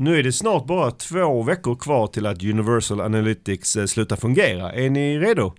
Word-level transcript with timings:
Nu 0.00 0.18
är 0.18 0.22
det 0.22 0.32
snart 0.32 0.66
bara 0.66 0.90
två 0.90 1.42
veckor 1.42 1.74
kvar 1.74 2.06
till 2.06 2.26
att 2.26 2.44
Universal 2.44 3.00
Analytics 3.00 3.76
eh, 3.76 3.86
slutar 3.86 4.16
fungera. 4.16 4.72
Är 4.72 4.90
ni 4.90 5.18
redo? 5.18 5.52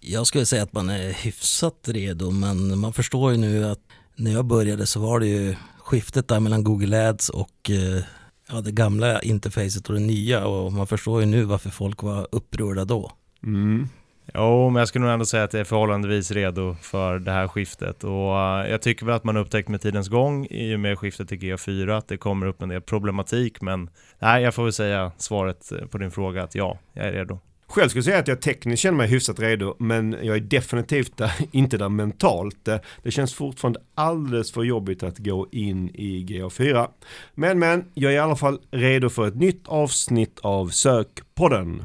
Jag 0.00 0.26
skulle 0.26 0.46
säga 0.46 0.62
att 0.62 0.72
man 0.72 0.90
är 0.90 1.12
hyfsat 1.12 1.78
redo 1.84 2.30
men 2.30 2.78
man 2.78 2.92
förstår 2.92 3.32
ju 3.32 3.38
nu 3.38 3.64
att 3.64 3.78
när 4.16 4.30
jag 4.30 4.44
började 4.44 4.86
så 4.86 5.00
var 5.00 5.20
det 5.20 5.26
ju 5.26 5.56
skiftet 5.78 6.28
där 6.28 6.40
mellan 6.40 6.64
Google 6.64 7.08
Ads 7.08 7.28
och 7.28 7.70
eh, 7.70 8.02
ja, 8.48 8.60
det 8.60 8.72
gamla 8.72 9.22
interfacet 9.22 9.88
och 9.88 9.94
det 9.94 10.00
nya 10.00 10.46
och 10.46 10.72
man 10.72 10.86
förstår 10.86 11.20
ju 11.20 11.26
nu 11.26 11.44
varför 11.44 11.70
folk 11.70 12.02
var 12.02 12.28
upprörda 12.32 12.84
då. 12.84 13.12
Mm. 13.42 13.88
Jo, 14.34 14.70
men 14.70 14.80
jag 14.80 14.88
skulle 14.88 15.04
nog 15.04 15.12
ändå 15.12 15.24
säga 15.24 15.44
att 15.44 15.52
jag 15.52 15.60
är 15.60 15.64
förhållandevis 15.64 16.30
redo 16.30 16.76
för 16.82 17.18
det 17.18 17.30
här 17.30 17.48
skiftet 17.48 18.04
och 18.04 18.10
uh, 18.10 18.70
jag 18.70 18.82
tycker 18.82 19.06
väl 19.06 19.14
att 19.14 19.24
man 19.24 19.36
upptäckt 19.36 19.68
med 19.68 19.80
tidens 19.80 20.08
gång 20.08 20.46
i 20.50 20.74
och 20.74 20.80
med 20.80 20.98
skiftet 20.98 21.28
till 21.28 21.38
G4 21.38 21.98
att 21.98 22.08
det 22.08 22.16
kommer 22.16 22.46
upp 22.46 22.62
en 22.62 22.68
del 22.68 22.80
problematik 22.80 23.60
men 23.60 23.90
nej, 24.18 24.42
jag 24.42 24.54
får 24.54 24.62
väl 24.62 24.72
säga 24.72 25.12
svaret 25.16 25.72
eh, 25.72 25.86
på 25.86 25.98
din 25.98 26.10
fråga 26.10 26.42
att 26.42 26.54
ja, 26.54 26.78
jag 26.92 27.06
är 27.06 27.12
redo. 27.12 27.38
Själv 27.66 27.88
skulle 27.88 27.98
jag 27.98 28.04
säga 28.04 28.18
att 28.18 28.28
jag 28.28 28.40
tekniskt 28.40 28.82
känner 28.82 28.96
mig 28.96 29.08
hyfsat 29.08 29.40
redo 29.40 29.76
men 29.78 30.16
jag 30.22 30.36
är 30.36 30.40
definitivt 30.40 31.16
där, 31.16 31.32
inte 31.50 31.78
där 31.78 31.88
mentalt. 31.88 32.68
Eh, 32.68 32.76
det 33.02 33.10
känns 33.10 33.34
fortfarande 33.34 33.80
alldeles 33.94 34.52
för 34.52 34.62
jobbigt 34.62 35.02
att 35.02 35.18
gå 35.18 35.48
in 35.52 35.88
i 35.88 36.24
GA4. 36.28 36.88
Men 37.34 37.58
men, 37.58 37.84
jag 37.94 38.12
är 38.12 38.16
i 38.16 38.18
alla 38.18 38.36
fall 38.36 38.60
redo 38.70 39.08
för 39.08 39.28
ett 39.28 39.36
nytt 39.36 39.68
avsnitt 39.68 40.38
av 40.42 40.68
Sökpodden. 40.68 41.84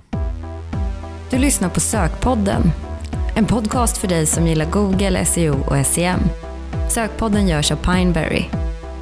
Du 1.29 1.37
lyssnar 1.37 1.69
på 1.69 1.79
Sökpodden. 1.79 2.61
En 3.35 3.45
podcast 3.45 3.97
för 3.97 4.07
dig 4.07 4.25
som 4.25 4.47
gillar 4.47 4.65
Google, 4.65 5.25
SEO 5.25 5.55
och 5.63 5.85
SEM. 5.85 6.19
Sökpodden 6.89 7.47
görs 7.47 7.71
av 7.71 7.75
Pineberry. 7.75 8.43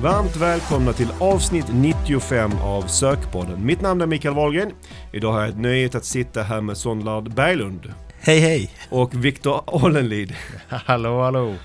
Varmt 0.02 0.36
välkomna 0.36 0.94
till 0.94 1.08
avsnitt 1.20 1.66
95 1.73 2.52
av 2.62 2.82
Sökpodden. 2.82 3.66
Mitt 3.66 3.82
namn 3.82 4.02
är 4.02 4.05
Mikael 4.05 4.36
Wahlgren. 4.36 4.72
Idag 5.12 5.32
har 5.32 5.41
jag 5.41 5.58
nöjet 5.58 5.96
att 5.96 6.05
sitta 6.05 6.41
här 6.44 6.62
med 6.62 6.77
Sondlard 6.77 7.34
Berglund. 7.34 7.94
Hej 8.20 8.40
hej! 8.40 8.71
Och 8.90 9.26
Viktor 9.26 9.62
Olenlid. 9.66 10.35
hallå 10.70 11.21
hallå! 11.21 11.55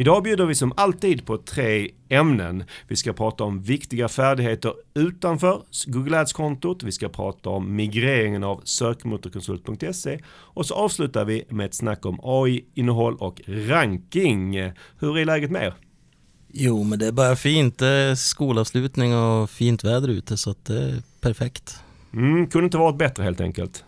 Idag 0.00 0.22
bjuder 0.22 0.46
vi 0.46 0.54
som 0.54 0.72
alltid 0.76 1.26
på 1.26 1.38
tre 1.38 1.90
ämnen. 2.08 2.64
Vi 2.88 2.96
ska 2.96 3.12
prata 3.12 3.44
om 3.44 3.62
viktiga 3.62 4.08
färdigheter 4.08 4.74
utanför 4.94 5.62
Google 5.86 6.20
Ads-kontot. 6.20 6.82
Vi 6.82 6.92
ska 6.92 7.08
prata 7.08 7.50
om 7.50 7.76
migreringen 7.76 8.44
av 8.44 8.60
sökmotorkonsult.se 8.64 10.18
och 10.28 10.66
så 10.66 10.74
avslutar 10.74 11.24
vi 11.24 11.44
med 11.48 11.66
ett 11.66 11.74
snack 11.74 12.06
om 12.06 12.20
AI-innehåll 12.22 13.16
och 13.16 13.40
ranking. 13.46 14.72
Hur 14.98 15.18
är 15.18 15.24
läget 15.24 15.50
med 15.50 15.62
er? 15.62 15.74
Jo, 16.48 16.84
men 16.84 16.98
det 16.98 17.06
är 17.06 17.12
bara 17.12 17.36
fint. 17.36 17.78
Det 17.78 17.86
är 17.86 18.14
skolavslutning 18.14 19.14
och 19.14 19.50
fint 19.50 19.84
väder 19.84 20.08
ute 20.08 20.36
så 20.36 20.50
att 20.50 20.64
det 20.64 20.82
är 20.82 21.02
perfekt. 21.20 21.82
Mm, 22.12 22.46
kunde 22.46 22.64
inte 22.64 22.78
varit 22.78 22.98
bättre 22.98 23.22
helt 23.22 23.40
enkelt. 23.40 23.84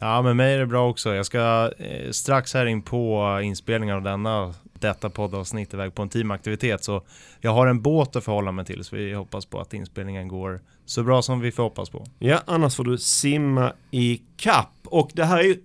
Ja, 0.00 0.22
med 0.22 0.36
mig 0.36 0.54
är 0.54 0.58
det 0.58 0.66
bra 0.66 0.90
också. 0.90 1.14
Jag 1.14 1.26
ska 1.26 1.72
eh, 1.78 2.10
strax 2.10 2.54
här 2.54 2.66
in 2.66 2.82
på 2.82 3.40
inspelningen 3.44 3.96
av 3.96 4.02
denna 4.02 4.54
detta 4.80 5.10
poddavsnitt 5.10 5.74
iväg 5.74 5.94
på 5.94 6.02
en 6.02 6.08
teamaktivitet. 6.08 6.84
Så 6.84 7.02
jag 7.40 7.50
har 7.50 7.66
en 7.66 7.82
båt 7.82 8.16
att 8.16 8.24
förhålla 8.24 8.52
mig 8.52 8.64
till 8.64 8.84
så 8.84 8.96
vi 8.96 9.12
hoppas 9.14 9.46
på 9.46 9.60
att 9.60 9.74
inspelningen 9.74 10.28
går 10.28 10.60
så 10.84 11.02
bra 11.02 11.22
som 11.22 11.40
vi 11.40 11.52
får 11.52 11.62
hoppas 11.62 11.90
på. 11.90 12.06
Ja, 12.18 12.40
annars 12.46 12.76
får 12.76 12.84
du 12.84 12.98
simma 12.98 13.72
i 13.90 14.22
kapp. 14.36 14.74
Och 14.84 15.10
det 15.14 15.24
här 15.24 15.38
är 15.38 15.42
ju 15.42 15.56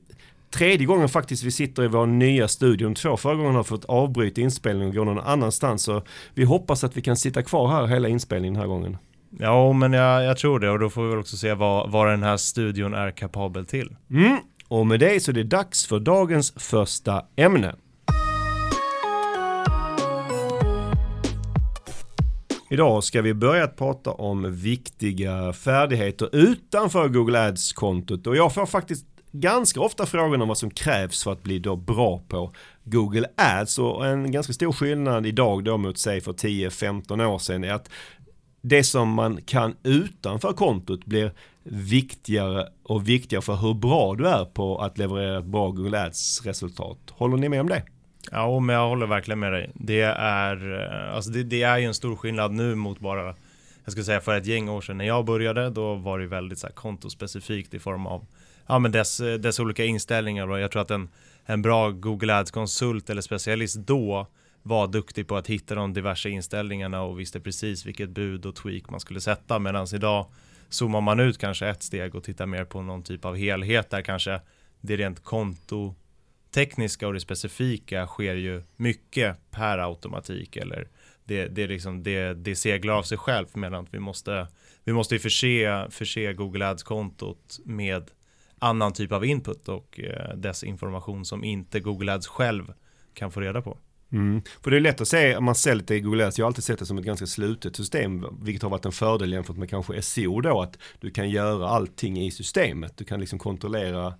tredje 0.53 0.85
gången 0.87 1.09
faktiskt 1.09 1.43
vi 1.43 1.51
sitter 1.51 1.83
i 1.83 1.87
vår 1.87 2.05
nya 2.05 2.47
studio. 2.47 2.87
De 2.87 2.95
två 2.95 3.17
förra 3.17 3.35
gångerna 3.35 3.57
har 3.57 3.63
fått 3.63 3.85
avbryta 3.85 4.41
inspelningen 4.41 4.89
och 4.89 4.95
gå 4.95 5.03
någon 5.03 5.19
annanstans. 5.19 5.83
Så 5.83 6.01
vi 6.33 6.43
hoppas 6.43 6.83
att 6.83 6.97
vi 6.97 7.01
kan 7.01 7.17
sitta 7.17 7.43
kvar 7.43 7.67
här 7.67 7.87
hela 7.87 8.07
inspelningen 8.07 8.53
den 8.53 8.61
här 8.61 8.67
gången. 8.67 8.97
Ja, 9.39 9.73
men 9.73 9.93
jag, 9.93 10.23
jag 10.23 10.37
tror 10.37 10.59
det 10.59 10.69
och 10.69 10.79
då 10.79 10.89
får 10.89 11.03
vi 11.03 11.09
väl 11.09 11.19
också 11.19 11.37
se 11.37 11.53
vad, 11.53 11.91
vad 11.91 12.07
den 12.07 12.23
här 12.23 12.37
studion 12.37 12.93
är 12.93 13.11
kapabel 13.11 13.65
till. 13.65 13.95
Mm. 14.09 14.37
Och 14.67 14.87
med 14.87 14.99
det 14.99 15.23
så 15.23 15.31
är 15.31 15.35
det 15.35 15.43
dags 15.43 15.85
för 15.85 15.99
dagens 15.99 16.53
första 16.57 17.25
ämne. 17.35 17.75
Idag 22.73 23.03
ska 23.03 23.21
vi 23.21 23.33
börja 23.33 23.63
att 23.63 23.75
prata 23.75 24.11
om 24.11 24.55
viktiga 24.55 25.53
färdigheter 25.53 26.35
utanför 26.35 27.07
Google 27.07 27.47
Ads-kontot 27.47 28.27
och 28.27 28.35
jag 28.35 28.53
får 28.53 28.65
faktiskt 28.65 29.05
ganska 29.31 29.81
ofta 29.81 30.05
frågan 30.05 30.41
om 30.41 30.47
vad 30.47 30.57
som 30.57 30.69
krävs 30.69 31.23
för 31.23 31.31
att 31.31 31.43
bli 31.43 31.59
då 31.59 31.75
bra 31.75 32.23
på 32.27 32.53
Google 32.83 33.27
Ads 33.37 33.79
och 33.79 34.07
en 34.07 34.31
ganska 34.31 34.53
stor 34.53 34.71
skillnad 34.71 35.25
idag 35.25 35.63
då 35.63 35.77
mot 35.77 35.97
sig 35.97 36.21
för 36.21 36.33
10-15 36.33 37.25
år 37.25 37.39
sedan 37.39 37.63
är 37.63 37.73
att 37.73 37.89
det 38.61 38.83
som 38.83 39.09
man 39.09 39.41
kan 39.41 39.75
utanför 39.83 40.53
kontot 40.53 41.05
blir 41.05 41.31
viktigare 41.63 42.67
och 42.83 43.09
viktigare 43.09 43.41
för 43.41 43.55
hur 43.55 43.73
bra 43.73 44.15
du 44.15 44.27
är 44.27 44.45
på 44.45 44.77
att 44.77 44.97
leverera 44.97 45.39
ett 45.39 45.45
bra 45.45 45.71
Google 45.71 46.03
Ads 46.05 46.45
resultat. 46.45 46.97
Håller 47.11 47.37
ni 47.37 47.49
med 47.49 47.61
om 47.61 47.69
det? 47.69 47.83
Ja, 48.31 48.59
men 48.59 48.75
jag 48.75 48.89
håller 48.89 49.05
verkligen 49.05 49.39
med 49.39 49.53
dig. 49.53 49.71
Det 49.73 50.01
är, 50.17 50.81
eh, 50.81 51.15
alltså 51.15 51.31
det, 51.31 51.43
det 51.43 51.63
är 51.63 51.77
ju 51.77 51.85
en 51.85 51.93
stor 51.93 52.15
skillnad 52.15 52.51
nu 52.51 52.75
mot 52.75 52.99
bara, 52.99 53.35
jag 53.83 53.91
skulle 53.91 54.03
säga 54.03 54.21
för 54.21 54.37
ett 54.37 54.45
gäng 54.45 54.69
år 54.69 54.81
sedan 54.81 54.97
när 54.97 55.05
jag 55.05 55.25
började, 55.25 55.69
då 55.69 55.95
var 55.95 56.19
det 56.19 56.27
väldigt 56.27 56.59
så 56.59 56.67
här 56.67 56.73
kontospecifikt 56.73 57.73
i 57.73 57.79
form 57.79 58.07
av 58.07 58.25
ja, 58.67 58.79
men 58.79 58.91
dess, 58.91 59.19
eh, 59.19 59.33
dess 59.33 59.59
olika 59.59 59.85
inställningar. 59.85 60.49
Och 60.49 60.59
jag 60.59 60.71
tror 60.71 60.81
att 60.81 60.91
en, 60.91 61.09
en 61.45 61.61
bra 61.61 61.89
Google 61.89 62.33
Ads-konsult 62.33 63.09
eller 63.09 63.21
specialist 63.21 63.75
då 63.75 64.27
var 64.61 64.87
duktig 64.87 65.27
på 65.27 65.37
att 65.37 65.47
hitta 65.47 65.75
de 65.75 65.93
diverse 65.93 66.29
inställningarna 66.29 67.01
och 67.01 67.19
visste 67.19 67.39
precis 67.39 67.85
vilket 67.85 68.09
bud 68.09 68.45
och 68.45 68.55
tweak 68.55 68.89
man 68.89 68.99
skulle 68.99 69.21
sätta. 69.21 69.59
Medan 69.59 69.87
idag 69.93 70.25
zoomar 70.69 71.01
man 71.01 71.19
ut 71.19 71.37
kanske 71.37 71.67
ett 71.67 71.83
steg 71.83 72.15
och 72.15 72.23
tittar 72.23 72.45
mer 72.45 72.65
på 72.65 72.81
någon 72.81 73.03
typ 73.03 73.25
av 73.25 73.35
helhet 73.35 73.89
där 73.89 74.01
kanske 74.01 74.41
det 74.81 74.97
rent 74.97 75.23
konto 75.23 75.95
tekniska 76.53 77.07
och 77.07 77.13
det 77.13 77.19
specifika 77.19 78.07
sker 78.07 78.35
ju 78.35 78.63
mycket 78.75 79.51
per 79.51 79.77
automatik 79.77 80.55
eller 80.55 80.87
det, 81.23 81.47
det, 81.47 81.67
liksom, 81.67 82.03
det, 82.03 82.33
det 82.33 82.55
seglar 82.55 82.93
av 82.93 83.03
sig 83.03 83.17
själv 83.17 83.47
medan 83.53 83.87
vi 83.91 83.99
måste, 83.99 84.47
vi 84.83 84.93
måste 84.93 85.19
förse, 85.19 85.87
förse 85.89 86.33
Google 86.33 86.67
Ads-kontot 86.67 87.59
med 87.65 88.11
annan 88.59 88.93
typ 88.93 89.11
av 89.11 89.25
input 89.25 89.69
och 89.69 89.99
eh, 89.99 90.35
dess 90.35 90.63
information 90.63 91.25
som 91.25 91.43
inte 91.43 91.79
Google 91.79 92.13
Ads 92.13 92.27
själv 92.27 92.73
kan 93.13 93.31
få 93.31 93.39
reda 93.39 93.61
på. 93.61 93.77
Mm. 94.11 94.41
För 94.63 94.71
det 94.71 94.77
är 94.77 94.81
lätt 94.81 95.01
att 95.01 95.07
se 95.07 95.35
om 95.35 95.43
man 95.43 95.55
säljer 95.55 95.85
till 95.85 96.03
Google 96.03 96.27
Ads. 96.27 96.37
Jag 96.37 96.45
har 96.45 96.47
alltid 96.47 96.63
sett 96.63 96.79
det 96.79 96.85
som 96.85 96.97
ett 96.97 97.05
ganska 97.05 97.25
slutet 97.27 97.75
system, 97.75 98.25
vilket 98.41 98.63
har 98.63 98.69
varit 98.69 98.85
en 98.85 98.91
fördel 98.91 99.33
jämfört 99.33 99.57
med 99.57 99.69
kanske 99.69 100.01
SEO 100.01 100.41
då, 100.41 100.61
att 100.61 100.77
du 100.99 101.11
kan 101.11 101.29
göra 101.29 101.67
allting 101.67 102.21
i 102.21 102.31
systemet. 102.31 102.97
Du 102.97 103.05
kan 103.05 103.19
liksom 103.19 103.39
kontrollera 103.39 104.13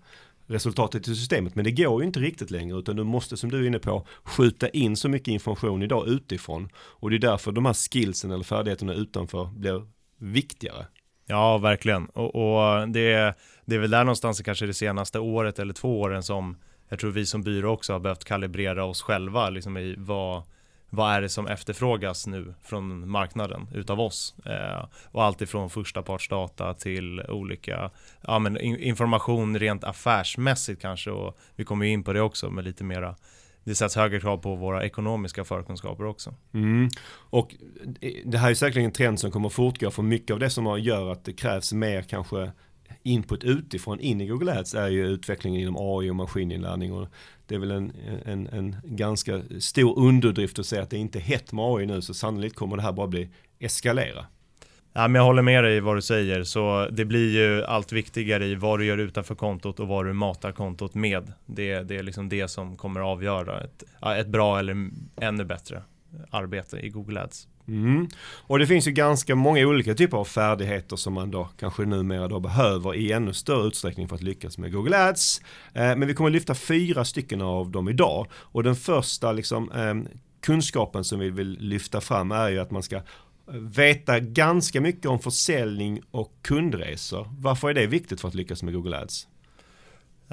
resultatet 0.47 1.07
i 1.07 1.15
systemet. 1.15 1.55
Men 1.55 1.65
det 1.65 1.71
går 1.71 2.01
ju 2.01 2.07
inte 2.07 2.19
riktigt 2.19 2.51
längre 2.51 2.79
utan 2.79 2.95
du 2.95 3.03
måste 3.03 3.37
som 3.37 3.51
du 3.51 3.63
är 3.63 3.67
inne 3.67 3.79
på 3.79 4.07
skjuta 4.23 4.69
in 4.69 4.97
så 4.97 5.09
mycket 5.09 5.27
information 5.27 5.83
idag 5.83 6.07
utifrån. 6.07 6.69
Och 6.75 7.09
det 7.09 7.15
är 7.15 7.19
därför 7.19 7.51
de 7.51 7.65
här 7.65 7.73
skillsen 7.73 8.31
eller 8.31 8.43
färdigheterna 8.43 8.93
utanför 8.93 9.45
blir 9.45 9.87
viktigare. 10.17 10.85
Ja, 11.27 11.57
verkligen. 11.57 12.05
Och, 12.05 12.35
och 12.35 12.89
det, 12.89 13.35
det 13.65 13.75
är 13.75 13.79
väl 13.79 13.91
där 13.91 14.03
någonstans 14.03 14.41
kanske 14.41 14.65
det 14.65 14.73
senaste 14.73 15.19
året 15.19 15.59
eller 15.59 15.73
två 15.73 16.01
åren 16.01 16.23
som 16.23 16.57
jag 16.89 16.99
tror 16.99 17.11
vi 17.11 17.25
som 17.25 17.43
byrå 17.43 17.71
också 17.71 17.93
har 17.93 17.99
behövt 17.99 18.23
kalibrera 18.23 18.85
oss 18.85 19.01
själva 19.01 19.49
liksom 19.49 19.77
i 19.77 19.95
vad, 19.97 20.43
vad 20.95 21.13
är 21.13 21.21
det 21.21 21.29
som 21.29 21.47
efterfrågas 21.47 22.27
nu 22.27 22.53
från 22.63 23.09
marknaden 23.09 23.67
utav 23.73 23.99
oss? 23.99 24.35
Eh, 24.45 24.85
och 25.11 25.23
allt 25.23 25.41
ifrån 25.41 25.69
första 25.69 26.01
partsdata 26.01 26.73
till 26.73 27.21
olika 27.21 27.91
ja, 28.21 28.39
men 28.39 28.57
information 28.61 29.59
rent 29.59 29.83
affärsmässigt 29.83 30.81
kanske 30.81 31.11
och 31.11 31.37
vi 31.55 31.65
kommer 31.65 31.85
in 31.85 32.03
på 32.03 32.13
det 32.13 32.21
också 32.21 32.49
med 32.49 32.63
lite 32.63 32.83
mera 32.83 33.15
det 33.63 33.75
sätts 33.75 33.95
högre 33.95 34.19
krav 34.19 34.37
på 34.37 34.55
våra 34.55 34.85
ekonomiska 34.85 35.43
förkunskaper 35.43 36.05
också. 36.05 36.35
Mm. 36.53 36.89
Och 37.29 37.55
det 38.25 38.37
här 38.37 38.49
är 38.49 38.55
säkerligen 38.55 38.89
en 38.89 38.93
trend 38.93 39.19
som 39.19 39.31
kommer 39.31 39.47
att 39.47 39.53
fortgå 39.53 39.91
för 39.91 40.03
mycket 40.03 40.31
av 40.31 40.39
det 40.39 40.49
som 40.49 40.79
gör 40.79 41.11
att 41.11 41.25
det 41.25 41.33
krävs 41.33 41.73
mer 41.73 42.01
kanske 42.01 42.51
input 43.03 43.43
utifrån 43.43 43.99
in 43.99 44.21
i 44.21 44.27
Google 44.27 44.59
Ads 44.59 44.75
är 44.75 44.87
ju 44.87 45.07
utvecklingen 45.07 45.61
inom 45.61 45.75
AI 45.77 46.09
och 46.09 46.15
maskininlärning. 46.15 46.93
Och 46.93 47.07
det 47.47 47.55
är 47.55 47.59
väl 47.59 47.71
en, 47.71 47.93
en, 48.25 48.47
en 48.47 48.75
ganska 48.83 49.41
stor 49.59 49.99
underdrift 49.99 50.59
att 50.59 50.65
säga 50.65 50.83
att 50.83 50.89
det 50.89 50.97
inte 50.97 51.19
är 51.19 51.23
hett 51.23 51.51
med 51.51 51.65
AI 51.65 51.85
nu 51.85 52.01
så 52.01 52.13
sannolikt 52.13 52.55
kommer 52.55 52.77
det 52.77 52.83
här 52.83 52.91
bara 52.91 53.07
bli 53.07 53.29
eskalera. 53.59 54.25
Ja, 54.93 55.07
men 55.07 55.15
jag 55.19 55.25
håller 55.25 55.41
med 55.41 55.63
dig 55.63 55.77
i 55.77 55.79
vad 55.79 55.97
du 55.97 56.01
säger, 56.01 56.43
så 56.43 56.87
det 56.91 57.05
blir 57.05 57.31
ju 57.31 57.63
allt 57.63 57.91
viktigare 57.91 58.45
i 58.45 58.55
vad 58.55 58.79
du 58.79 58.85
gör 58.85 58.97
utanför 58.97 59.35
kontot 59.35 59.79
och 59.79 59.87
vad 59.87 60.05
du 60.05 60.13
matar 60.13 60.51
kontot 60.51 60.93
med. 60.93 61.33
Det, 61.45 61.81
det 61.81 61.97
är 61.97 62.03
liksom 62.03 62.29
det 62.29 62.47
som 62.47 62.77
kommer 62.77 62.99
avgöra 62.99 63.61
ett, 63.61 63.83
ett 64.17 64.27
bra 64.27 64.59
eller 64.59 64.89
ännu 65.21 65.45
bättre 65.45 65.81
arbete 66.29 66.77
i 66.77 66.89
Google 66.89 67.21
Ads. 67.21 67.47
Mm. 67.67 68.07
Och 68.47 68.59
det 68.59 68.67
finns 68.67 68.87
ju 68.87 68.91
ganska 68.91 69.35
många 69.35 69.67
olika 69.67 69.93
typer 69.93 70.17
av 70.17 70.25
färdigheter 70.25 70.95
som 70.95 71.13
man 71.13 71.31
då 71.31 71.49
kanske 71.59 71.85
numera 71.85 72.27
då 72.27 72.39
behöver 72.39 72.95
i 72.95 73.11
ännu 73.11 73.33
större 73.33 73.67
utsträckning 73.67 74.07
för 74.07 74.15
att 74.15 74.23
lyckas 74.23 74.57
med 74.57 74.71
Google 74.71 75.07
Ads. 75.07 75.41
Eh, 75.73 75.95
men 75.95 76.07
vi 76.07 76.13
kommer 76.13 76.29
att 76.29 76.33
lyfta 76.33 76.55
fyra 76.55 77.05
stycken 77.05 77.41
av 77.41 77.71
dem 77.71 77.89
idag. 77.89 78.27
Och 78.33 78.63
den 78.63 78.75
första 78.75 79.31
liksom, 79.31 79.71
ehm, 79.71 80.07
kunskapen 80.41 81.03
som 81.03 81.19
vi 81.19 81.29
vill 81.29 81.57
lyfta 81.59 82.01
fram 82.01 82.31
är 82.31 82.49
ju 82.49 82.59
att 82.59 82.71
man 82.71 82.83
ska 82.83 83.01
veta 83.75 84.19
ganska 84.19 84.81
mycket 84.81 85.05
om 85.05 85.19
försäljning 85.19 86.01
och 86.11 86.33
kundresor. 86.41 87.27
Varför 87.39 87.69
är 87.69 87.73
det 87.73 87.87
viktigt 87.87 88.21
för 88.21 88.27
att 88.27 88.35
lyckas 88.35 88.63
med 88.63 88.73
Google 88.73 88.97
Ads? 88.97 89.27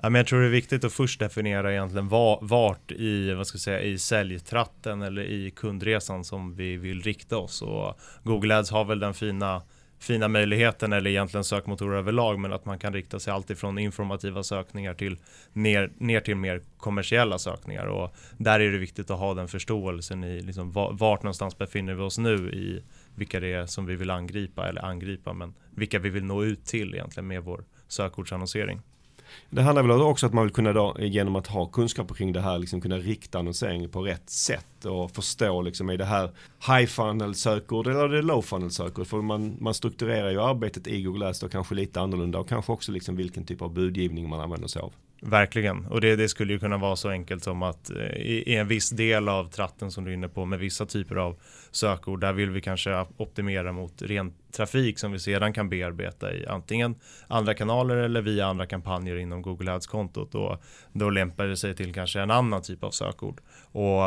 Ja, 0.02 0.11
men 0.11 0.19
jag 0.19 0.26
tror 0.26 0.41
det 0.41 0.47
är 0.47 0.50
viktigt 0.50 0.85
att 0.85 0.93
först 0.93 1.20
definiera 1.20 1.73
egentligen 1.73 2.08
vart 2.41 2.93
i, 2.93 3.35
vad 3.35 3.47
ska 3.47 3.56
jag 3.56 3.61
säga, 3.61 3.81
i 3.81 3.99
säljtratten 3.99 5.02
eller 5.02 5.23
i 5.23 5.50
kundresan 5.50 6.25
som 6.25 6.55
vi 6.55 6.76
vill 6.76 7.02
rikta 7.02 7.38
oss. 7.38 7.62
Och 7.62 8.00
Google 8.23 8.58
Ads 8.58 8.70
har 8.70 8.85
väl 8.85 9.00
den 9.00 9.14
fina 9.14 9.62
fina 9.99 10.29
möjligheten 10.29 10.93
eller 10.93 11.11
egentligen 11.11 11.44
sökmotorer 11.44 11.99
överlag 11.99 12.38
men 12.38 12.52
att 12.52 12.64
man 12.64 12.79
kan 12.79 12.93
rikta 12.93 13.20
sig 13.20 13.32
alltifrån 13.32 13.79
informativa 13.79 14.43
sökningar 14.43 14.94
till 14.94 15.19
ner, 15.52 15.93
ner 15.99 16.20
till 16.20 16.37
mer 16.37 16.62
kommersiella 16.76 17.38
sökningar 17.38 17.87
och 17.87 18.14
där 18.38 18.61
är 18.61 18.73
det 18.73 18.79
viktigt 18.79 19.11
att 19.11 19.19
ha 19.19 19.35
den 19.35 19.49
förståelsen 19.49 20.25
i 20.25 20.41
liksom 20.41 20.73
vart 20.73 21.23
någonstans 21.23 21.58
befinner 21.58 21.94
vi 21.94 22.02
oss 22.02 22.19
nu 22.19 22.35
i 22.50 22.82
vilka 23.14 23.41
det 23.41 23.52
är 23.52 23.67
som 23.67 23.87
vi 23.87 23.97
vill 23.97 24.11
angripa 24.11 24.69
eller 24.69 24.85
angripa 24.85 25.32
men 25.32 25.55
vilka 25.70 25.99
vi 25.99 26.11
vill 26.11 26.25
nå 26.25 26.44
ut 26.44 26.64
till 26.64 26.94
egentligen 26.94 27.26
med 27.26 27.43
vår 27.43 27.64
sökordsannonsering. 27.88 28.81
Det 29.50 29.62
handlar 29.62 29.82
väl 29.82 29.91
också 29.91 30.27
om 30.27 30.31
att 30.31 30.35
man 30.35 30.44
vill 30.44 30.53
kunna 30.53 30.73
då, 30.73 30.97
genom 30.99 31.37
att 31.37 31.47
ha 31.47 31.67
kunskaper 31.67 32.15
kring 32.15 32.32
det 32.32 32.41
här 32.41 32.59
liksom 32.59 32.81
kunna 32.81 32.99
rikta 32.99 33.38
annonseringen 33.38 33.91
på 33.91 34.03
rätt 34.03 34.31
sätt 34.31 34.85
och 34.85 35.11
förstå 35.11 35.62
liksom 35.62 35.91
är 35.91 35.97
det 35.97 36.05
här 36.05 36.31
high 36.67 36.87
funnel 36.87 37.35
sökord 37.35 37.87
eller 37.87 38.05
är 38.05 38.09
det 38.09 38.23
low 38.23 38.43
funnel 38.43 38.71
sökord 38.71 39.06
för 39.06 39.23
man, 39.23 39.56
man 39.61 39.75
strukturerar 39.75 40.31
ju 40.31 40.41
arbetet 40.41 40.87
i 40.87 41.03
Google 41.03 41.27
Ads 41.27 41.41
då 41.41 41.49
kanske 41.49 41.75
lite 41.75 42.00
annorlunda 42.00 42.38
och 42.38 42.49
kanske 42.49 42.73
också 42.73 42.93
liksom 42.93 43.17
vilken 43.17 43.44
typ 43.44 43.62
av 43.62 43.73
budgivning 43.73 44.29
man 44.29 44.41
använder 44.41 44.69
sig 44.69 44.82
av. 44.82 44.93
Verkligen, 45.22 45.87
och 45.87 46.00
det, 46.00 46.17
det, 46.17 46.28
skulle 46.28 46.52
ju 46.52 46.58
kunna 46.58 46.76
vara 46.76 46.96
så 46.96 47.08
enkelt 47.08 47.44
som 47.44 47.62
att 47.62 47.90
eh, 47.90 47.96
i, 47.96 48.43
i, 48.46 48.56
en 48.56 48.69
viss 48.69 48.90
del 48.90 49.28
av 49.28 49.50
tratten 49.50 49.90
som 49.90 50.05
du 50.05 50.11
är 50.11 50.14
inne 50.14 50.28
på 50.28 50.44
med 50.44 50.58
vissa 50.58 50.87
typer 50.87 51.17
av 51.17 51.40
sökord, 51.70 52.20
där 52.20 52.32
vill 52.32 52.50
vi 52.50 52.61
kanske 52.61 53.06
optimera 53.17 53.72
mot 53.72 54.02
ren 54.02 54.32
trafik 54.52 54.99
som 54.99 55.12
vi 55.12 55.19
sedan 55.19 55.52
kan 55.52 55.69
bearbeta 55.69 56.34
i 56.34 56.46
antingen 56.46 56.94
andra 57.28 57.55
kanaler 57.55 57.96
eller 57.96 58.22
via 58.22 58.46
andra 58.46 58.67
kampanjer 58.67 59.17
inom 59.17 59.43
Google 59.43 59.72
Ads-kontot 59.72 60.34
och 60.34 60.62
då 60.93 61.11
lämpar 61.11 61.46
det 61.46 61.56
sig 61.56 61.76
till 61.76 61.94
kanske 61.94 62.20
en 62.20 62.31
annan 62.31 62.62
typ 62.62 62.84
av 62.84 62.90
sökord. 62.90 63.40
Och 63.73 64.05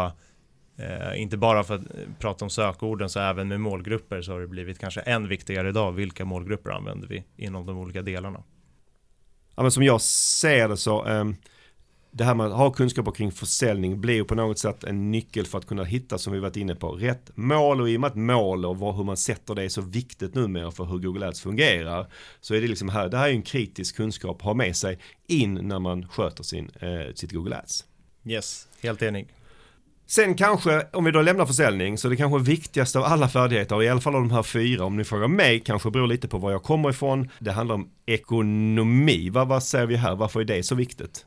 eh, 0.83 1.21
inte 1.21 1.37
bara 1.37 1.63
för 1.63 1.75
att 1.75 1.81
eh, 1.81 2.01
prata 2.19 2.45
om 2.45 2.49
sökorden 2.49 3.09
så 3.09 3.19
även 3.19 3.47
med 3.47 3.59
målgrupper 3.59 4.21
så 4.21 4.31
har 4.31 4.39
det 4.39 4.47
blivit 4.47 4.79
kanske 4.79 5.01
än 5.01 5.27
viktigare 5.27 5.69
idag. 5.69 5.91
Vilka 5.91 6.25
målgrupper 6.25 6.69
använder 6.69 7.07
vi 7.07 7.23
inom 7.37 7.65
de 7.65 7.77
olika 7.77 8.01
delarna? 8.01 8.43
Ja, 9.55 9.61
men 9.61 9.71
som 9.71 9.83
jag 9.83 10.01
ser 10.01 10.69
det 10.69 10.77
så, 10.77 11.05
um, 11.05 11.35
det 12.11 12.23
här 12.23 12.35
med 12.35 12.45
att 12.45 12.53
ha 12.53 12.71
kunskaper 12.71 13.11
kring 13.11 13.31
försäljning 13.31 14.01
blir 14.01 14.13
ju 14.13 14.23
på 14.23 14.35
något 14.35 14.59
sätt 14.59 14.83
en 14.83 15.11
nyckel 15.11 15.45
för 15.45 15.57
att 15.57 15.65
kunna 15.65 15.83
hitta, 15.83 16.17
som 16.17 16.33
vi 16.33 16.39
varit 16.39 16.57
inne 16.57 16.75
på, 16.75 16.91
rätt 16.91 17.31
mål 17.35 17.81
och 17.81 17.89
i 17.89 17.97
och 17.97 18.01
med 18.01 18.07
att 18.07 18.15
mål 18.15 18.65
och 18.65 18.77
vad, 18.77 18.95
hur 18.95 19.03
man 19.03 19.17
sätter 19.17 19.55
det 19.55 19.63
är 19.63 19.69
så 19.69 19.81
viktigt 19.81 20.35
numera 20.35 20.71
för 20.71 20.85
hur 20.85 20.97
Google 20.97 21.27
Ads 21.27 21.41
fungerar. 21.41 22.07
Så 22.41 22.53
är 22.53 22.61
det 22.61 22.67
liksom 22.67 22.89
här, 22.89 23.09
det 23.09 23.17
här 23.17 23.27
är 23.29 23.33
en 23.33 23.41
kritisk 23.41 23.95
kunskap 23.95 24.35
att 24.35 24.41
ha 24.41 24.53
med 24.53 24.75
sig 24.75 24.99
in 25.27 25.53
när 25.53 25.79
man 25.79 26.07
sköter 26.07 26.43
sin, 26.43 26.71
eh, 26.79 27.13
sitt 27.15 27.31
Google 27.31 27.57
Ads. 27.57 27.85
Yes, 28.25 28.67
helt 28.81 29.01
enig. 29.01 29.27
Sen 30.05 30.35
kanske, 30.35 30.87
om 30.93 31.05
vi 31.05 31.11
då 31.11 31.21
lämnar 31.21 31.45
försäljning, 31.45 31.97
så 31.97 32.09
det 32.09 32.15
kanske 32.15 32.51
viktigaste 32.51 32.99
av 32.99 33.05
alla 33.05 33.29
färdigheter, 33.29 33.83
i 33.83 33.89
alla 33.89 34.01
fall 34.01 34.15
av 34.15 34.21
de 34.21 34.31
här 34.31 34.43
fyra, 34.43 34.85
om 34.85 34.97
ni 34.97 35.03
frågar 35.03 35.27
mig, 35.27 35.59
kanske 35.59 35.91
beror 35.91 36.07
lite 36.07 36.27
på 36.27 36.37
var 36.37 36.51
jag 36.51 36.63
kommer 36.63 36.89
ifrån. 36.89 37.29
Det 37.39 37.51
handlar 37.51 37.75
om 37.75 37.89
ekonomi. 38.05 39.29
Vad, 39.29 39.47
vad 39.47 39.63
säger 39.63 39.85
vi 39.85 39.95
här? 39.95 40.15
Varför 40.15 40.39
är 40.39 40.45
det 40.45 40.63
så 40.63 40.75
viktigt? 40.75 41.25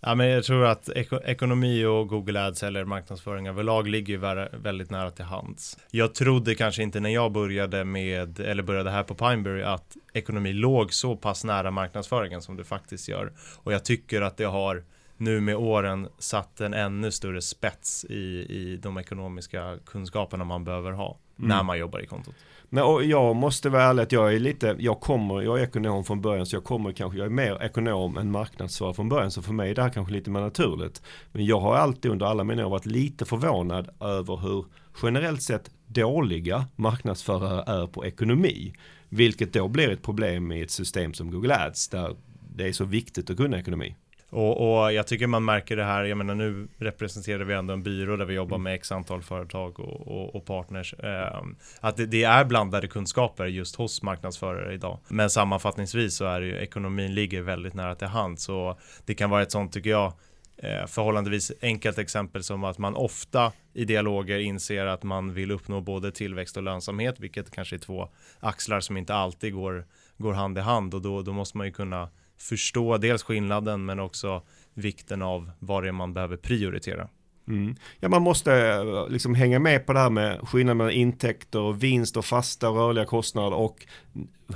Ja, 0.00 0.14
men 0.14 0.28
jag 0.28 0.44
tror 0.44 0.64
att 0.64 0.88
ek 0.88 1.12
ekonomi 1.24 1.84
och 1.84 2.08
Google 2.08 2.46
Ads 2.46 2.62
eller 2.62 2.84
marknadsföring 2.84 3.48
överlag 3.48 3.88
ligger 3.88 4.12
ju 4.14 4.20
väldigt 4.58 4.90
nära 4.90 5.10
till 5.10 5.24
hands. 5.24 5.78
Jag 5.90 6.14
trodde 6.14 6.54
kanske 6.54 6.82
inte 6.82 7.00
när 7.00 7.10
jag 7.10 7.32
började 7.32 7.84
med, 7.84 8.40
eller 8.40 8.62
började 8.62 8.90
här 8.90 9.02
på 9.02 9.14
Pineberry, 9.14 9.62
att 9.62 9.96
ekonomi 10.12 10.52
låg 10.52 10.92
så 10.92 11.16
pass 11.16 11.44
nära 11.44 11.70
marknadsföringen 11.70 12.42
som 12.42 12.56
det 12.56 12.64
faktiskt 12.64 13.08
gör. 13.08 13.32
Och 13.56 13.72
jag 13.72 13.84
tycker 13.84 14.22
att 14.22 14.36
det 14.36 14.44
har 14.44 14.84
nu 15.16 15.40
med 15.40 15.56
åren 15.56 16.08
satt 16.18 16.60
en 16.60 16.74
ännu 16.74 17.10
större 17.10 17.42
spets 17.42 18.04
i, 18.04 18.46
i 18.48 18.78
de 18.82 18.98
ekonomiska 18.98 19.76
kunskaperna 19.86 20.44
man 20.44 20.64
behöver 20.64 20.92
ha 20.92 21.18
mm. 21.38 21.48
när 21.48 21.62
man 21.62 21.78
jobbar 21.78 22.00
i 22.00 22.06
kontot. 22.06 22.34
Men 22.68 22.84
och 22.84 23.04
jag 23.04 23.36
måste 23.36 23.68
vara 23.68 23.82
ärlig 23.82 24.02
att 24.02 24.12
jag 24.12 24.34
är 24.34 24.38
lite, 24.38 24.76
jag 24.78 25.00
kommer, 25.00 25.42
jag 25.42 25.58
är 25.58 25.62
ekonom 25.62 26.04
från 26.04 26.20
början 26.20 26.46
så 26.46 26.56
jag 26.56 26.64
kommer 26.64 26.92
kanske, 26.92 27.18
jag 27.18 27.26
är 27.26 27.30
mer 27.30 27.62
ekonom 27.62 28.16
än 28.16 28.30
marknadsförare 28.30 28.94
från 28.94 29.08
början 29.08 29.30
så 29.30 29.42
för 29.42 29.52
mig 29.52 29.70
är 29.70 29.74
det 29.74 29.82
här 29.82 29.90
kanske 29.90 30.12
lite 30.12 30.30
mer 30.30 30.40
naturligt. 30.40 31.02
Men 31.32 31.44
jag 31.44 31.60
har 31.60 31.76
alltid 31.76 32.10
under 32.10 32.26
alla 32.26 32.44
mina 32.44 32.66
år 32.66 32.70
varit 32.70 32.86
lite 32.86 33.24
förvånad 33.24 33.88
över 34.00 34.36
hur 34.36 34.64
generellt 35.02 35.42
sett 35.42 35.70
dåliga 35.86 36.66
marknadsförare 36.76 37.80
är 37.82 37.86
på 37.86 38.06
ekonomi. 38.06 38.74
Vilket 39.08 39.52
då 39.52 39.68
blir 39.68 39.90
ett 39.90 40.02
problem 40.02 40.52
i 40.52 40.62
ett 40.62 40.70
system 40.70 41.14
som 41.14 41.30
Google 41.30 41.56
Ads 41.66 41.88
där 41.88 42.16
det 42.54 42.68
är 42.68 42.72
så 42.72 42.84
viktigt 42.84 43.30
att 43.30 43.36
kunna 43.36 43.58
ekonomi. 43.58 43.96
Och, 44.30 44.80
och, 44.82 44.92
jag 44.92 45.06
tycker 45.06 45.26
man 45.26 45.44
märker 45.44 45.76
det 45.76 45.84
här, 45.84 46.04
jag 46.04 46.18
menar 46.18 46.34
nu 46.34 46.68
representerar 46.78 47.44
vi 47.44 47.54
ändå 47.54 47.74
en 47.74 47.82
byrå 47.82 48.16
där 48.16 48.24
vi 48.24 48.34
jobbar 48.34 48.58
med 48.58 48.74
x 48.74 48.92
antal 48.92 49.22
företag 49.22 49.80
och, 49.80 50.06
och, 50.06 50.34
och 50.34 50.44
partners. 50.44 50.94
Eh, 50.94 51.42
att 51.80 51.96
det, 51.96 52.06
det, 52.06 52.24
är 52.24 52.44
blandade 52.44 52.88
kunskaper 52.88 53.46
just 53.46 53.76
hos 53.76 54.02
marknadsförare 54.02 54.74
idag. 54.74 54.98
Men 55.08 55.30
sammanfattningsvis 55.30 56.16
så 56.16 56.24
är 56.24 56.40
det 56.40 56.46
ju 56.46 56.56
ekonomin 56.56 57.14
ligger 57.14 57.42
väldigt 57.42 57.74
nära 57.74 57.94
till 57.94 58.06
hand. 58.06 58.40
Så 58.40 58.78
det 59.04 59.14
kan 59.14 59.30
vara 59.30 59.42
ett 59.42 59.52
sånt, 59.52 59.72
tycker 59.72 59.90
jag, 59.90 60.12
eh, 60.56 60.86
förhållandevis 60.86 61.52
enkelt 61.62 61.98
exempel 61.98 62.42
som 62.42 62.64
att 62.64 62.78
man 62.78 62.94
ofta 62.94 63.52
i 63.72 63.84
dialoger 63.84 64.38
inser 64.38 64.86
att 64.86 65.02
man 65.02 65.34
vill 65.34 65.50
uppnå 65.50 65.80
både 65.80 66.12
tillväxt 66.12 66.56
och 66.56 66.62
lönsamhet, 66.62 67.20
vilket 67.20 67.50
kanske 67.50 67.76
är 67.76 67.80
två 67.80 68.08
axlar 68.40 68.80
som 68.80 68.96
inte 68.96 69.14
alltid 69.14 69.54
går, 69.54 69.86
går 70.16 70.32
hand 70.32 70.58
i 70.58 70.60
hand 70.60 70.94
och 70.94 71.02
då, 71.02 71.22
då 71.22 71.32
måste 71.32 71.56
man 71.56 71.66
ju 71.66 71.72
kunna 71.72 72.08
förstå 72.38 72.98
dels 72.98 73.22
skillnaden 73.22 73.84
men 73.84 74.00
också 74.00 74.42
vikten 74.74 75.22
av 75.22 75.50
vad 75.58 75.82
det 75.82 75.88
är 75.88 75.92
man 75.92 76.14
behöver 76.14 76.36
prioritera. 76.36 77.08
Mm. 77.48 77.76
Ja, 78.00 78.08
man 78.08 78.22
måste 78.22 78.52
eh, 78.52 79.08
liksom 79.08 79.34
hänga 79.34 79.58
med 79.58 79.86
på 79.86 79.92
det 79.92 79.98
här 79.98 80.10
med 80.10 80.48
skillnaden 80.48 80.76
mellan 80.76 80.92
intäkter, 80.92 81.60
och 81.60 81.82
vinst 81.82 82.16
och 82.16 82.24
fasta 82.24 82.70
och 82.70 82.76
rörliga 82.76 83.04
kostnader 83.04 83.56
och 83.56 83.86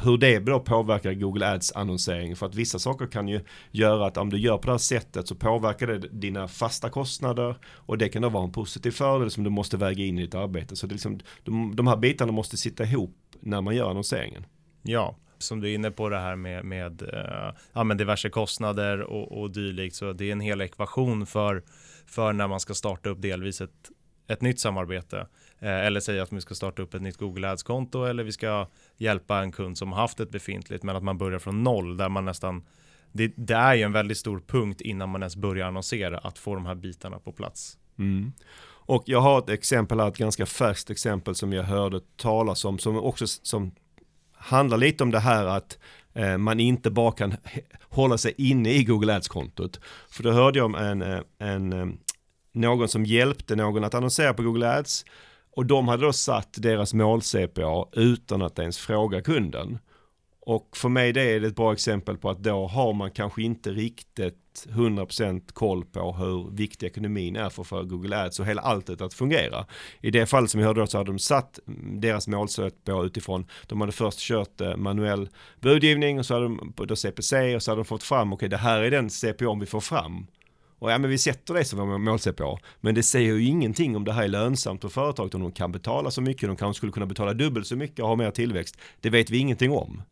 hur 0.03 0.19
det 0.19 0.39
då 0.39 0.61
påverkar 0.61 1.13
Google 1.13 1.53
Ads 1.53 1.73
annonsering. 1.73 2.37
För 2.37 2.47
att 2.47 2.55
vissa 2.55 2.79
saker 2.79 3.07
kan 3.07 3.29
ju 3.29 3.41
göra 3.71 4.07
att 4.07 4.17
om 4.17 4.31
du 4.31 4.39
gör 4.39 4.59
på 4.59 4.67
det 4.67 4.73
här 4.73 4.79
sättet 4.79 5.29
så 5.29 5.35
påverkar 5.35 5.87
det 5.87 5.99
dina 5.99 6.49
fasta 6.49 6.91
kostnader 6.91 7.57
och 7.65 7.99
det 7.99 8.09
kan 8.09 8.23
då 8.23 8.29
vara 8.29 8.45
en 8.45 8.53
positiv 8.53 8.91
fördel 8.91 9.31
som 9.31 9.45
du 9.45 9.51
måste 9.51 9.77
väga 9.77 10.05
in 10.05 10.19
i 10.19 10.23
ditt 10.23 10.35
arbete. 10.35 10.77
Så 10.77 10.87
det 10.87 10.93
är 10.93 10.95
liksom, 10.95 11.21
de, 11.45 11.77
de 11.77 11.87
här 11.87 11.97
bitarna 11.97 12.33
måste 12.33 12.57
sitta 12.57 12.85
ihop 12.85 13.17
när 13.41 13.61
man 13.61 13.77
gör 13.77 13.91
annonseringen. 13.91 14.47
Ja, 14.83 15.17
som 15.43 15.61
du 15.61 15.71
är 15.71 15.75
inne 15.75 15.91
på 15.91 16.09
det 16.09 16.19
här 16.19 16.37
med, 16.37 16.65
med, 16.65 17.03
uh, 17.03 17.59
ja, 17.73 17.85
men 17.85 17.97
diverse 17.97 18.31
kostnader 18.31 19.01
och, 19.01 19.41
och 19.41 19.51
dylikt. 19.51 19.97
Så 19.97 20.13
det 20.13 20.25
är 20.25 20.33
en 20.33 20.41
hel 20.41 20.61
ekvation 20.61 21.27
för, 21.27 21.63
för 22.07 22.33
när 22.33 22.49
man 22.49 22.61
ska 22.61 22.75
starta 22.75 23.11
upp 23.11 23.23
delvis 23.23 23.61
ett, 23.61 23.91
ett 24.29 24.41
nytt 24.41 24.61
samarbete. 24.61 25.27
Eh, 25.59 25.87
eller 25.87 26.01
säga 26.01 26.23
att 26.23 26.33
vi 26.33 26.41
ska 26.41 26.55
starta 26.55 26.83
upp 26.83 26.95
ett 26.95 27.03
nytt 27.03 27.17
Google 27.17 27.51
Ads-konto 27.51 28.05
eller 28.05 28.25
vi 28.25 28.33
ska 28.33 28.69
hjälpa 28.97 29.39
en 29.39 29.53
kund 29.53 29.79
som 29.79 29.93
har 29.93 30.01
haft 30.01 30.21
ett 30.21 30.31
befintligt 30.31 30.83
men 30.83 30.97
att 30.97 31.03
man 31.03 31.19
börjar 31.19 31.39
från 31.39 31.63
noll 31.63 31.97
där 31.97 32.09
man 32.09 32.25
nästan 32.25 32.67
det, 33.13 33.33
det 33.37 33.55
är 33.55 33.75
ju 33.75 33.83
en 33.83 33.93
väldigt 33.93 34.19
stor 34.19 34.43
punkt 34.47 34.81
innan 34.81 35.09
man 35.09 35.23
ens 35.23 35.37
börjar 35.37 35.67
annonsera 35.67 36.19
att 36.19 36.39
få 36.39 36.55
de 36.55 36.67
här 36.67 36.75
bitarna 36.75 37.19
på 37.19 37.33
plats. 37.33 37.79
Mm. 37.99 38.33
Och 38.91 39.03
jag 39.07 39.21
har 39.21 39.39
ett 39.39 39.49
exempel 39.49 40.01
här, 40.01 40.09
ett 40.09 40.17
ganska 40.17 40.47
färskt 40.47 40.91
exempel 40.91 41.35
som 41.35 41.53
jag 41.53 41.65
hörde 41.65 42.01
talas 42.17 42.65
om, 42.65 42.79
som 42.79 42.97
också 42.97 43.27
som 43.27 43.73
handlar 44.41 44.79
lite 44.79 45.05
om 45.05 45.11
det 45.11 45.19
här 45.19 45.45
att 45.45 45.79
eh, 46.15 46.39
man 46.39 46.61
inte 46.61 46.91
bara 46.91 47.13
kan 47.13 47.37
hålla 47.89 48.19
sig 48.19 48.35
inne 48.39 48.73
i 48.73 48.85
Google 48.85 49.17
Ads-kontot. 49.17 49.81
För 50.11 50.23
då 50.23 50.33
hörde 50.33 50.59
jag 50.59 50.67
om 50.67 50.75
en, 50.75 51.03
eh, 51.03 51.21
en, 51.39 51.73
eh, 51.73 51.87
någon 52.53 52.89
som 52.89 53.05
hjälpte 53.05 53.57
någon 53.57 53.85
att 53.85 53.95
annonsera 53.95 54.35
på 54.35 54.43
Google 54.43 54.79
Ads 54.79 55.05
och 55.57 55.67
de 55.67 55.89
hade 55.89 56.03
då 56.03 56.13
satt 56.13 56.53
deras 56.53 56.95
mål-CPA 56.95 57.89
utan 57.93 58.43
att 58.43 58.59
ens 58.59 58.79
fråga 58.79 59.23
kunden. 59.23 59.79
Och 60.41 60.77
för 60.77 60.89
mig 60.89 61.13
det 61.13 61.23
är 61.23 61.41
det 61.41 61.47
ett 61.47 61.57
bra 61.57 61.73
exempel 61.73 62.17
på 62.17 62.31
att 62.31 62.43
då 62.43 62.67
har 62.67 62.93
man 62.93 63.11
kanske 63.11 63.43
inte 63.43 63.71
riktigt 63.71 64.50
100% 64.69 65.53
koll 65.53 65.85
på 65.85 66.13
hur 66.13 66.57
viktig 66.57 66.87
ekonomin 66.87 67.37
är 67.37 67.51
för, 67.51 67.65
för 67.65 67.83
Google 67.83 68.25
Ads 68.25 68.41
och 68.41 68.47
hela 68.47 68.63
alltet 68.63 69.01
att 69.01 69.15
fungera. 69.15 69.67
I 70.01 70.11
det 70.11 70.27
fallet 70.27 70.51
som 70.51 70.61
vi 70.61 70.67
hörde 70.67 70.81
då 70.81 70.87
så 70.87 70.99
hade 70.99 71.11
de 71.11 71.19
satt 71.19 71.59
deras 72.01 72.29
målsöt 72.29 72.85
på 72.85 73.05
utifrån, 73.05 73.47
de 73.67 73.81
hade 73.81 73.93
först 73.93 74.19
kört 74.19 74.61
eh, 74.61 74.77
manuell 74.77 75.29
budgivning 75.61 76.19
och 76.19 76.27
så 76.27 76.35
hade 76.35 76.47
de 76.47 76.75
då 76.77 76.97
CPC 76.97 77.57
och 77.57 77.63
så 77.63 77.71
hade 77.71 77.81
de 77.81 77.85
fått 77.85 78.03
fram, 78.03 78.33
okej 78.33 78.37
okay, 78.37 78.49
det 78.49 78.57
här 78.57 78.81
är 78.81 78.91
den 78.91 79.11
CPO 79.11 79.61
vi 79.61 79.67
får 79.67 79.81
fram. 79.81 80.27
Och 80.81 80.91
ja 80.91 80.99
men 80.99 81.11
vi 81.11 81.19
sätter 81.19 81.55
det 81.55 81.65
som 81.65 81.89
vår 81.89 81.99
mål-CPA. 81.99 82.59
Men 82.81 82.95
det 82.95 83.03
säger 83.03 83.35
ju 83.35 83.45
ingenting 83.45 83.97
om 83.97 84.05
det 84.05 84.13
här 84.13 84.25
är 84.25 84.29
lönsamt 84.29 84.81
för 84.81 84.89
företaget, 84.89 85.35
om 85.35 85.43
de 85.43 85.53
kan 85.53 85.73
betala 85.73 86.11
så 86.11 86.21
mycket, 86.21 86.49
de 86.49 86.57
kanske 86.57 86.79
skulle 86.79 86.93
kunna 86.93 87.07
betala 87.07 87.35
dubbelt 87.35 87.67
så 87.67 87.77
mycket 87.77 88.01
och 88.01 88.09
ha 88.09 88.17
mer 88.17 88.31
tillväxt. 88.31 88.79
Det 89.01 89.11
vet 89.11 89.31
vi 89.31 89.39
ingenting 89.39 89.73
om. 89.73 90.03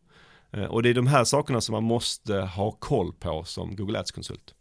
Eh, 0.51 0.63
och 0.63 0.83
det 0.83 0.89
är 0.89 0.93
de 0.93 1.07
här 1.07 1.23
sakerna 1.23 1.61
som 1.61 1.73
man 1.73 1.83
måste 1.83 2.35
ha 2.35 2.71
koll 2.71 3.13
på 3.13 3.43
som 3.43 3.75
Google 3.75 3.99
Ads-konsult. 3.99 4.55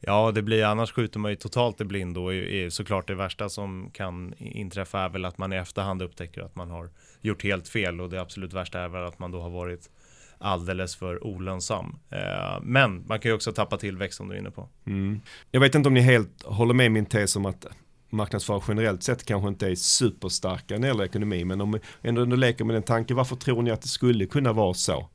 Ja, 0.00 0.32
det 0.32 0.42
blir 0.42 0.64
annars 0.64 0.92
skjuter 0.92 1.18
man 1.18 1.30
ju 1.30 1.36
totalt 1.36 1.80
i 1.80 1.84
blindo 1.84 2.20
och 2.20 2.34
är 2.34 2.70
såklart 2.70 3.08
det 3.08 3.14
värsta 3.14 3.48
som 3.48 3.90
kan 3.92 4.34
inträffa 4.38 5.00
är 5.00 5.08
väl 5.08 5.24
att 5.24 5.38
man 5.38 5.52
i 5.52 5.56
efterhand 5.56 6.02
upptäcker 6.02 6.42
att 6.42 6.56
man 6.56 6.70
har 6.70 6.90
gjort 7.20 7.42
helt 7.42 7.68
fel 7.68 8.00
och 8.00 8.10
det 8.10 8.20
absolut 8.20 8.52
värsta 8.52 8.80
är 8.80 8.88
väl 8.88 9.04
att 9.04 9.18
man 9.18 9.30
då 9.30 9.40
har 9.40 9.50
varit 9.50 9.90
alldeles 10.38 10.96
för 10.96 11.24
olönsam. 11.24 11.96
Eh, 12.10 12.60
men 12.62 13.06
man 13.06 13.20
kan 13.20 13.30
ju 13.30 13.34
också 13.34 13.52
tappa 13.52 13.76
tillväxt 13.76 14.16
som 14.16 14.28
du 14.28 14.34
är 14.34 14.38
inne 14.38 14.50
på. 14.50 14.68
Mm. 14.86 15.20
Jag 15.50 15.60
vet 15.60 15.74
inte 15.74 15.88
om 15.88 15.94
ni 15.94 16.00
helt 16.00 16.42
håller 16.44 16.74
med 16.74 16.92
min 16.92 17.06
tes 17.06 17.36
om 17.36 17.46
att 17.46 17.66
marknadsförare 18.10 18.62
generellt 18.68 19.02
sett 19.02 19.24
kanske 19.24 19.48
inte 19.48 19.66
är 19.66 19.74
superstarka 19.74 20.74
när 20.74 20.80
det 20.80 20.86
gäller 20.86 21.04
ekonomi. 21.04 21.44
Men 21.44 21.60
om 21.60 21.78
ändå 22.02 22.24
leker 22.24 22.64
med 22.64 22.76
den 22.76 22.82
tanken, 22.82 23.16
varför 23.16 23.36
tror 23.36 23.62
ni 23.62 23.70
att 23.70 23.82
det 23.82 23.88
skulle 23.88 24.26
kunna 24.26 24.52
vara 24.52 24.74
så? 24.74 25.08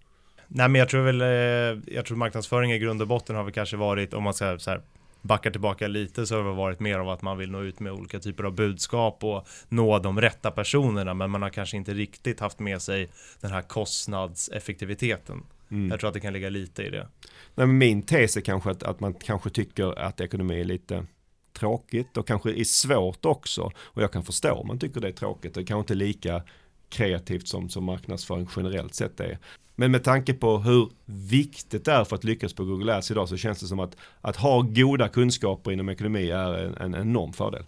Nej 0.52 0.70
men 0.70 0.80
jag 0.80 0.90
tror 0.90 1.02
väl, 1.02 1.22
eh, 1.22 1.96
jag 1.96 2.06
tror 2.06 2.18
marknadsföring 2.18 2.72
i 2.72 2.80
grund 2.80 3.02
och 3.02 3.08
botten 3.08 3.36
har 3.36 3.44
väl 3.44 3.54
kanske 3.54 3.78
varit, 3.78 4.14
om 4.14 4.24
man 4.24 4.34
ska 4.34 4.60
så 4.60 4.70
här, 4.70 4.82
backar 5.22 5.52
tillbaka 5.52 5.88
lite 5.88 6.26
så 6.26 6.36
har 6.36 6.44
det 6.44 6.52
varit 6.52 6.80
mer 6.80 7.00
av 7.00 7.10
att 7.10 7.22
man 7.22 7.38
vill 7.38 7.52
nå 7.52 7.62
ut 7.62 7.80
med 7.80 7.94
olika 7.94 8.20
typer 8.20 8.44
av 8.44 8.56
budskap 8.56 9.24
och 9.24 9.48
nå 9.70 10.00
de 10.00 10.22
rätta 10.22 10.52
personerna 10.52 11.14
men 11.14 11.32
man 11.32 11.42
har 11.42 11.50
kanske 11.50 11.78
inte 11.78 11.94
riktigt 11.94 12.40
haft 12.40 12.60
med 12.60 12.82
sig 12.82 13.10
den 13.42 13.52
här 13.52 13.62
kostnadseffektiviteten. 13.62 15.44
Mm. 15.72 15.90
Jag 15.90 16.00
tror 16.00 16.08
att 16.08 16.14
det 16.14 16.20
kan 16.20 16.34
ligga 16.34 16.50
lite 16.50 16.84
i 16.84 16.90
det. 16.90 17.08
Nej, 17.56 17.68
min 17.68 18.02
tes 18.02 18.38
är 18.38 18.42
kanske 18.42 18.72
att, 18.72 18.84
att 18.84 19.00
man 19.00 19.14
kanske 19.14 19.50
tycker 19.50 20.00
att 20.00 20.22
ekonomi 20.22 20.60
är 20.60 20.66
lite 20.66 21.06
tråkigt 21.54 22.18
och 22.18 22.28
kanske 22.28 22.52
är 22.52 22.64
svårt 22.64 23.26
också. 23.26 23.72
Och 23.78 24.02
jag 24.02 24.12
kan 24.12 24.24
förstå 24.24 24.54
om 24.54 24.68
man 24.68 24.80
tycker 24.80 25.02
det 25.02 25.08
är 25.08 25.12
tråkigt. 25.12 25.54
Det 25.54 25.64
kanske 25.64 25.80
inte 25.80 25.94
är 25.94 26.08
lika 26.08 26.44
kreativt 26.90 27.48
som, 27.48 27.70
som 27.70 27.84
marknadsföring 27.84 28.50
generellt 28.56 28.96
sett 28.96 29.20
är. 29.20 29.38
Men 29.80 29.92
med 29.92 30.04
tanke 30.04 30.34
på 30.34 30.58
hur 30.58 30.90
viktigt 31.06 31.86
det 31.86 31.92
är 31.92 32.04
för 32.04 32.16
att 32.16 32.24
lyckas 32.24 32.54
på 32.54 32.66
Google 32.66 32.96
Ads 32.96 33.12
idag 33.12 33.30
så 33.30 33.38
känns 33.38 33.60
det 33.60 33.68
som 33.68 33.80
att, 33.80 33.96
att 34.22 34.36
ha 34.36 34.62
goda 34.62 35.08
kunskaper 35.08 35.72
inom 35.72 35.90
ekonomi 35.90 36.30
är 36.30 36.54
en, 36.54 36.78
en 36.78 36.96
enorm 36.96 37.34
fördel. 37.34 37.64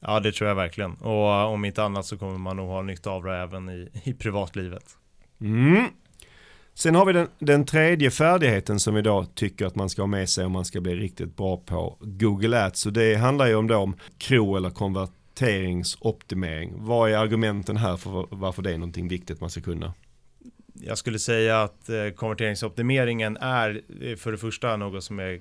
Ja 0.00 0.20
det 0.20 0.32
tror 0.32 0.48
jag 0.48 0.54
verkligen. 0.54 0.94
Och 0.94 1.52
om 1.52 1.64
inte 1.64 1.82
annat 1.82 2.06
så 2.06 2.18
kommer 2.18 2.38
man 2.38 2.56
nog 2.56 2.68
ha 2.68 2.82
nytta 2.82 3.10
av 3.10 3.24
det 3.24 3.36
även 3.36 3.68
i, 3.68 3.88
i 4.04 4.14
privatlivet. 4.14 4.84
Mm. 5.40 5.86
Sen 6.74 6.94
har 6.94 7.06
vi 7.06 7.12
den, 7.12 7.28
den 7.38 7.64
tredje 7.64 8.10
färdigheten 8.10 8.80
som 8.80 9.02
då 9.02 9.24
tycker 9.34 9.66
att 9.66 9.74
man 9.74 9.90
ska 9.90 10.02
ha 10.02 10.06
med 10.06 10.28
sig 10.28 10.44
om 10.44 10.52
man 10.52 10.64
ska 10.64 10.80
bli 10.80 10.94
riktigt 10.94 11.36
bra 11.36 11.56
på 11.56 11.96
Google 12.00 12.64
Ads. 12.64 12.86
Och 12.86 12.92
det 12.92 13.14
handlar 13.14 13.46
ju 13.46 13.54
om 13.54 13.66
då 13.66 13.76
om 13.76 13.96
KRO 14.18 14.56
eller 14.56 14.70
konverteringsoptimering. 14.70 16.72
Vad 16.76 17.10
är 17.10 17.16
argumenten 17.16 17.76
här 17.76 17.96
för 17.96 18.26
varför 18.30 18.62
det 18.62 18.72
är 18.72 18.78
någonting 18.78 19.08
viktigt 19.08 19.40
man 19.40 19.50
ska 19.50 19.60
kunna? 19.60 19.94
Jag 20.88 20.98
skulle 20.98 21.18
säga 21.18 21.62
att 21.62 21.88
eh, 21.88 22.08
konverteringsoptimeringen 22.08 23.36
är 23.36 23.82
eh, 24.00 24.16
för 24.16 24.32
det 24.32 24.38
första 24.38 24.76
något 24.76 25.04
som 25.04 25.18
är 25.18 25.40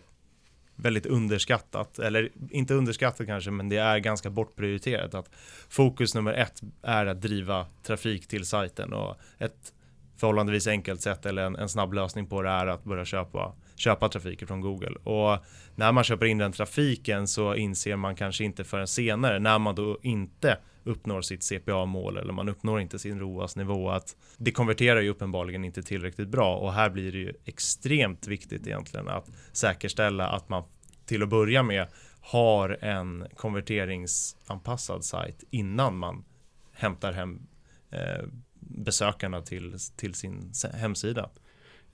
väldigt 0.76 1.06
underskattat, 1.06 2.00
eller 2.00 2.30
inte 2.50 2.74
underskattat 2.74 3.28
kanske, 3.28 3.52
men 3.52 3.70
det 3.70 3.78
är 3.78 4.00
ganska 4.00 4.30
bortprioriterat. 4.30 5.14
Att 5.14 5.30
fokus 5.70 6.16
nummer 6.16 6.34
ett 6.34 6.62
är 6.82 7.06
att 7.06 7.22
driva 7.22 7.66
trafik 7.84 8.28
till 8.28 8.46
sajten 8.46 8.94
och 8.94 9.18
ett 9.38 9.74
förhållandevis 10.18 10.68
enkelt 10.68 11.02
sätt 11.02 11.26
eller 11.26 11.42
en, 11.42 11.56
en 11.56 11.70
snabb 11.70 11.94
lösning 11.94 12.28
på 12.28 12.42
det 12.42 12.50
är 12.50 12.68
att 12.68 12.84
börja 12.84 13.06
köpa, 13.06 13.54
köpa 13.76 14.10
trafik 14.10 14.48
från 14.48 14.62
Google. 14.62 14.96
Och 15.04 15.38
när 15.76 15.92
man 15.92 16.04
köper 16.04 16.26
in 16.26 16.38
den 16.38 16.52
trafiken 16.52 17.28
så 17.28 17.56
inser 17.56 17.96
man 17.96 18.16
kanske 18.16 18.44
inte 18.44 18.64
förrän 18.64 18.88
senare 18.88 19.40
när 19.40 19.60
man 19.60 19.76
då 19.76 20.00
inte 20.02 20.58
uppnår 20.88 21.22
sitt 21.22 21.44
CPA-mål 21.44 22.18
eller 22.18 22.34
man 22.34 22.50
uppnår 22.50 22.82
inte 22.82 23.00
sin 23.00 23.20
ROAS-nivå 23.20 23.90
att 23.90 24.16
det 24.38 24.52
konverterar 24.52 25.02
ju 25.02 25.10
uppenbarligen 25.10 25.66
inte 25.66 25.84
tillräckligt 25.84 26.28
bra 26.28 26.58
och 26.58 26.74
här 26.74 26.90
blir 26.90 27.12
det 27.12 27.18
ju 27.18 27.34
extremt 27.46 28.28
viktigt 28.28 28.68
egentligen 28.68 29.08
att 29.08 29.30
säkerställa 29.52 30.28
att 30.28 30.50
man 30.50 30.64
till 31.06 31.24
att 31.24 31.30
börja 31.30 31.64
med 31.64 31.88
har 32.22 32.78
en 32.82 33.28
konverteringsanpassad 33.36 35.04
sajt 35.04 35.44
innan 35.50 35.98
man 35.98 36.26
hämtar 36.74 37.14
hem 37.14 37.48
eh, 37.92 38.26
besökarna 38.60 39.42
till, 39.42 39.76
till 39.96 40.14
sin 40.14 40.52
hemsida. 40.74 41.30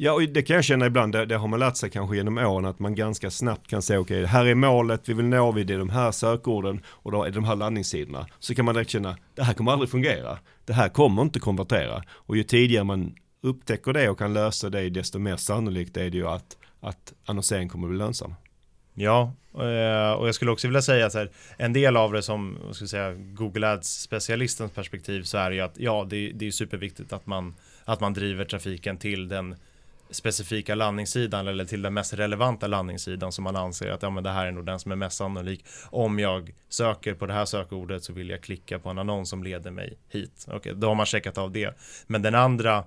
Ja, 0.03 0.13
och 0.13 0.21
det 0.21 0.41
kan 0.41 0.55
jag 0.55 0.65
känna 0.65 0.85
ibland, 0.85 1.13
det, 1.13 1.25
det, 1.25 1.37
har 1.37 1.47
man 1.47 1.59
lärt 1.59 1.77
sig 1.77 1.89
kanske 1.89 2.15
genom 2.15 2.37
åren, 2.37 2.65
att 2.65 2.79
man 2.79 2.95
ganska 2.95 3.31
snabbt 3.31 3.67
kan 3.67 3.81
säga 3.81 3.99
okej, 3.99 4.17
okay, 4.17 4.25
här 4.25 4.45
är 4.45 4.55
målet, 4.55 5.09
vi 5.09 5.13
vill 5.13 5.25
nå 5.25 5.51
vid 5.51 5.67
det, 5.67 5.77
de 5.77 5.89
här 5.89 6.11
sökorden 6.11 6.81
och 6.87 7.11
då 7.11 7.23
är 7.23 7.25
det 7.25 7.35
de 7.35 7.43
här 7.43 7.55
landningssidorna. 7.55 8.27
Så 8.39 8.55
kan 8.55 8.65
man 8.65 8.75
direkt 8.75 8.91
känna, 8.91 9.17
det 9.35 9.43
här 9.43 9.53
kommer 9.53 9.71
aldrig 9.71 9.89
fungera, 9.89 10.37
det 10.65 10.73
här 10.73 10.89
kommer 10.89 11.21
inte 11.21 11.39
konvertera. 11.39 12.03
Och 12.09 12.37
ju 12.37 12.43
tidigare 12.43 12.83
man 12.83 13.15
upptäcker 13.43 13.93
det 13.93 14.09
och 14.09 14.17
kan 14.17 14.33
lösa 14.33 14.69
det, 14.69 14.89
desto 14.89 15.19
mer 15.19 15.37
sannolikt 15.37 15.97
är 15.97 16.09
det 16.09 16.17
ju 16.17 16.27
att, 16.27 16.57
att 16.79 17.13
annonsering 17.25 17.69
kommer 17.69 17.87
att 17.87 17.91
bli 17.91 17.97
lönsam. 17.97 18.35
Ja, 18.93 19.33
eh, 19.53 20.11
och 20.11 20.27
jag 20.27 20.35
skulle 20.35 20.51
också 20.51 20.67
vilja 20.67 20.81
säga 20.81 21.05
att 21.05 21.15
en 21.57 21.73
del 21.73 21.97
av 21.97 22.13
det 22.13 22.21
som 22.21 22.57
ska 22.71 22.87
säga, 22.87 23.13
Google 23.13 23.67
Ads 23.67 24.01
specialistens 24.01 24.71
perspektiv 24.71 25.23
så 25.23 25.37
är 25.37 25.49
det 25.49 25.55
ju 25.55 25.61
att 25.61 25.77
ja, 25.77 26.07
det, 26.09 26.31
det 26.31 26.47
är 26.47 26.51
superviktigt 26.51 27.13
att 27.13 27.27
man, 27.27 27.55
att 27.85 27.99
man 27.99 28.13
driver 28.13 28.45
trafiken 28.45 28.97
till 28.97 29.27
den 29.27 29.55
specifika 30.13 30.75
landningssidan 30.75 31.47
eller 31.47 31.65
till 31.65 31.81
den 31.81 31.93
mest 31.93 32.13
relevanta 32.13 32.67
landningssidan 32.67 33.31
som 33.31 33.43
man 33.43 33.55
anser 33.55 33.91
att 33.91 34.01
ja, 34.01 34.09
men 34.09 34.23
det 34.23 34.29
här 34.29 34.45
är 34.45 34.51
nog 34.51 34.65
den 34.65 34.79
som 34.79 34.91
är 34.91 34.95
mest 34.95 35.17
sannolik. 35.17 35.65
Om 35.89 36.19
jag 36.19 36.53
söker 36.69 37.13
på 37.13 37.25
det 37.25 37.33
här 37.33 37.45
sökordet 37.45 38.03
så 38.03 38.13
vill 38.13 38.29
jag 38.29 38.41
klicka 38.41 38.79
på 38.79 38.89
en 38.89 38.97
annons 38.97 39.29
som 39.29 39.43
leder 39.43 39.71
mig 39.71 39.97
hit. 40.09 40.45
Okej, 40.47 40.57
okay, 40.57 40.73
då 40.73 40.87
har 40.87 40.95
man 40.95 41.05
checkat 41.05 41.37
av 41.37 41.51
det. 41.51 41.77
Men 42.07 42.21
den 42.21 42.35
andra 42.35 42.83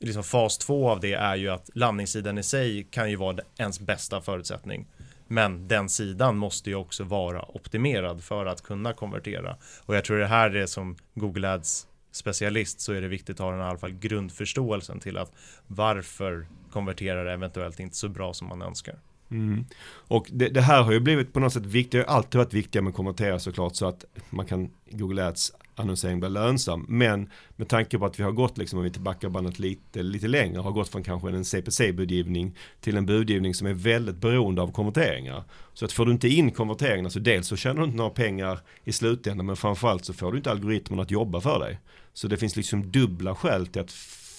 liksom 0.00 0.24
fas 0.24 0.58
två 0.58 0.90
av 0.90 1.00
det 1.00 1.12
är 1.12 1.36
ju 1.36 1.48
att 1.48 1.70
landningssidan 1.74 2.38
i 2.38 2.42
sig 2.42 2.86
kan 2.90 3.10
ju 3.10 3.16
vara 3.16 3.38
ens 3.58 3.80
bästa 3.80 4.20
förutsättning. 4.20 4.86
Men 5.26 5.68
den 5.68 5.88
sidan 5.88 6.36
måste 6.36 6.70
ju 6.70 6.76
också 6.76 7.04
vara 7.04 7.56
optimerad 7.56 8.24
för 8.24 8.46
att 8.46 8.62
kunna 8.62 8.92
konvertera. 8.92 9.56
Och 9.86 9.96
jag 9.96 10.04
tror 10.04 10.18
det 10.18 10.26
här 10.26 10.56
är 10.56 10.66
som 10.66 10.96
Google 11.14 11.52
Ads 11.52 11.86
specialist 12.16 12.80
så 12.80 12.92
är 12.92 13.00
det 13.00 13.08
viktigt 13.08 13.40
att 13.40 13.44
ha 13.44 13.50
den 13.50 13.60
i 13.60 13.62
alla 13.62 13.78
fall 13.78 13.92
grundförståelsen 13.92 15.00
till 15.00 15.18
att 15.18 15.32
varför 15.66 16.46
konverterar 16.70 17.24
det 17.24 17.32
eventuellt 17.32 17.80
inte 17.80 17.96
så 17.96 18.08
bra 18.08 18.32
som 18.32 18.48
man 18.48 18.62
önskar. 18.62 18.98
Mm. 19.30 19.64
Och 19.86 20.26
det, 20.32 20.48
det, 20.48 20.60
här 20.60 20.82
har 20.82 20.92
ju 20.92 21.00
blivit 21.00 21.32
på 21.32 21.40
något 21.40 21.52
sätt 21.52 21.66
viktigt, 21.66 21.92
det 21.92 21.98
har 21.98 22.16
alltid 22.16 22.38
varit 22.38 22.54
viktigt 22.54 22.82
med 22.82 22.90
att 22.90 22.96
konvertera 22.96 23.38
såklart 23.38 23.76
så 23.76 23.86
att 23.86 24.04
man 24.30 24.46
kan 24.46 24.70
Google 24.90 25.26
Ads 25.26 25.52
annonsering 25.76 26.20
blir 26.20 26.30
lönsam. 26.30 26.86
Men 26.88 27.30
med 27.56 27.68
tanke 27.68 27.98
på 27.98 28.06
att 28.06 28.18
vi 28.18 28.22
har 28.22 28.32
gått, 28.32 28.58
liksom, 28.58 28.78
om 28.78 28.84
vi 28.84 28.90
tillbaka 28.90 29.30
bandet 29.30 29.58
lite, 29.58 30.02
lite 30.02 30.28
längre, 30.28 30.60
har 30.60 30.70
gått 30.70 30.88
från 30.88 31.02
kanske 31.02 31.28
en 31.28 31.44
CPC-budgivning 31.44 32.56
till 32.80 32.96
en 32.96 33.06
budgivning 33.06 33.54
som 33.54 33.66
är 33.66 33.74
väldigt 33.74 34.16
beroende 34.16 34.62
av 34.62 34.72
konverteringar. 34.72 35.44
Så 35.72 35.84
att 35.84 35.92
får 35.92 36.06
du 36.06 36.12
inte 36.12 36.28
in 36.28 36.50
konverteringarna 36.50 37.10
så 37.10 37.18
dels 37.18 37.46
så 37.46 37.56
tjänar 37.56 37.80
du 37.80 37.84
inte 37.84 37.96
några 37.96 38.10
pengar 38.10 38.60
i 38.84 38.92
slutändan 38.92 39.46
men 39.46 39.56
framförallt 39.56 40.04
så 40.04 40.12
får 40.12 40.32
du 40.32 40.38
inte 40.38 40.50
algoritmerna 40.50 41.02
att 41.02 41.10
jobba 41.10 41.40
för 41.40 41.58
dig. 41.58 41.80
Så 42.12 42.28
det 42.28 42.36
finns 42.36 42.56
liksom 42.56 42.90
dubbla 42.90 43.34
skäl 43.34 43.66
till 43.66 43.82
att 43.82 43.92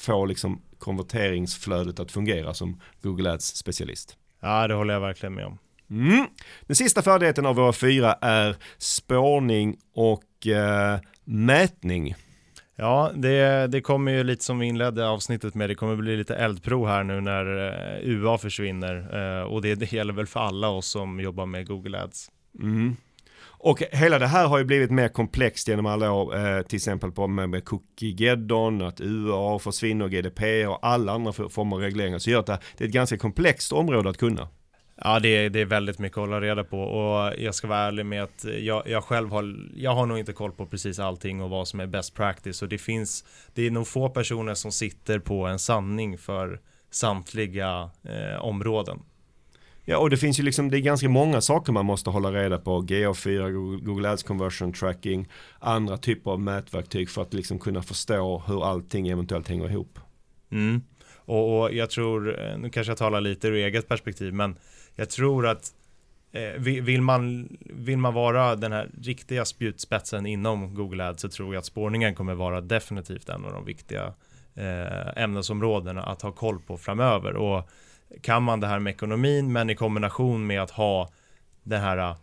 få 0.05 0.25
liksom 0.25 0.61
konverteringsflödet 0.79 1.99
att 1.99 2.11
fungera 2.11 2.53
som 2.53 2.81
Google 3.01 3.31
Ads 3.31 3.55
specialist. 3.55 4.17
Ja, 4.41 4.67
det 4.67 4.73
håller 4.73 4.93
jag 4.93 5.01
verkligen 5.01 5.33
med 5.33 5.45
om. 5.45 5.57
Mm. 5.89 6.25
Den 6.67 6.75
sista 6.75 7.01
färdigheten 7.01 7.45
av 7.45 7.55
våra 7.55 7.73
fyra 7.73 8.13
är 8.13 8.55
spårning 8.77 9.77
och 9.95 10.47
eh, 10.47 10.99
mätning. 11.25 12.15
Ja, 12.75 13.12
det, 13.15 13.67
det 13.67 13.82
kommer 13.82 14.12
ju 14.12 14.24
lite 14.24 14.44
som 14.44 14.60
vi 14.60 14.65
inledde 14.65 15.08
avsnittet 15.08 15.55
med. 15.55 15.70
Det 15.70 15.75
kommer 15.75 15.96
bli 15.96 16.17
lite 16.17 16.36
eldprov 16.36 16.88
här 16.88 17.03
nu 17.03 17.22
när 17.22 17.67
eh, 17.67 18.10
UA 18.10 18.38
försvinner. 18.38 18.96
Eh, 19.39 19.44
och 19.44 19.62
det, 19.62 19.75
det 19.75 19.91
gäller 19.91 20.13
väl 20.13 20.27
för 20.27 20.39
alla 20.39 20.70
oss 20.70 20.88
som 20.88 21.20
jobbar 21.20 21.46
med 21.46 21.67
Google 21.67 22.01
Ads. 22.01 22.32
Mm. 22.62 22.96
Och 23.58 23.84
hela 23.91 24.20
det 24.20 24.27
här 24.27 24.48
har 24.48 24.58
ju 24.58 24.63
blivit 24.63 24.91
mer 24.91 25.08
komplext 25.08 25.67
genom 25.67 25.86
alla 25.86 26.12
år, 26.12 26.38
eh, 26.38 26.62
till 26.62 26.75
exempel 26.75 27.12
på 27.12 27.27
med, 27.27 27.50
med 27.50 27.65
cookie-geddon, 27.65 28.82
att 28.82 29.01
UA 29.01 29.60
försvinner, 29.60 30.08
GDP 30.08 30.67
och 30.67 30.79
alla 30.82 31.12
andra 31.12 31.32
former 31.34 31.75
av 31.75 31.82
regleringar. 31.82 32.20
Så 32.20 32.29
gör 32.29 32.39
att 32.39 32.46
det, 32.46 32.60
det 32.77 32.84
är 32.84 32.88
ett 32.88 32.94
ganska 32.94 33.17
komplext 33.17 33.72
område 33.72 34.10
att 34.10 34.17
kunna. 34.17 34.48
Ja, 35.03 35.19
det 35.19 35.27
är, 35.27 35.49
det 35.49 35.61
är 35.61 35.65
väldigt 35.65 35.99
mycket 35.99 36.17
att 36.17 36.21
hålla 36.21 36.41
reda 36.41 36.63
på 36.63 36.79
och 36.79 37.33
jag 37.37 37.55
ska 37.55 37.67
vara 37.67 37.79
ärlig 37.79 38.05
med 38.05 38.23
att 38.23 38.45
jag, 38.59 38.87
jag 38.87 39.03
själv 39.03 39.29
har, 39.29 39.55
jag 39.75 39.95
har 39.95 40.05
nog 40.05 40.19
inte 40.19 40.33
koll 40.33 40.51
på 40.51 40.65
precis 40.65 40.99
allting 40.99 41.41
och 41.41 41.49
vad 41.49 41.67
som 41.67 41.79
är 41.79 41.87
best 41.87 42.13
practice 42.13 42.61
och 42.61 42.69
det 42.69 42.77
finns, 42.77 43.25
det 43.53 43.67
är 43.67 43.71
nog 43.71 43.87
få 43.87 44.09
personer 44.09 44.53
som 44.53 44.71
sitter 44.71 45.19
på 45.19 45.45
en 45.45 45.59
sanning 45.59 46.17
för 46.17 46.59
samtliga 46.91 47.89
eh, 48.03 48.41
områden. 48.41 48.99
Ja, 49.87 49.97
och 49.97 50.09
det 50.09 50.17
finns 50.17 50.39
ju 50.39 50.43
liksom, 50.43 50.71
det 50.71 50.77
är 50.77 50.81
ganska 50.81 51.09
många 51.09 51.41
saker 51.41 51.73
man 51.73 51.85
måste 51.85 52.09
hålla 52.09 52.31
reda 52.31 52.57
på. 52.57 52.81
GA4, 52.81 53.77
Google 53.85 54.09
Ads 54.09 54.23
Conversion 54.23 54.73
Tracking, 54.73 55.27
andra 55.59 55.97
typer 55.97 56.31
av 56.31 56.39
mätverktyg 56.39 57.09
för 57.09 57.21
att 57.21 57.33
liksom 57.33 57.59
kunna 57.59 57.81
förstå 57.81 58.43
hur 58.47 58.65
allting 58.65 59.07
eventuellt 59.07 59.47
hänger 59.47 59.69
ihop. 59.69 59.99
Mm. 60.51 60.81
Och, 61.15 61.59
och, 61.59 61.73
jag 61.73 61.89
tror, 61.89 62.39
eh, 62.39 62.57
nu 62.57 62.69
kanske 62.69 62.91
jag 62.91 62.97
talar 62.97 63.21
lite 63.21 63.47
ur 63.47 63.53
eget 63.53 63.87
perspektiv, 63.87 64.33
men 64.33 64.57
jag 64.95 65.09
tror 65.09 65.47
att 65.47 65.73
eh, 66.31 66.61
vill, 66.61 67.01
man, 67.01 67.49
vill 67.59 67.97
man 67.97 68.13
vara 68.13 68.55
den 68.55 68.71
här 68.71 68.89
riktiga 69.01 69.45
spjutspetsen 69.45 70.25
inom 70.25 70.75
Google 70.75 71.07
Ads 71.07 71.21
så 71.21 71.29
tror 71.29 71.53
jag 71.53 71.59
att 71.59 71.65
spårningen 71.65 72.15
kommer 72.15 72.33
vara 72.33 72.61
definitivt 72.61 73.29
en 73.29 73.45
av 73.45 73.51
de 73.51 73.65
viktiga 73.65 74.13
eh, 74.55 75.23
ämnesområdena 75.23 76.03
att 76.03 76.21
ha 76.21 76.31
koll 76.31 76.59
på 76.59 76.77
framöver. 76.77 77.35
Och 77.35 77.69
kan 78.21 78.43
man 78.43 78.59
det 78.59 78.67
här 78.67 78.79
med 78.79 78.91
ekonomin 78.91 79.51
men 79.51 79.69
i 79.69 79.75
kombination 79.75 80.47
med 80.47 80.61
att 80.61 80.71
ha 80.71 81.09
det 81.63 81.77
här 81.77 81.97
eh, 81.97 82.15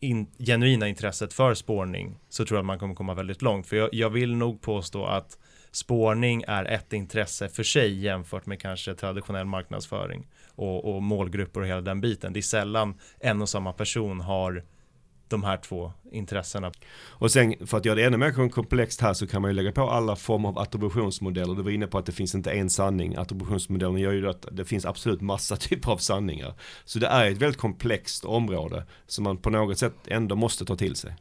in, 0.00 0.26
genuina 0.38 0.88
intresset 0.88 1.32
för 1.32 1.54
spårning 1.54 2.18
så 2.28 2.44
tror 2.44 2.56
jag 2.56 2.62
att 2.62 2.66
man 2.66 2.78
kommer 2.78 2.94
komma 2.94 3.14
väldigt 3.14 3.42
långt. 3.42 3.66
För 3.66 3.76
jag, 3.76 3.88
jag 3.94 4.10
vill 4.10 4.36
nog 4.36 4.60
påstå 4.60 5.04
att 5.04 5.38
spårning 5.72 6.44
är 6.46 6.64
ett 6.64 6.92
intresse 6.92 7.48
för 7.48 7.62
sig 7.62 8.00
jämfört 8.00 8.46
med 8.46 8.60
kanske 8.60 8.94
traditionell 8.94 9.46
marknadsföring 9.46 10.26
och, 10.56 10.94
och 10.94 11.02
målgrupper 11.02 11.60
och 11.60 11.66
hela 11.66 11.80
den 11.80 12.00
biten. 12.00 12.32
Det 12.32 12.40
är 12.40 12.42
sällan 12.42 12.94
en 13.20 13.42
och 13.42 13.48
samma 13.48 13.72
person 13.72 14.20
har 14.20 14.64
de 15.28 15.44
här 15.44 15.56
två 15.56 15.92
intressena. 16.12 16.72
Och 17.08 17.30
sen 17.30 17.54
för 17.66 17.76
att 17.76 17.84
göra 17.84 17.94
det 17.94 18.04
ännu 18.04 18.16
mer 18.16 18.48
komplext 18.48 19.00
här 19.00 19.14
så 19.14 19.26
kan 19.26 19.42
man 19.42 19.50
ju 19.50 19.54
lägga 19.54 19.72
på 19.72 19.90
alla 19.90 20.16
former 20.16 20.48
av 20.48 20.58
attributionsmodeller. 20.58 21.54
Du 21.54 21.62
var 21.62 21.70
inne 21.70 21.86
på 21.86 21.98
att 21.98 22.06
det 22.06 22.12
finns 22.12 22.34
inte 22.34 22.50
en 22.50 22.70
sanning. 22.70 23.16
Attributionsmodellen 23.16 24.00
gör 24.00 24.12
ju 24.12 24.28
att 24.28 24.46
det 24.52 24.64
finns 24.64 24.84
absolut 24.84 25.20
massa 25.20 25.56
typer 25.68 25.92
av 25.92 25.96
sanningar. 25.96 26.54
Så 26.84 26.98
det 26.98 27.06
är 27.06 27.30
ett 27.30 27.38
väldigt 27.38 27.60
komplext 27.60 28.24
område 28.24 28.86
som 29.06 29.24
man 29.24 29.36
på 29.36 29.50
något 29.50 29.78
sätt 29.78 29.94
ändå 30.06 30.36
måste 30.36 30.64
ta 30.64 30.76
till 30.76 30.96
sig. 30.96 31.14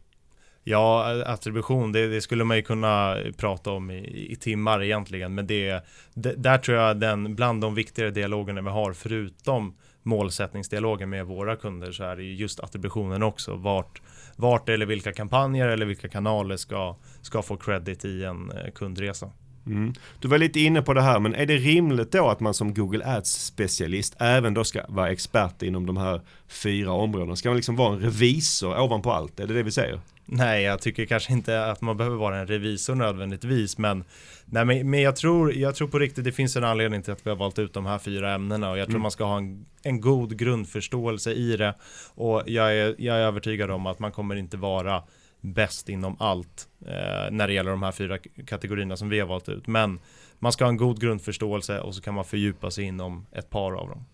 Ja, 0.64 1.24
attribution, 1.26 1.92
det, 1.92 2.08
det, 2.08 2.22
skulle 2.22 2.44
man 2.44 2.58
ju 2.58 2.64
kunna 2.64 3.18
prata 3.38 3.72
om 3.72 3.92
i, 3.92 4.32
i 4.32 4.36
timmar 4.36 4.84
egentligen, 4.84 5.36
men 5.36 5.48
det, 5.48 5.86
det, 6.14 6.34
där 6.34 6.58
tror 6.58 6.78
jag 6.78 7.00
den 7.00 7.36
bland 7.36 7.62
de 7.62 7.76
viktigare 7.76 8.12
dialogerna 8.12 8.62
vi 8.62 8.70
har, 8.70 8.94
förutom 8.94 9.76
målsättningsdialogen 10.04 11.10
med 11.10 11.26
våra 11.26 11.56
kunder, 11.56 11.92
så 11.92 12.04
är 12.04 12.16
det 12.16 12.24
just 12.24 12.60
attributionen 12.60 13.24
också. 13.24 13.56
Vart, 13.56 14.02
vart 14.36 14.70
eller 14.70 14.86
vilka 14.86 15.14
kampanjer 15.14 15.68
eller 15.68 15.86
vilka 15.86 16.10
kanaler 16.10 16.58
ska, 16.58 16.96
ska 17.22 17.42
få 17.42 17.58
credit 17.58 18.06
i 18.06 18.24
en 18.24 18.52
eh, 18.52 18.72
kundresa. 18.72 19.32
Mm. 19.66 19.94
Du 20.20 20.28
var 20.28 20.38
lite 20.38 20.60
inne 20.60 20.82
på 20.82 20.94
det 20.94 21.02
här, 21.02 21.20
men 21.20 21.36
är 21.36 21.46
det 21.46 21.58
rimligt 21.58 22.12
då 22.12 22.30
att 22.30 22.40
man 22.40 22.54
som 22.54 22.74
Google 22.74 23.06
Ads 23.06 23.46
specialist 23.46 24.16
även 24.20 24.54
då 24.54 24.64
ska 24.64 24.82
vara 24.88 25.12
expert 25.12 25.62
inom 25.62 25.86
de 25.86 25.98
här 25.98 26.22
fyra 26.48 26.92
områdena? 26.92 27.36
Ska 27.36 27.50
man 27.50 27.56
liksom 27.56 27.76
vara 27.76 27.94
en 27.94 28.00
revisor 28.00 28.80
ovanpå 28.80 29.12
allt? 29.12 29.40
Är 29.40 29.48
det 29.48 29.54
det 29.54 29.64
vi 29.64 29.72
säger? 29.72 30.00
Nej, 30.26 30.64
jag 30.64 30.82
tycker 30.82 31.06
kanske 31.06 31.34
inte 31.34 31.66
att 31.66 31.82
man 31.82 31.98
behöver 31.98 32.18
vara 32.18 32.40
en 32.40 32.48
revisor 32.48 32.96
nödvändigtvis, 32.96 33.78
men, 33.78 34.04
nej, 34.46 34.66
men, 34.66 34.90
men 34.90 35.02
jag, 35.02 35.16
tror, 35.16 35.54
jag 35.54 35.76
tror 35.76 35.88
på 35.88 36.00
riktigt 36.00 36.24
det 36.24 36.32
finns 36.32 36.56
en 36.56 36.64
anledning 36.64 37.02
till 37.02 37.14
att 37.14 37.26
vi 37.26 37.30
har 37.30 37.38
valt 37.38 37.60
ut 37.60 37.74
de 37.74 37.86
här 37.86 38.00
fyra 38.00 38.34
ämnena 38.34 38.72
och 38.72 38.78
jag 38.78 38.86
tror 38.86 38.96
mm. 38.96 39.02
man 39.02 39.12
ska 39.12 39.24
ha 39.24 39.38
en, 39.38 39.66
en 39.84 40.02
god 40.02 40.38
grundförståelse 40.38 41.32
i 41.32 41.58
det 41.58 41.76
och 42.16 42.44
jag 42.46 42.78
är, 42.78 42.96
jag 42.98 43.18
är 43.18 43.22
övertygad 43.22 43.72
om 43.72 43.86
att 43.86 44.00
man 44.00 44.12
kommer 44.12 44.36
inte 44.36 44.58
vara 44.58 45.04
bäst 45.44 45.90
inom 45.90 46.16
allt 46.20 46.68
eh, 46.86 47.32
när 47.32 47.48
det 47.48 47.54
gäller 47.54 47.72
de 47.72 47.84
här 47.84 47.92
fyra 47.92 48.18
kategorierna 48.48 48.98
som 48.98 49.10
vi 49.10 49.20
har 49.20 49.28
valt 49.28 49.50
ut. 49.50 49.68
Men 49.68 50.00
man 50.40 50.52
ska 50.52 50.64
ha 50.64 50.70
en 50.70 50.78
god 50.78 51.02
grundförståelse 51.02 51.80
och 51.80 51.96
så 51.96 52.02
kan 52.02 52.14
man 52.14 52.26
fördjupa 52.26 52.72
sig 52.72 52.84
inom 52.86 53.26
ett 53.32 53.50
par 53.50 53.74
av 53.74 53.90
dem. 53.90 54.06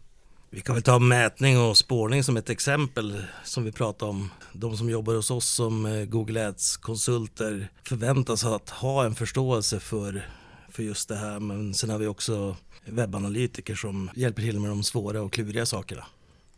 Vi 0.49 0.61
kan 0.61 0.75
väl 0.75 0.83
ta 0.83 0.99
mätning 0.99 1.59
och 1.59 1.77
spårning 1.77 2.23
som 2.23 2.37
ett 2.37 2.49
exempel 2.49 3.23
som 3.43 3.63
vi 3.63 3.71
pratade 3.71 4.11
om. 4.11 4.29
De 4.53 4.77
som 4.77 4.89
jobbar 4.89 5.13
hos 5.13 5.31
oss 5.31 5.45
som 5.45 5.85
eh, 5.85 6.05
Google 6.05 6.47
Ads-konsulter 6.47 7.67
förväntas 7.83 8.45
att 8.45 8.69
ha 8.69 9.05
en 9.05 9.15
förståelse 9.15 9.79
för, 9.79 10.25
för 10.69 10.83
just 10.83 11.09
det 11.09 11.15
här. 11.15 11.39
Men 11.39 11.73
sen 11.73 11.89
har 11.89 11.97
vi 11.97 12.07
också 12.07 12.55
webbanalytiker 12.85 13.75
som 13.75 14.09
hjälper 14.15 14.41
till 14.41 14.59
med 14.59 14.69
de 14.69 14.83
svåra 14.83 15.21
och 15.21 15.33
kluriga 15.33 15.65
sakerna. 15.65 16.05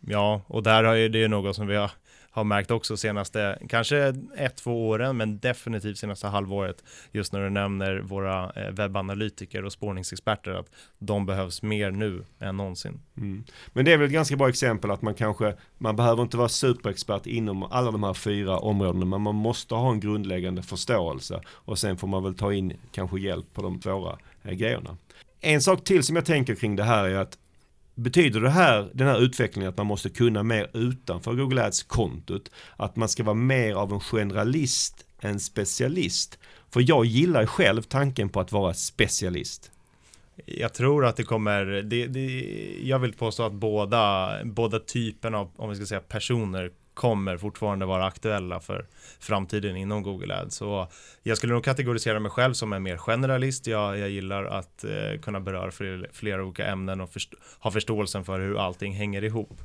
Ja, 0.00 0.42
och 0.46 0.62
där 0.62 0.84
är 0.84 1.08
det 1.08 1.28
något 1.28 1.56
som 1.56 1.66
vi 1.66 1.76
har 1.76 1.90
har 2.32 2.44
märkt 2.44 2.70
också 2.70 2.96
senaste, 2.96 3.58
kanske 3.68 4.14
ett, 4.36 4.56
två 4.56 4.88
åren, 4.88 5.16
men 5.16 5.38
definitivt 5.38 5.98
senaste 5.98 6.26
halvåret, 6.26 6.84
just 7.12 7.32
när 7.32 7.40
du 7.40 7.50
nämner 7.50 7.98
våra 7.98 8.50
eh, 8.50 8.70
webbanalytiker 8.70 9.64
och 9.64 9.72
spårningsexperter, 9.72 10.50
att 10.50 10.70
de 10.98 11.26
behövs 11.26 11.62
mer 11.62 11.90
nu 11.90 12.24
än 12.40 12.56
någonsin. 12.56 13.00
Mm. 13.16 13.44
Men 13.72 13.84
det 13.84 13.92
är 13.92 13.96
väl 13.96 14.06
ett 14.06 14.12
ganska 14.12 14.36
bra 14.36 14.48
exempel 14.48 14.90
att 14.90 15.02
man 15.02 15.14
kanske, 15.14 15.54
man 15.78 15.96
behöver 15.96 16.22
inte 16.22 16.36
vara 16.36 16.48
superexpert 16.48 17.26
inom 17.26 17.62
alla 17.62 17.90
de 17.90 18.02
här 18.02 18.14
fyra 18.14 18.58
områdena, 18.58 19.04
men 19.04 19.20
man 19.20 19.34
måste 19.34 19.74
ha 19.74 19.92
en 19.92 20.00
grundläggande 20.00 20.62
förståelse 20.62 21.40
och 21.48 21.78
sen 21.78 21.96
får 21.96 22.08
man 22.08 22.22
väl 22.22 22.34
ta 22.34 22.52
in 22.52 22.72
kanske 22.92 23.20
hjälp 23.20 23.46
på 23.54 23.62
de 23.62 23.82
svåra 23.82 24.18
eh, 24.42 24.52
grejerna. 24.52 24.96
En 25.40 25.60
sak 25.60 25.84
till 25.84 26.02
som 26.02 26.16
jag 26.16 26.24
tänker 26.24 26.54
kring 26.54 26.76
det 26.76 26.84
här 26.84 27.04
är 27.04 27.14
att 27.14 27.38
Betyder 27.94 28.40
det 28.40 28.50
här, 28.50 28.90
den 28.94 29.06
här 29.06 29.22
utvecklingen 29.22 29.68
att 29.68 29.76
man 29.76 29.86
måste 29.86 30.10
kunna 30.10 30.42
mer 30.42 30.70
utanför 30.74 31.34
Google 31.34 31.64
Ads-kontot? 31.64 32.50
Att 32.76 32.96
man 32.96 33.08
ska 33.08 33.24
vara 33.24 33.34
mer 33.34 33.74
av 33.74 33.92
en 33.92 34.00
generalist 34.00 35.06
än 35.20 35.40
specialist? 35.40 36.38
För 36.70 36.84
jag 36.88 37.04
gillar 37.04 37.46
själv 37.46 37.82
tanken 37.82 38.28
på 38.28 38.40
att 38.40 38.52
vara 38.52 38.74
specialist. 38.74 39.70
Jag 40.46 40.74
tror 40.74 41.06
att 41.06 41.16
det 41.16 41.22
kommer, 41.22 41.64
det, 41.64 42.06
det, 42.06 42.30
jag 42.82 42.98
vill 42.98 43.12
påstå 43.12 43.42
att 43.42 43.52
båda, 43.52 44.30
båda 44.44 44.78
typerna 44.78 45.38
av, 45.38 45.50
om 45.56 45.70
vi 45.70 45.76
ska 45.76 45.86
säga 45.86 46.00
personer 46.00 46.70
kommer 46.94 47.36
fortfarande 47.36 47.86
vara 47.86 48.06
aktuella 48.06 48.60
för 48.60 48.86
framtiden 49.20 49.76
inom 49.76 50.02
Google 50.02 50.34
Ads. 50.34 50.56
Så 50.56 50.88
jag 51.22 51.36
skulle 51.36 51.52
nog 51.52 51.64
kategorisera 51.64 52.20
mig 52.20 52.30
själv 52.30 52.52
som 52.52 52.72
en 52.72 52.82
mer 52.82 52.96
generalist. 52.96 53.66
Jag, 53.66 53.98
jag 53.98 54.10
gillar 54.10 54.44
att 54.44 54.84
eh, 54.84 55.20
kunna 55.22 55.40
beröra 55.40 55.70
fler, 55.70 56.10
flera 56.12 56.44
olika 56.44 56.66
ämnen 56.66 57.00
och 57.00 57.12
först 57.12 57.34
ha 57.58 57.70
förståelsen 57.70 58.24
för 58.24 58.40
hur 58.40 58.58
allting 58.58 58.94
hänger 58.94 59.24
ihop. 59.24 59.60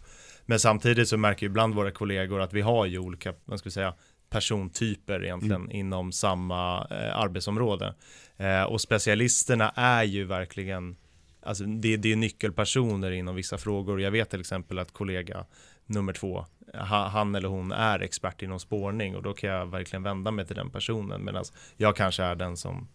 Men 0.46 0.60
samtidigt 0.60 1.08
så 1.08 1.18
märker 1.18 1.44
ju 1.44 1.50
ibland 1.50 1.76
våra 1.76 1.92
kollegor 1.92 2.42
att 2.42 2.54
vi 2.54 2.62
har 2.62 2.86
ju 2.86 3.00
olika, 3.00 3.34
vad 3.46 3.60
ska 3.60 3.68
vi 3.68 3.74
säga, 3.74 3.94
persontyper 4.30 5.24
egentligen 5.24 5.62
mm. 5.62 5.76
inom 5.76 6.12
samma 6.12 6.88
eh, 6.92 7.18
arbetsområde. 7.18 7.96
Eh, 8.38 8.64
och 8.64 8.82
specialisterna 8.82 9.70
är 9.76 10.04
ju 10.04 10.24
verkligen 10.24 10.96
Alltså 11.42 11.64
det, 11.64 11.98
det 11.98 12.12
är 12.12 12.16
nyckelpersoner 12.16 13.12
inom 13.12 13.36
vissa 13.36 13.58
frågor. 13.58 14.02
Jag 14.02 14.12
vet 14.12 14.30
till 14.30 14.40
exempel 14.40 14.80
att 14.80 14.94
kollega 14.94 15.46
nummer 15.88 16.14
två 16.14 16.46
han 16.74 17.36
eller 17.36 17.50
hon 17.50 17.72
är 17.72 18.00
expert 18.00 18.42
inom 18.42 18.60
spårning 18.60 19.16
och 19.16 19.24
då 19.24 19.34
kan 19.34 19.50
jag 19.50 19.66
verkligen 19.66 20.04
vända 20.04 20.32
mig 20.32 20.46
till 20.46 20.56
den 20.56 20.70
personen 20.70 21.26
medan 21.26 21.44
jag 21.78 21.96
kanske 21.96 22.24
är 22.24 22.36
den 22.36 22.58
som 22.58 22.88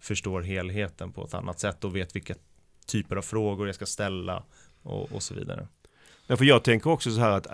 förstår 0.00 0.42
helheten 0.42 1.12
på 1.12 1.24
ett 1.24 1.34
annat 1.34 1.60
sätt 1.60 1.84
och 1.84 1.96
vet 1.96 2.16
vilka 2.16 2.34
typer 2.86 3.16
av 3.16 3.22
frågor 3.22 3.66
jag 3.66 3.74
ska 3.74 3.86
ställa 3.86 4.44
och, 4.82 5.12
och 5.12 5.22
så 5.22 5.34
vidare. 5.34 5.68
Därför 6.26 6.44
jag 6.44 6.64
tänker 6.64 6.90
också 6.90 7.10
så 7.10 7.20
här 7.20 7.30
att 7.30 7.46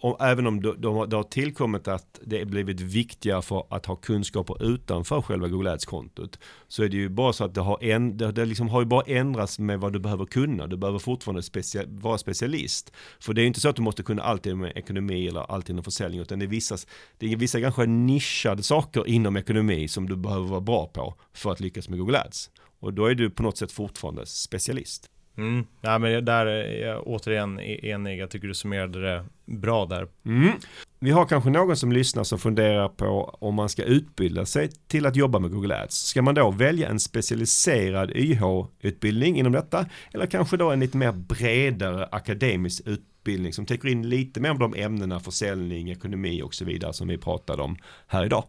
och 0.00 0.20
även 0.20 0.46
om 0.46 0.62
det, 0.62 0.74
de, 0.78 1.08
det 1.10 1.16
har 1.16 1.22
tillkommit 1.22 1.88
att 1.88 2.20
det 2.24 2.44
blivit 2.44 2.80
viktigare 2.80 3.42
för 3.42 3.64
att 3.70 3.86
ha 3.86 3.96
kunskaper 3.96 4.64
utanför 4.64 5.22
själva 5.22 5.48
Google 5.48 5.72
Ads-kontot. 5.72 6.38
Så 6.68 6.82
är 6.82 6.88
det 6.88 6.96
ju 6.96 7.08
bara 7.08 7.32
så 7.32 7.44
att 7.44 7.54
det 7.54 7.60
har, 7.60 7.84
en, 7.84 8.16
det, 8.16 8.32
det 8.32 8.44
liksom 8.44 8.68
har 8.68 8.80
ju 8.80 8.86
bara 8.86 9.02
ändrats 9.02 9.58
med 9.58 9.80
vad 9.80 9.92
du 9.92 9.98
behöver 9.98 10.24
kunna. 10.24 10.66
Du 10.66 10.76
behöver 10.76 10.98
fortfarande 10.98 11.42
specia, 11.42 11.82
vara 11.86 12.18
specialist. 12.18 12.92
För 13.20 13.34
det 13.34 13.40
är 13.40 13.42
ju 13.42 13.46
inte 13.46 13.60
så 13.60 13.68
att 13.68 13.76
du 13.76 13.82
måste 13.82 14.02
kunna 14.02 14.22
allt 14.22 14.46
inom 14.46 14.64
ekonomi 14.64 15.28
eller 15.28 15.40
allt 15.40 15.68
inom 15.68 15.84
försäljning. 15.84 16.20
Utan 16.20 16.38
det 16.38 16.44
är 16.44 16.46
vissa, 16.48 16.76
det 17.18 17.32
är 17.32 17.36
vissa 17.36 17.60
kanske 17.60 17.86
nischade 17.86 18.62
saker 18.62 19.08
inom 19.08 19.36
ekonomi 19.36 19.88
som 19.88 20.08
du 20.08 20.16
behöver 20.16 20.46
vara 20.46 20.60
bra 20.60 20.86
på 20.86 21.14
för 21.32 21.52
att 21.52 21.60
lyckas 21.60 21.88
med 21.88 21.98
Google 21.98 22.20
Ads. 22.20 22.50
Och 22.80 22.94
då 22.94 23.06
är 23.06 23.14
du 23.14 23.30
på 23.30 23.42
något 23.42 23.58
sätt 23.58 23.72
fortfarande 23.72 24.26
specialist. 24.26 25.10
Mm. 25.36 25.64
Ja, 25.80 25.98
men 25.98 26.24
där 26.24 26.46
är 26.46 26.86
jag 26.86 27.06
återigen 27.06 27.60
e- 27.60 27.88
enig. 27.90 28.18
Jag 28.18 28.30
tycker 28.30 28.48
du 28.48 28.54
summerade 28.54 29.00
det 29.00 29.24
bra 29.44 29.86
där. 29.86 30.08
Mm. 30.26 30.52
Vi 30.98 31.10
har 31.10 31.26
kanske 31.26 31.50
någon 31.50 31.76
som 31.76 31.92
lyssnar 31.92 32.24
som 32.24 32.38
funderar 32.38 32.88
på 32.88 33.36
om 33.40 33.54
man 33.54 33.68
ska 33.68 33.82
utbilda 33.82 34.46
sig 34.46 34.70
till 34.86 35.06
att 35.06 35.16
jobba 35.16 35.38
med 35.38 35.50
Google 35.50 35.82
Ads. 35.82 36.06
Ska 36.06 36.22
man 36.22 36.34
då 36.34 36.50
välja 36.50 36.88
en 36.88 37.00
specialiserad 37.00 38.10
YH-utbildning 38.10 39.38
inom 39.38 39.52
detta? 39.52 39.86
Eller 40.14 40.26
kanske 40.26 40.56
då 40.56 40.70
en 40.70 40.80
lite 40.80 40.96
mer 40.96 41.12
bredare 41.12 42.08
akademisk 42.12 42.82
utbildning 42.86 43.52
som 43.52 43.66
täcker 43.66 43.88
in 43.88 44.08
lite 44.08 44.40
mer 44.40 44.50
av 44.50 44.58
de 44.58 44.74
ämnena 44.74 45.20
försäljning, 45.20 45.90
ekonomi 45.90 46.42
och 46.42 46.54
så 46.54 46.64
vidare 46.64 46.92
som 46.92 47.08
vi 47.08 47.18
pratade 47.18 47.62
om 47.62 47.76
här 48.06 48.24
idag? 48.24 48.44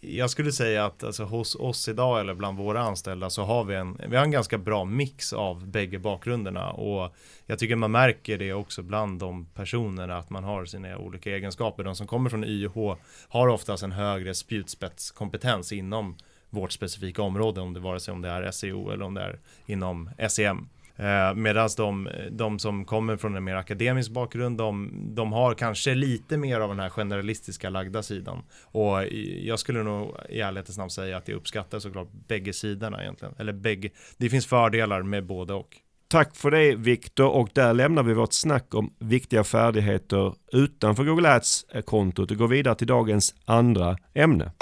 Jag 0.00 0.30
skulle 0.30 0.52
säga 0.52 0.84
att 0.84 1.04
alltså, 1.04 1.24
hos 1.24 1.54
oss 1.54 1.88
idag 1.88 2.20
eller 2.20 2.34
bland 2.34 2.58
våra 2.58 2.80
anställda 2.80 3.30
så 3.30 3.42
har 3.42 3.64
vi 3.64 3.74
en, 3.74 4.00
vi 4.08 4.16
har 4.16 4.24
en 4.24 4.30
ganska 4.30 4.58
bra 4.58 4.84
mix 4.84 5.32
av 5.32 5.66
bägge 5.66 5.98
bakgrunderna 5.98 6.70
och 6.70 7.14
jag 7.46 7.58
tycker 7.58 7.76
man 7.76 7.90
märker 7.90 8.38
det 8.38 8.52
också 8.52 8.82
bland 8.82 9.20
de 9.20 9.46
personerna 9.46 10.18
att 10.18 10.30
man 10.30 10.44
har 10.44 10.64
sina 10.64 10.98
olika 10.98 11.30
egenskaper. 11.30 11.84
De 11.84 11.96
som 11.96 12.06
kommer 12.06 12.30
från 12.30 12.44
YH 12.44 12.96
har 13.28 13.48
oftast 13.48 13.82
en 13.82 13.92
högre 13.92 14.34
spjutspetskompetens 14.34 15.72
inom 15.72 16.16
vårt 16.50 16.72
specifika 16.72 17.22
område, 17.22 17.60
om 17.60 17.74
det 17.74 17.80
vare 17.80 18.00
sig 18.00 18.12
om 18.12 18.22
det 18.22 18.28
är 18.28 18.50
SEO 18.50 18.90
eller 18.90 19.04
om 19.04 19.14
det 19.14 19.22
är 19.22 19.38
inom 19.66 20.10
SEM. 20.28 20.68
Eh, 21.00 21.34
Medan 21.34 21.68
de, 21.76 22.08
de 22.30 22.58
som 22.58 22.84
kommer 22.84 23.16
från 23.16 23.36
en 23.36 23.44
mer 23.44 23.54
akademisk 23.54 24.10
bakgrund, 24.10 24.58
de, 24.58 24.90
de 25.14 25.32
har 25.32 25.54
kanske 25.54 25.94
lite 25.94 26.36
mer 26.36 26.60
av 26.60 26.68
den 26.68 26.80
här 26.80 26.90
generalistiska 26.90 27.70
lagda 27.70 28.02
sidan. 28.02 28.42
Och 28.62 29.04
jag 29.42 29.58
skulle 29.58 29.82
nog 29.82 30.16
i 30.28 30.40
ärlighetens 30.40 30.78
namn 30.78 30.90
säga 30.90 31.16
att 31.16 31.28
jag 31.28 31.36
uppskattar 31.36 31.78
såklart 31.78 32.08
bägge 32.28 32.52
sidorna 32.52 33.02
egentligen. 33.02 33.34
Eller 33.38 33.52
bägge, 33.52 33.90
det 34.16 34.30
finns 34.30 34.46
fördelar 34.46 35.02
med 35.02 35.26
både 35.26 35.54
och. 35.54 35.76
Tack 36.08 36.36
för 36.36 36.50
det 36.50 36.74
Viktor 36.74 37.28
och 37.28 37.48
där 37.52 37.74
lämnar 37.74 38.02
vi 38.02 38.14
vårt 38.14 38.32
snack 38.32 38.74
om 38.74 38.94
viktiga 38.98 39.44
färdigheter 39.44 40.34
utanför 40.52 41.04
Google 41.04 41.34
Ads-kontot 41.34 42.30
och 42.30 42.36
går 42.36 42.48
vidare 42.48 42.74
till 42.74 42.86
dagens 42.86 43.34
andra 43.44 43.96
ämne. 44.14 44.52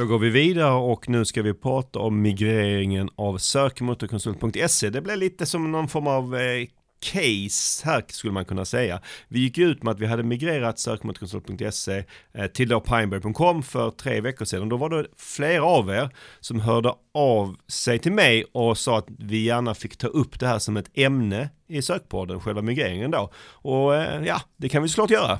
Då 0.00 0.06
går 0.06 0.18
vi 0.18 0.30
vidare 0.30 0.72
och 0.72 1.08
nu 1.08 1.24
ska 1.24 1.42
vi 1.42 1.54
prata 1.54 1.98
om 1.98 2.22
migreringen 2.22 3.10
av 3.16 3.38
sökmotorkonsult.se. 3.38 4.90
Det 4.90 5.00
blev 5.00 5.18
lite 5.18 5.46
som 5.46 5.72
någon 5.72 5.88
form 5.88 6.06
av 6.06 6.36
eh, 6.36 6.66
case 7.00 7.86
här 7.86 8.04
skulle 8.08 8.32
man 8.32 8.44
kunna 8.44 8.64
säga. 8.64 9.00
Vi 9.28 9.40
gick 9.40 9.58
ut 9.58 9.82
med 9.82 9.92
att 9.92 10.00
vi 10.00 10.06
hade 10.06 10.22
migrerat 10.22 10.78
sökmotorkonsult.se 10.78 12.04
eh, 12.32 12.46
till 12.46 12.68
då 12.68 12.80
pineberry.com 12.80 13.62
för 13.62 13.90
tre 13.90 14.20
veckor 14.20 14.44
sedan. 14.44 14.68
Då 14.68 14.76
var 14.76 14.90
det 14.90 15.06
flera 15.16 15.64
av 15.64 15.90
er 15.90 16.10
som 16.40 16.60
hörde 16.60 16.94
av 17.14 17.56
sig 17.68 17.98
till 17.98 18.12
mig 18.12 18.44
och 18.52 18.78
sa 18.78 18.98
att 18.98 19.08
vi 19.18 19.44
gärna 19.44 19.74
fick 19.74 19.96
ta 19.96 20.06
upp 20.06 20.40
det 20.40 20.46
här 20.46 20.58
som 20.58 20.76
ett 20.76 20.90
ämne 20.94 21.50
i 21.68 21.82
sökpodden, 21.82 22.40
själva 22.40 22.62
migreringen 22.62 23.10
då. 23.10 23.30
Och 23.46 23.96
eh, 23.96 24.26
ja, 24.26 24.40
det 24.56 24.68
kan 24.68 24.82
vi 24.82 24.88
såklart 24.88 25.10
göra. 25.10 25.38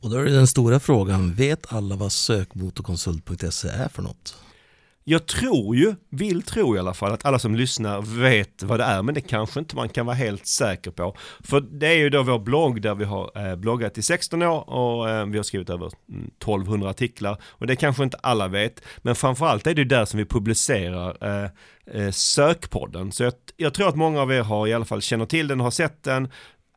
Och 0.00 0.10
då 0.10 0.16
är 0.16 0.24
det 0.24 0.30
den 0.30 0.46
stora 0.46 0.80
frågan, 0.80 1.34
vet 1.34 1.72
alla 1.72 1.96
vad 1.96 2.12
sökmotorkonsult.se 2.12 3.68
är 3.68 3.88
för 3.88 4.02
något? 4.02 4.36
Jag 5.04 5.26
tror 5.26 5.76
ju, 5.76 5.94
vill 6.10 6.42
tro 6.42 6.76
i 6.76 6.78
alla 6.78 6.94
fall, 6.94 7.12
att 7.12 7.24
alla 7.24 7.38
som 7.38 7.54
lyssnar 7.54 8.02
vet 8.02 8.62
vad 8.62 8.80
det 8.80 8.84
är, 8.84 9.02
men 9.02 9.14
det 9.14 9.20
kanske 9.20 9.60
inte 9.60 9.76
man 9.76 9.88
kan 9.88 10.06
vara 10.06 10.16
helt 10.16 10.46
säker 10.46 10.90
på. 10.90 11.16
För 11.40 11.60
det 11.60 11.86
är 11.86 11.96
ju 11.96 12.10
då 12.10 12.22
vår 12.22 12.38
blogg 12.38 12.82
där 12.82 12.94
vi 12.94 13.04
har 13.04 13.48
eh, 13.48 13.56
bloggat 13.56 13.98
i 13.98 14.02
16 14.02 14.42
år 14.42 14.70
och 14.70 15.10
eh, 15.10 15.26
vi 15.26 15.36
har 15.36 15.42
skrivit 15.42 15.70
över 15.70 15.90
mm, 16.08 16.24
1200 16.24 16.90
artiklar. 16.90 17.42
Och 17.44 17.66
det 17.66 17.76
kanske 17.76 18.02
inte 18.02 18.16
alla 18.22 18.48
vet, 18.48 18.82
men 18.98 19.14
framförallt 19.14 19.66
är 19.66 19.74
det 19.74 19.84
där 19.84 20.04
som 20.04 20.18
vi 20.18 20.24
publicerar 20.24 21.44
eh, 21.94 22.10
sökpodden. 22.10 23.12
Så 23.12 23.22
jag, 23.22 23.32
jag 23.56 23.74
tror 23.74 23.88
att 23.88 23.96
många 23.96 24.22
av 24.22 24.32
er 24.32 24.42
har 24.42 24.66
i 24.66 24.74
alla 24.74 24.84
fall 24.84 25.02
känner 25.02 25.26
till 25.26 25.48
den 25.48 25.60
och 25.60 25.64
har 25.64 25.70
sett 25.70 26.02
den. 26.02 26.28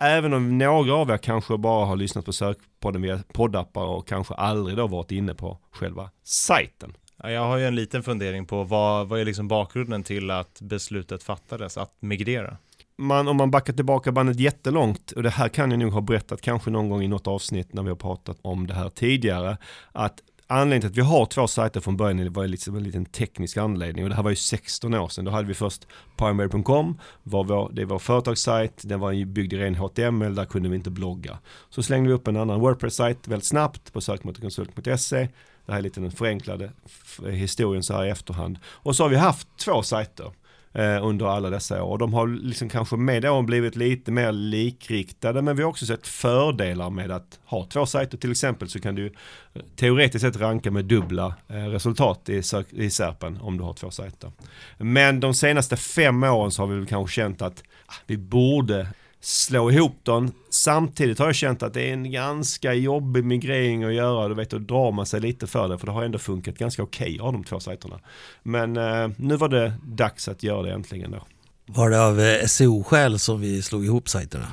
Även 0.03 0.33
om 0.33 0.57
några 0.57 0.93
av 0.93 1.09
er 1.09 1.17
kanske 1.17 1.57
bara 1.57 1.85
har 1.85 1.95
lyssnat 1.95 2.25
på 2.25 2.33
sökpodden 2.33 3.01
via 3.01 3.19
poddappar 3.33 3.85
och 3.85 4.07
kanske 4.07 4.33
aldrig 4.33 4.77
då 4.77 4.87
varit 4.87 5.11
inne 5.11 5.33
på 5.33 5.57
själva 5.71 6.09
sajten. 6.23 6.93
Ja, 7.23 7.31
jag 7.31 7.41
har 7.41 7.57
ju 7.57 7.65
en 7.65 7.75
liten 7.75 8.03
fundering 8.03 8.45
på 8.45 8.63
vad, 8.63 9.07
vad 9.07 9.19
är 9.19 9.25
liksom 9.25 9.47
bakgrunden 9.47 10.03
till 10.03 10.31
att 10.31 10.61
beslutet 10.61 11.23
fattades 11.23 11.77
att 11.77 11.95
migrera? 11.99 12.57
Man, 12.97 13.27
om 13.27 13.37
man 13.37 13.51
backar 13.51 13.73
tillbaka 13.73 14.11
bandet 14.11 14.39
jättelångt, 14.39 15.11
och 15.11 15.23
det 15.23 15.29
här 15.29 15.49
kan 15.49 15.71
jag 15.71 15.79
nog 15.79 15.93
ha 15.93 16.01
berättat 16.01 16.41
kanske 16.41 16.69
någon 16.69 16.89
gång 16.89 17.03
i 17.03 17.07
något 17.07 17.27
avsnitt 17.27 17.73
när 17.73 17.83
vi 17.83 17.89
har 17.89 17.95
pratat 17.95 18.37
om 18.41 18.67
det 18.67 18.73
här 18.73 18.89
tidigare, 18.89 19.57
att 19.91 20.21
anledningen 20.51 20.81
till 20.81 20.89
att 20.89 20.97
vi 20.97 21.09
har 21.09 21.25
två 21.25 21.47
sajter 21.47 21.79
från 21.79 21.97
början 21.97 22.33
var 22.33 22.47
liksom 22.47 22.75
en 22.75 22.83
liten 22.83 23.05
teknisk 23.05 23.57
anledning 23.57 24.03
och 24.03 24.09
det 24.09 24.15
här 24.15 24.23
var 24.23 24.29
ju 24.29 24.35
16 24.35 24.93
år 24.93 25.07
sedan. 25.07 25.25
Då 25.25 25.31
hade 25.31 25.47
vi 25.47 25.53
först 25.53 25.87
primary.com, 26.17 26.99
var 27.23 27.43
vår, 27.43 27.69
det 27.73 27.85
var 27.85 27.95
vår 27.95 27.99
företagssajt, 27.99 28.81
den 28.81 28.99
var 28.99 29.25
byggd 29.25 29.53
i 29.53 29.57
ren 29.57 29.75
HTML, 29.75 30.35
där 30.35 30.45
kunde 30.45 30.69
vi 30.69 30.75
inte 30.75 30.89
blogga. 30.89 31.37
Så 31.69 31.83
slängde 31.83 32.09
vi 32.09 32.15
upp 32.15 32.27
en 32.27 32.37
annan 32.37 32.59
Wordpress-sajt 32.59 33.27
väldigt 33.27 33.47
snabbt 33.47 33.93
på 33.93 34.01
sökmotorkonsult.se 34.01 35.27
det 35.65 35.71
här 35.71 35.79
är 35.79 35.83
lite 35.83 35.99
den 35.99 36.11
förenklade 36.11 36.71
historien 37.31 37.83
så 37.83 37.93
här 37.93 38.05
i 38.05 38.09
efterhand. 38.09 38.59
Och 38.65 38.95
så 38.95 39.03
har 39.03 39.09
vi 39.09 39.15
haft 39.15 39.47
två 39.57 39.83
sajter 39.83 40.31
eh, 40.73 41.05
under 41.05 41.25
alla 41.25 41.49
dessa 41.49 41.83
år. 41.83 41.97
De 41.97 42.13
har 42.13 42.27
liksom 42.27 42.69
kanske 42.69 42.97
med 42.97 43.25
åren 43.25 43.45
blivit 43.45 43.75
lite 43.75 44.11
mer 44.11 44.31
likriktade 44.31 45.41
men 45.41 45.55
vi 45.55 45.63
har 45.63 45.69
också 45.69 45.85
sett 45.85 46.07
fördelar 46.07 46.89
med 46.89 47.11
att 47.11 47.39
ha 47.45 47.65
två 47.65 47.85
sajter. 47.85 48.17
Till 48.17 48.31
exempel 48.31 48.69
så 48.69 48.79
kan 48.79 48.95
du 48.95 49.05
eh, 49.05 49.61
teoretiskt 49.75 50.21
sett 50.21 50.37
ranka 50.37 50.71
med 50.71 50.85
dubbla 50.85 51.35
eh, 51.47 51.55
resultat 51.55 52.29
i, 52.29 52.41
i 52.71 52.89
SERPen 52.89 53.39
om 53.41 53.57
du 53.57 53.63
har 53.63 53.73
två 53.73 53.91
sajter. 53.91 54.31
Men 54.77 55.19
de 55.19 55.33
senaste 55.33 55.77
fem 55.77 56.23
åren 56.23 56.51
så 56.51 56.61
har 56.61 56.67
vi 56.67 56.75
väl 56.75 56.87
kanske 56.87 57.15
känt 57.15 57.41
att 57.41 57.63
ah, 57.85 57.93
vi 58.05 58.17
borde 58.17 58.87
slå 59.21 59.71
ihop 59.71 60.05
dem. 60.05 60.31
Samtidigt 60.49 61.19
har 61.19 61.25
jag 61.25 61.35
känt 61.35 61.63
att 61.63 61.73
det 61.73 61.89
är 61.89 61.93
en 61.93 62.11
ganska 62.11 62.73
jobbig 62.73 63.25
migrering 63.25 63.83
att 63.83 63.93
göra. 63.93 64.27
Du 64.27 64.35
vet, 64.35 64.49
då 64.49 64.57
drar 64.57 64.91
man 64.91 65.05
sig 65.05 65.19
lite 65.19 65.47
för 65.47 65.69
det. 65.69 65.77
För 65.77 65.85
det 65.85 65.91
har 65.91 66.03
ändå 66.03 66.19
funkat 66.19 66.57
ganska 66.57 66.83
okej 66.83 67.13
okay 67.15 67.27
av 67.27 67.33
de 67.33 67.43
två 67.43 67.59
sajterna. 67.59 67.99
Men 68.43 68.77
eh, 68.77 69.09
nu 69.17 69.35
var 69.35 69.49
det 69.49 69.73
dags 69.83 70.27
att 70.27 70.43
göra 70.43 70.61
det 70.61 70.73
äntligen 70.73 71.11
då. 71.11 71.25
Var 71.65 71.89
det 71.89 72.05
av 72.05 72.19
eh, 72.19 72.45
SEO-skäl 72.45 73.19
som 73.19 73.41
vi 73.41 73.61
slog 73.61 73.85
ihop 73.85 74.09
sajterna? 74.09 74.47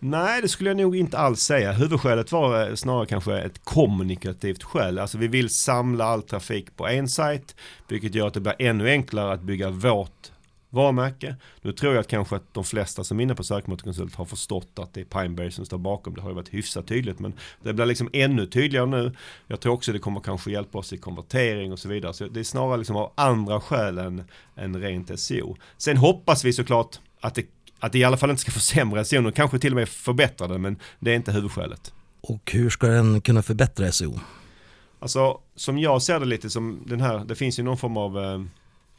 Nej, 0.00 0.42
det 0.42 0.48
skulle 0.48 0.70
jag 0.70 0.76
nog 0.76 0.96
inte 0.96 1.18
alls 1.18 1.40
säga. 1.40 1.72
Huvudskälet 1.72 2.32
var 2.32 2.68
eh, 2.68 2.74
snarare 2.74 3.06
kanske 3.06 3.38
ett 3.38 3.64
kommunikativt 3.64 4.62
skäl. 4.62 4.98
Alltså 4.98 5.18
vi 5.18 5.28
vill 5.28 5.50
samla 5.50 6.04
all 6.04 6.22
trafik 6.22 6.76
på 6.76 6.88
en 6.88 7.08
sajt, 7.08 7.56
vilket 7.88 8.14
gör 8.14 8.26
att 8.26 8.34
det 8.34 8.40
blir 8.40 8.54
ännu 8.58 8.88
enklare 8.88 9.32
att 9.32 9.42
bygga 9.42 9.70
vårt 9.70 10.32
varumärke. 10.70 11.36
Nu 11.62 11.72
tror 11.72 11.94
jag 11.94 12.00
att 12.00 12.08
kanske 12.08 12.36
att 12.36 12.54
de 12.54 12.64
flesta 12.64 13.04
som 13.04 13.18
är 13.18 13.22
inne 13.22 13.34
på 13.34 13.44
sökmotorkonsult 13.44 14.14
har 14.14 14.24
förstått 14.24 14.78
att 14.78 14.94
det 14.94 15.00
är 15.00 15.04
Pineberry 15.04 15.50
som 15.50 15.64
står 15.66 15.78
bakom. 15.78 16.14
Det 16.14 16.20
har 16.20 16.28
ju 16.28 16.34
varit 16.34 16.54
hyfsat 16.54 16.86
tydligt 16.86 17.18
men 17.18 17.32
det 17.62 17.72
blir 17.72 17.86
liksom 17.86 18.10
ännu 18.12 18.46
tydligare 18.46 18.86
nu. 18.86 19.12
Jag 19.46 19.60
tror 19.60 19.72
också 19.72 19.92
det 19.92 19.98
kommer 19.98 20.20
kanske 20.20 20.50
hjälpa 20.50 20.78
oss 20.78 20.92
i 20.92 20.98
konvertering 20.98 21.72
och 21.72 21.78
så 21.78 21.88
vidare. 21.88 22.14
Så 22.14 22.26
det 22.26 22.40
är 22.40 22.44
snarare 22.44 22.76
liksom 22.76 22.96
av 22.96 23.12
andra 23.14 23.60
skäl 23.60 23.98
än, 23.98 24.24
än 24.56 24.80
rent 24.80 25.20
SEO. 25.20 25.56
Sen 25.76 25.96
hoppas 25.96 26.44
vi 26.44 26.52
såklart 26.52 26.98
att 27.20 27.34
det, 27.34 27.46
att 27.78 27.92
det 27.92 27.98
i 27.98 28.04
alla 28.04 28.16
fall 28.16 28.30
inte 28.30 28.42
ska 28.42 28.50
försämra 28.50 29.04
SEO 29.04 29.28
och 29.28 29.34
kanske 29.34 29.58
till 29.58 29.72
och 29.72 29.76
med 29.76 29.88
förbättra 29.88 30.48
det 30.48 30.58
men 30.58 30.78
det 31.00 31.10
är 31.10 31.16
inte 31.16 31.32
huvudskälet. 31.32 31.92
Och 32.20 32.50
hur 32.52 32.70
ska 32.70 32.86
den 32.86 33.20
kunna 33.20 33.42
förbättra 33.42 33.92
SEO? 33.92 34.20
Alltså 35.00 35.40
som 35.56 35.78
jag 35.78 36.02
ser 36.02 36.20
det 36.20 36.26
lite 36.26 36.50
som 36.50 36.82
den 36.86 37.00
här, 37.00 37.24
det 37.24 37.34
finns 37.34 37.58
ju 37.58 37.62
någon 37.62 37.78
form 37.78 37.96
av 37.96 38.18
eh, 38.18 38.40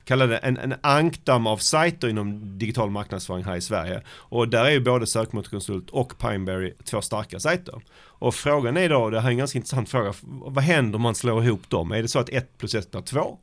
kalla 0.09 0.27
det 0.27 0.37
en, 0.37 0.57
en 0.57 0.75
ankdamm 0.81 1.47
av 1.47 1.57
sajter 1.57 2.07
inom 2.09 2.57
digital 2.57 2.89
marknadsföring 2.89 3.43
här 3.43 3.55
i 3.55 3.61
Sverige. 3.61 4.01
Och 4.09 4.49
där 4.49 4.65
är 4.65 4.69
ju 4.69 4.79
både 4.79 5.07
Sökmotorkonsult 5.07 5.89
och 5.89 6.17
Pineberry 6.17 6.73
två 6.83 7.01
starka 7.01 7.39
sajter. 7.39 7.81
Och 7.97 8.35
frågan 8.35 8.77
är 8.77 8.89
då, 8.89 9.09
det 9.09 9.19
här 9.19 9.27
är 9.27 9.31
en 9.31 9.37
ganska 9.37 9.57
intressant 9.57 9.89
fråga, 9.89 10.13
vad 10.23 10.63
händer 10.63 10.95
om 10.95 11.01
man 11.01 11.15
slår 11.15 11.43
ihop 11.43 11.69
dem? 11.69 11.91
Är 11.91 12.01
det 12.01 12.07
så 12.07 12.19
att 12.19 12.29
1 12.29 12.57
plus 12.57 12.75
1 12.75 12.91
blir 12.91 13.01
2? 13.01 13.37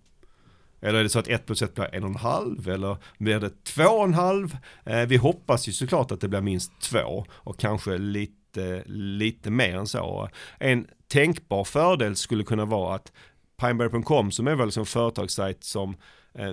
Eller 0.80 0.98
är 0.98 1.02
det 1.02 1.08
så 1.08 1.18
att 1.18 1.28
1 1.28 1.46
plus 1.46 1.62
1 1.62 1.74
blir 1.74 1.84
1,5? 1.84 2.70
Eller 2.70 2.96
blir 3.18 3.40
det 3.40 3.50
2,5? 3.64 4.56
Eh, 4.84 5.06
vi 5.06 5.16
hoppas 5.16 5.68
ju 5.68 5.72
såklart 5.72 6.12
att 6.12 6.20
det 6.20 6.28
blir 6.28 6.40
minst 6.40 6.80
2 6.80 7.24
och 7.30 7.58
kanske 7.58 7.98
lite, 7.98 8.82
lite 8.86 9.50
mer 9.50 9.76
än 9.76 9.86
så. 9.86 10.28
En 10.58 10.86
tänkbar 11.08 11.64
fördel 11.64 12.16
skulle 12.16 12.44
kunna 12.44 12.64
vara 12.64 12.94
att 12.94 13.12
Pineberry.com 13.60 14.30
som 14.30 14.46
är 14.46 14.54
väl 14.54 14.72
som 14.72 14.86
företagssajt 14.86 15.64
som 15.64 15.96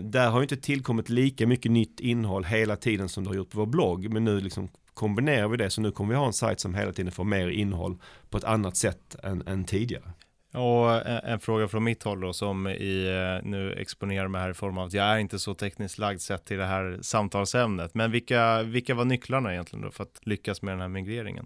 där 0.01 0.29
har 0.29 0.41
inte 0.41 0.57
tillkommit 0.57 1.09
lika 1.09 1.47
mycket 1.47 1.71
nytt 1.71 1.99
innehåll 1.99 2.43
hela 2.43 2.75
tiden 2.75 3.09
som 3.09 3.23
det 3.23 3.29
har 3.29 3.35
gjort 3.35 3.49
på 3.49 3.57
vår 3.57 3.65
blogg. 3.65 4.13
Men 4.13 4.23
nu 4.23 4.39
liksom 4.39 4.69
kombinerar 4.93 5.47
vi 5.47 5.57
det 5.57 5.69
så 5.69 5.81
nu 5.81 5.91
kommer 5.91 6.13
vi 6.13 6.19
ha 6.19 6.25
en 6.25 6.33
sajt 6.33 6.59
som 6.59 6.75
hela 6.75 6.93
tiden 6.93 7.11
får 7.11 7.23
mer 7.23 7.49
innehåll 7.49 7.97
på 8.29 8.37
ett 8.37 8.43
annat 8.43 8.77
sätt 8.77 9.15
än, 9.23 9.47
än 9.47 9.65
tidigare. 9.65 10.13
Och 10.53 11.07
en, 11.07 11.39
fråga 11.39 11.67
från 11.67 11.83
mitt 11.83 12.03
håll 12.03 12.21
då 12.21 12.33
som 12.33 12.67
i, 12.67 13.07
eh, 13.07 13.49
nu 13.49 13.73
exponerar 13.73 14.27
mig 14.27 14.41
här 14.41 14.49
i 14.49 14.53
form 14.53 14.77
av 14.77 14.87
att 14.87 14.93
jag 14.93 15.05
är 15.05 15.17
inte 15.17 15.39
så 15.39 15.53
tekniskt 15.53 15.97
lagd 15.97 16.21
sett 16.21 16.45
till 16.45 16.57
det 16.57 16.65
här 16.65 16.99
samtalsämnet. 17.01 17.93
Men 17.93 18.11
vilka, 18.11 18.63
vilka 18.63 18.95
var 18.95 19.05
nycklarna 19.05 19.53
egentligen 19.53 19.85
då 19.85 19.91
för 19.91 20.03
att 20.03 20.19
lyckas 20.21 20.61
med 20.61 20.73
den 20.73 20.81
här 20.81 20.87
migreringen? 20.87 21.45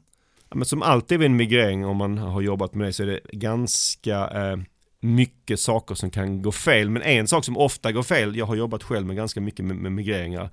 Ja, 0.49 0.55
men 0.55 0.65
som 0.65 0.81
alltid 0.81 1.19
vid 1.19 1.25
en 1.25 1.35
migrering 1.35 1.85
om 1.85 1.97
man 1.97 2.17
har 2.17 2.41
jobbat 2.41 2.73
med 2.73 2.87
det 2.87 2.93
så 2.93 3.03
är 3.03 3.07
det 3.07 3.19
ganska 3.31 4.27
eh, 4.27 4.57
mycket 5.01 5.59
saker 5.59 5.95
som 5.95 6.11
kan 6.11 6.41
gå 6.41 6.51
fel. 6.51 6.89
Men 6.89 7.01
en 7.01 7.27
sak 7.27 7.45
som 7.45 7.57
ofta 7.57 7.91
går 7.91 8.03
fel, 8.03 8.35
jag 8.35 8.45
har 8.45 8.55
jobbat 8.55 8.83
själv 8.83 9.07
med 9.07 9.15
ganska 9.15 9.41
mycket 9.41 9.65
med, 9.65 9.75
med 9.77 9.91
migreringar, 9.91 10.49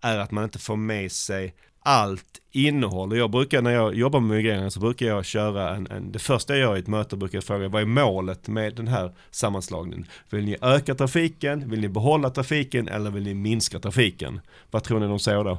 är 0.00 0.18
att 0.18 0.30
man 0.30 0.44
inte 0.44 0.58
får 0.58 0.76
med 0.76 1.12
sig 1.12 1.54
allt 1.86 2.40
innehåll. 2.52 3.16
Jag 3.16 3.30
brukar 3.30 3.62
när 3.62 3.70
jag 3.70 3.94
jobbar 3.94 4.20
med 4.20 4.36
migreringar 4.36 4.70
så 4.70 4.80
brukar 4.80 5.06
jag 5.06 5.24
köra 5.24 5.76
en, 5.76 5.86
en, 5.86 6.12
det 6.12 6.18
första 6.18 6.52
jag 6.52 6.60
gör 6.60 6.76
i 6.76 6.78
ett 6.78 6.86
möte 6.86 7.16
brukar 7.16 7.36
jag 7.36 7.44
fråga 7.44 7.68
vad 7.68 7.82
är 7.82 7.86
målet 7.86 8.48
med 8.48 8.76
den 8.76 8.88
här 8.88 9.14
sammanslagningen? 9.30 10.06
Vill 10.30 10.44
ni 10.44 10.56
öka 10.62 10.94
trafiken? 10.94 11.70
Vill 11.70 11.80
ni 11.80 11.88
behålla 11.88 12.30
trafiken? 12.30 12.88
Eller 12.88 13.10
vill 13.10 13.22
ni 13.22 13.34
minska 13.34 13.78
trafiken? 13.78 14.40
Vad 14.70 14.84
tror 14.84 15.00
ni 15.00 15.06
de 15.06 15.18
säger 15.18 15.44
då? 15.44 15.58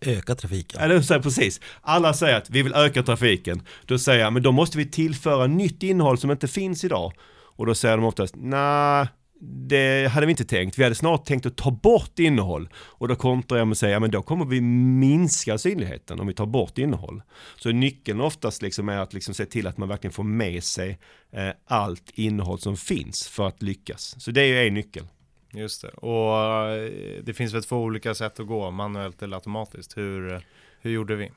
Öka 0.00 0.34
trafiken. 0.34 0.80
Ja, 0.82 0.88
det 0.88 1.02
säger 1.02 1.22
precis. 1.22 1.60
Alla 1.80 2.14
säger 2.14 2.36
att 2.36 2.50
vi 2.50 2.62
vill 2.62 2.74
öka 2.74 3.02
trafiken. 3.02 3.62
Då 3.86 3.98
säger 3.98 4.20
jag, 4.20 4.32
men 4.32 4.42
då 4.42 4.52
måste 4.52 4.78
vi 4.78 4.86
tillföra 4.86 5.46
nytt 5.46 5.82
innehåll 5.82 6.18
som 6.18 6.30
inte 6.30 6.48
finns 6.48 6.84
idag. 6.84 7.12
Och 7.56 7.66
då 7.66 7.74
säger 7.74 7.96
de 7.96 8.04
oftast, 8.04 8.34
nej, 8.36 9.06
det 9.40 10.10
hade 10.10 10.26
vi 10.26 10.30
inte 10.30 10.44
tänkt. 10.44 10.78
Vi 10.78 10.82
hade 10.82 10.94
snart 10.94 11.24
tänkt 11.26 11.46
att 11.46 11.56
ta 11.56 11.70
bort 11.70 12.18
innehåll. 12.18 12.68
Och 12.74 13.08
då 13.08 13.16
kontrar 13.16 13.58
jag 13.58 13.66
med 13.66 13.72
att 13.72 13.78
säga, 13.78 14.00
men 14.00 14.10
då 14.10 14.22
kommer 14.22 14.44
vi 14.44 14.60
minska 14.60 15.58
synligheten 15.58 16.20
om 16.20 16.26
vi 16.26 16.34
tar 16.34 16.46
bort 16.46 16.78
innehåll. 16.78 17.22
Så 17.56 17.70
nyckeln 17.70 18.20
oftast 18.20 18.62
liksom 18.62 18.88
är 18.88 18.98
att 18.98 19.12
liksom 19.12 19.34
se 19.34 19.46
till 19.46 19.66
att 19.66 19.78
man 19.78 19.88
verkligen 19.88 20.12
får 20.12 20.22
med 20.22 20.64
sig 20.64 20.98
eh, 21.32 21.50
allt 21.66 22.10
innehåll 22.14 22.58
som 22.58 22.76
finns 22.76 23.28
för 23.28 23.48
att 23.48 23.62
lyckas. 23.62 24.16
Så 24.18 24.30
det 24.30 24.40
är 24.40 24.46
ju 24.46 24.68
en 24.68 24.74
nyckel. 24.74 25.06
Just 25.52 25.82
det, 25.82 25.88
och 25.88 26.38
eh, 26.70 27.22
det 27.22 27.34
finns 27.34 27.54
väl 27.54 27.62
två 27.62 27.76
olika 27.76 28.14
sätt 28.14 28.40
att 28.40 28.46
gå, 28.46 28.70
manuellt 28.70 29.22
eller 29.22 29.36
automatiskt. 29.36 29.96
Hur, 29.96 30.42
hur 30.80 30.90
gjorde 30.90 31.16
vi? 31.16 31.30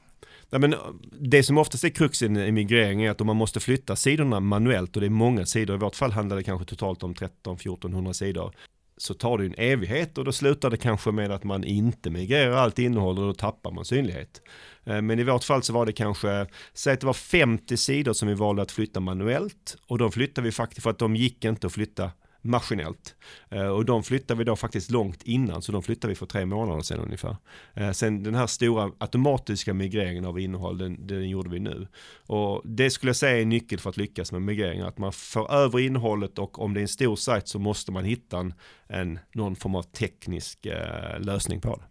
Nej, 0.49 0.61
men 0.61 0.73
eh, 0.73 0.79
det 1.11 1.43
som 1.43 1.57
oftast 1.57 1.83
är 1.83 1.89
kruxen 1.89 2.37
i 2.37 2.51
migrering 2.51 3.03
är 3.03 3.11
att 3.11 3.21
om 3.21 3.27
man 3.27 3.35
måste 3.35 3.59
flytta 3.59 3.95
sidorna 3.95 4.39
manuellt 4.39 4.95
och 4.95 5.01
det 5.01 5.07
är 5.07 5.11
många 5.11 5.45
sidor, 5.45 5.75
i 5.75 5.79
vårt 5.79 5.95
fall 5.95 6.11
handlar 6.11 6.37
det 6.37 6.43
kanske 6.43 6.65
totalt 6.65 7.03
om 7.03 7.13
13-1400 7.13 8.13
sidor, 8.13 8.55
så 8.97 9.13
tar 9.13 9.37
det 9.37 9.45
en 9.45 9.55
evighet 9.57 10.17
och 10.17 10.25
då 10.25 10.31
slutar 10.31 10.69
det 10.69 10.77
kanske 10.77 11.11
med 11.11 11.31
att 11.31 11.43
man 11.43 11.63
inte 11.63 12.09
migrerar 12.09 12.51
allt 12.51 12.79
innehåll 12.79 13.19
och 13.19 13.25
då 13.25 13.33
tappar 13.33 13.71
man 13.71 13.85
synlighet. 13.85 14.41
Eh, 14.85 15.01
men 15.01 15.19
i 15.19 15.23
vårt 15.23 15.43
fall 15.43 15.63
så 15.63 15.73
var 15.73 15.85
det 15.85 15.93
kanske, 15.93 16.47
säg 16.73 16.93
att 16.93 16.99
det 16.99 17.05
var 17.05 17.13
50 17.13 17.77
sidor 17.77 18.13
som 18.13 18.27
vi 18.27 18.33
valde 18.33 18.61
att 18.61 18.71
flytta 18.71 18.99
manuellt 18.99 19.77
och 19.87 19.97
de 19.97 20.11
flyttade 20.11 20.45
vi 20.45 20.51
faktiskt 20.51 20.83
för 20.83 20.89
att 20.89 20.99
de 20.99 21.15
gick 21.15 21.45
inte 21.45 21.67
att 21.67 21.73
flytta 21.73 22.11
maskinellt. 22.47 23.15
Eh, 23.49 23.67
och 23.67 23.85
de 23.85 24.03
flyttar 24.03 24.35
vi 24.35 24.43
då 24.43 24.55
faktiskt 24.55 24.91
långt 24.91 25.23
innan, 25.23 25.61
så 25.61 25.71
de 25.71 25.83
flyttar 25.83 26.09
vi 26.09 26.15
för 26.15 26.25
tre 26.25 26.45
månader 26.45 26.81
sedan 26.81 26.99
ungefär. 26.99 27.35
Eh, 27.73 27.91
sen 27.91 28.23
den 28.23 28.35
här 28.35 28.47
stora 28.47 28.91
automatiska 28.97 29.73
migreringen 29.73 30.25
av 30.25 30.39
innehåll, 30.39 30.77
den, 30.77 31.07
den 31.07 31.29
gjorde 31.29 31.49
vi 31.49 31.59
nu. 31.59 31.87
Och 32.27 32.61
det 32.65 32.89
skulle 32.89 33.09
jag 33.09 33.15
säga 33.15 33.41
är 33.41 33.45
nyckeln 33.45 33.81
för 33.81 33.89
att 33.89 33.97
lyckas 33.97 34.31
med 34.31 34.41
migrering, 34.41 34.81
att 34.81 34.97
man 34.97 35.11
får 35.11 35.51
över 35.51 35.79
innehållet 35.79 36.39
och 36.39 36.61
om 36.61 36.73
det 36.73 36.79
är 36.79 36.81
en 36.81 36.87
stor 36.87 37.15
sajt 37.15 37.47
så 37.47 37.59
måste 37.59 37.91
man 37.91 38.05
hitta 38.05 38.37
en, 38.39 38.53
en 38.87 39.19
någon 39.33 39.55
form 39.55 39.75
av 39.75 39.83
teknisk 39.83 40.65
eh, 40.65 41.19
lösning 41.19 41.61
på 41.61 41.75
det. 41.75 41.83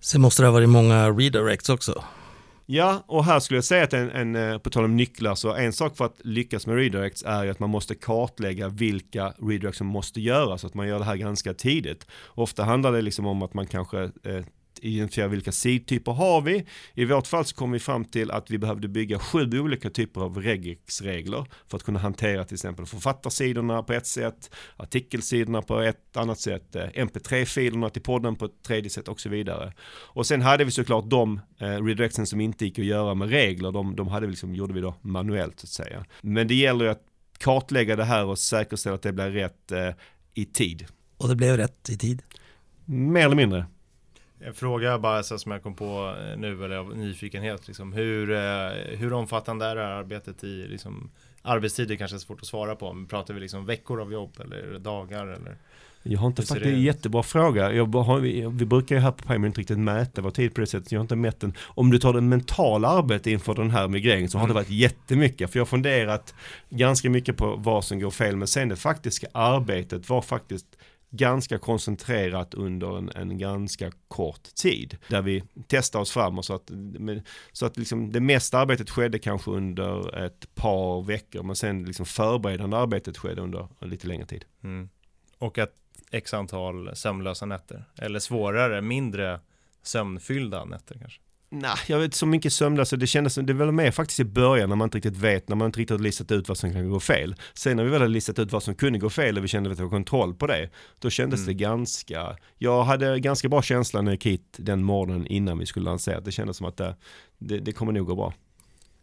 Sen 0.00 0.20
måste 0.20 0.42
det 0.42 0.46
ha 0.46 0.52
varit 0.52 0.68
många 0.68 1.10
redirects 1.10 1.68
också. 1.68 2.04
Ja, 2.72 3.04
och 3.06 3.24
här 3.24 3.40
skulle 3.40 3.56
jag 3.56 3.64
säga 3.64 3.84
att 3.84 3.92
en, 3.92 4.10
en, 4.10 4.36
eh, 4.36 4.58
på 4.58 4.70
tal 4.70 4.84
om 4.84 4.96
nycklar, 4.96 5.34
så 5.34 5.54
en 5.54 5.72
sak 5.72 5.96
för 5.96 6.04
att 6.04 6.20
lyckas 6.24 6.66
med 6.66 6.76
redirects 6.76 7.22
är 7.26 7.44
ju 7.44 7.50
att 7.50 7.58
man 7.58 7.70
måste 7.70 7.94
kartlägga 7.94 8.68
vilka 8.68 9.34
redirects 9.38 9.78
som 9.78 9.86
måste 9.86 10.20
göras, 10.20 10.60
så 10.60 10.66
att 10.66 10.74
man 10.74 10.88
gör 10.88 10.98
det 10.98 11.04
här 11.04 11.16
ganska 11.16 11.54
tidigt. 11.54 12.06
Ofta 12.28 12.64
handlar 12.64 12.92
det 12.92 13.02
liksom 13.02 13.26
om 13.26 13.42
att 13.42 13.54
man 13.54 13.66
kanske 13.66 14.02
eh, 14.02 14.44
identifiera 14.82 15.28
vilka 15.28 15.52
sidtyper 15.52 16.12
har 16.12 16.40
vi. 16.40 16.66
I 16.94 17.04
vårt 17.04 17.26
fall 17.26 17.44
så 17.44 17.56
kom 17.56 17.70
vi 17.70 17.78
fram 17.78 18.04
till 18.04 18.30
att 18.30 18.50
vi 18.50 18.58
behövde 18.58 18.88
bygga 18.88 19.18
sju 19.18 19.60
olika 19.60 19.90
typer 19.90 20.20
av 20.20 20.42
regex-regler 20.42 21.46
för 21.68 21.76
att 21.76 21.82
kunna 21.82 21.98
hantera 21.98 22.44
till 22.44 22.54
exempel 22.54 22.86
författarsidorna 22.86 23.82
på 23.82 23.92
ett 23.92 24.06
sätt, 24.06 24.50
artikelsidorna 24.76 25.62
på 25.62 25.80
ett 25.80 26.16
annat 26.16 26.40
sätt, 26.40 26.76
eh, 26.76 26.82
mp3-filerna 26.82 27.90
till 27.90 28.02
podden 28.02 28.36
på 28.36 28.44
ett 28.44 28.62
tredje 28.62 28.90
sätt 28.90 29.08
och 29.08 29.20
så 29.20 29.28
vidare. 29.28 29.72
Och 29.90 30.26
sen 30.26 30.42
hade 30.42 30.64
vi 30.64 30.70
såklart 30.70 31.10
de 31.10 31.40
eh, 31.58 31.66
redirectsen 31.66 32.26
som 32.26 32.40
inte 32.40 32.64
gick 32.64 32.78
att 32.78 32.84
göra 32.84 33.14
med 33.14 33.30
regler, 33.30 33.72
de, 33.72 33.96
de 33.96 34.08
hade 34.08 34.26
vi 34.26 34.30
liksom, 34.30 34.54
gjorde 34.54 34.74
vi 34.74 34.80
då 34.80 34.94
manuellt 35.00 35.60
så 35.60 35.64
att 35.64 35.86
säga. 35.86 36.04
Men 36.20 36.48
det 36.48 36.54
gäller 36.54 36.84
ju 36.84 36.90
att 36.90 37.02
kartlägga 37.38 37.96
det 37.96 38.04
här 38.04 38.24
och 38.24 38.38
säkerställa 38.38 38.94
att 38.94 39.02
det 39.02 39.12
blir 39.12 39.30
rätt 39.30 39.72
eh, 39.72 39.90
i 40.34 40.44
tid. 40.44 40.86
Och 41.16 41.28
det 41.28 41.36
blev 41.36 41.56
rätt 41.56 41.88
i 41.90 41.98
tid? 41.98 42.22
Mer 42.84 43.24
eller 43.24 43.36
mindre. 43.36 43.66
En 44.40 44.54
fråga 44.54 44.98
bara 44.98 45.22
så 45.22 45.38
som 45.38 45.52
jag 45.52 45.62
kom 45.62 45.74
på 45.74 46.16
eh, 46.20 46.38
nu, 46.38 46.64
eller 46.64 46.76
av 46.76 46.96
nyfikenhet. 46.96 47.68
Liksom. 47.68 47.92
Hur, 47.92 48.30
eh, 48.30 48.70
hur 48.98 49.12
omfattande 49.12 49.66
är 49.66 49.76
det 49.76 49.82
här 49.82 49.90
arbetet 49.90 50.44
i 50.44 50.66
liksom, 50.68 51.10
arbetstider 51.42 51.96
kanske 51.96 52.16
är 52.16 52.18
svårt 52.18 52.40
att 52.40 52.46
svara 52.46 52.76
på. 52.76 52.92
Men 52.92 53.06
pratar 53.06 53.34
vi 53.34 53.40
liksom 53.40 53.66
veckor 53.66 54.00
av 54.00 54.12
jobb 54.12 54.40
eller 54.40 54.78
dagar? 54.78 55.26
Eller? 55.26 55.56
Jag 56.02 56.18
har 56.18 56.26
inte 56.26 56.42
faktiskt, 56.42 56.64
det 56.64 56.70
är 56.70 56.74
en 56.74 56.82
jättebra 56.82 57.22
fråga. 57.22 57.72
Jag 57.72 57.94
har, 57.94 58.18
vi, 58.20 58.66
brukar 58.66 58.96
ju 58.96 59.00
här 59.00 59.10
på 59.10 59.28
Pimer 59.28 59.46
inte 59.46 59.60
riktigt 59.60 59.78
mäta 59.78 60.22
vår 60.22 60.30
tid 60.30 60.54
på 60.54 60.60
det 60.60 60.66
sättet. 60.66 60.92
Jag 60.92 60.98
har 60.98 61.04
inte 61.04 61.16
mätt 61.16 61.40
den. 61.40 61.54
Om 61.60 61.90
du 61.90 61.98
tar 61.98 62.12
det 62.12 62.20
mentala 62.20 62.88
arbetet 62.88 63.26
inför 63.26 63.54
den 63.54 63.70
här 63.70 63.88
migreringen 63.88 64.30
så 64.30 64.38
har 64.38 64.46
det 64.46 64.52
mm. 64.52 64.62
varit 64.62 64.70
jättemycket. 64.70 65.50
För 65.50 65.58
jag 65.58 65.64
har 65.64 65.68
funderat 65.68 66.34
ganska 66.70 67.10
mycket 67.10 67.36
på 67.36 67.56
vad 67.56 67.84
som 67.84 68.00
går 68.00 68.10
fel. 68.10 68.36
Men 68.36 68.48
sen 68.48 68.68
det 68.68 68.76
faktiska 68.76 69.26
arbetet 69.32 70.08
var 70.08 70.22
faktiskt 70.22 70.66
ganska 71.10 71.58
koncentrerat 71.58 72.54
under 72.54 72.98
en, 72.98 73.08
en, 73.08 73.38
ganska 73.38 73.92
kort 74.08 74.54
tid. 74.54 74.98
Där 75.08 75.22
vi 75.22 75.42
testade 75.66 76.02
oss 76.02 76.10
fram 76.10 76.38
och 76.38 76.44
så 76.44 76.54
att, 76.54 76.70
så 77.52 77.66
att 77.66 77.76
liksom 77.76 78.12
det 78.12 78.20
mesta 78.20 78.58
arbetet 78.58 78.90
skedde 78.90 79.18
kanske 79.18 79.50
under 79.50 80.18
ett 80.24 80.54
par 80.54 81.02
veckor 81.02 81.42
men 81.42 81.56
sen 81.56 81.84
liksom 81.84 82.06
förberedande 82.06 82.76
arbetet 82.76 83.18
skedde 83.18 83.42
under 83.42 83.68
lite 83.80 84.06
längre 84.06 84.26
tid. 84.26 84.44
Mm. 84.62 84.88
Och 85.38 85.58
att 85.58 85.74
x 86.10 86.34
antal 86.34 86.96
sömnlösa 86.96 87.46
nätter? 87.46 87.84
Eller 87.98 88.18
svårare, 88.18 88.80
mindre 88.80 89.40
sömnfyllda 89.82 90.64
nätter 90.64 90.98
kanske? 90.98 91.20
Nej, 91.52 91.76
jag 91.86 91.98
vet 91.98 92.14
så 92.14 92.26
mycket 92.26 92.52
sömnlösa, 92.52 92.96
det 92.96 93.06
kändes 93.06 93.34
som, 93.34 93.46
det 93.46 93.52
var 93.52 93.72
mer 93.72 93.90
faktiskt 93.90 94.20
i 94.20 94.24
början 94.24 94.68
när 94.68 94.76
man 94.76 94.86
inte 94.86 94.96
riktigt 94.98 95.16
vet, 95.16 95.48
när 95.48 95.56
man 95.56 95.66
inte 95.66 95.80
riktigt 95.80 95.96
har 95.96 96.04
listat 96.04 96.32
ut 96.32 96.48
vad 96.48 96.58
som 96.58 96.72
kan 96.72 96.90
gå 96.90 97.00
fel. 97.00 97.34
Sen 97.54 97.76
när 97.76 97.84
vi 97.84 97.90
väl 97.90 98.00
hade 98.00 98.12
listat 98.12 98.38
ut 98.38 98.52
vad 98.52 98.62
som 98.62 98.74
kunde 98.74 98.98
gå 98.98 99.10
fel 99.10 99.38
och 99.38 99.44
vi 99.44 99.48
kände 99.48 99.70
att 99.70 99.78
vi 99.78 99.82
hade 99.82 99.90
kontroll 99.90 100.34
på 100.34 100.46
det, 100.46 100.70
då 100.98 101.10
kändes 101.10 101.40
mm. 101.40 101.46
det 101.46 101.54
ganska, 101.54 102.36
jag 102.58 102.84
hade 102.84 103.20
ganska 103.20 103.48
bra 103.48 103.62
känsla 103.62 104.02
när 104.02 104.10
jag 104.10 104.14
gick 104.14 104.26
hit 104.26 104.56
den 104.56 104.82
morgonen 104.82 105.26
innan 105.26 105.58
vi 105.58 105.66
skulle 105.66 105.84
lansera. 105.84 106.20
Det 106.20 106.32
kändes 106.32 106.56
som 106.56 106.66
att 106.66 106.76
det, 106.76 106.96
det, 107.38 107.58
det 107.58 107.72
kommer 107.72 107.92
nog 107.92 108.06
gå 108.06 108.14
bra. 108.14 108.34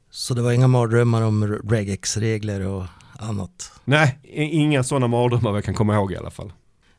Så 0.09 0.33
det 0.33 0.41
var 0.41 0.51
inga 0.51 0.67
mardrömmar 0.67 1.21
om 1.21 1.43
regex-regler 1.69 2.67
och 2.67 2.83
annat? 3.19 3.71
Nej, 3.85 4.19
inga 4.33 4.83
sådana 4.83 5.07
mardrömmar 5.07 5.53
jag 5.53 5.63
kan 5.63 5.73
komma 5.73 5.95
ihåg 5.95 6.11
i 6.11 6.17
alla 6.17 6.31
fall. 6.31 6.53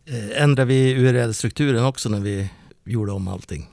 Eh, 0.04 0.42
ändrade 0.42 0.68
vi 0.68 0.94
URL-strukturen 0.94 1.84
också 1.84 2.08
när 2.08 2.20
vi 2.20 2.50
gjorde 2.84 3.12
om 3.12 3.28
allting? 3.28 3.68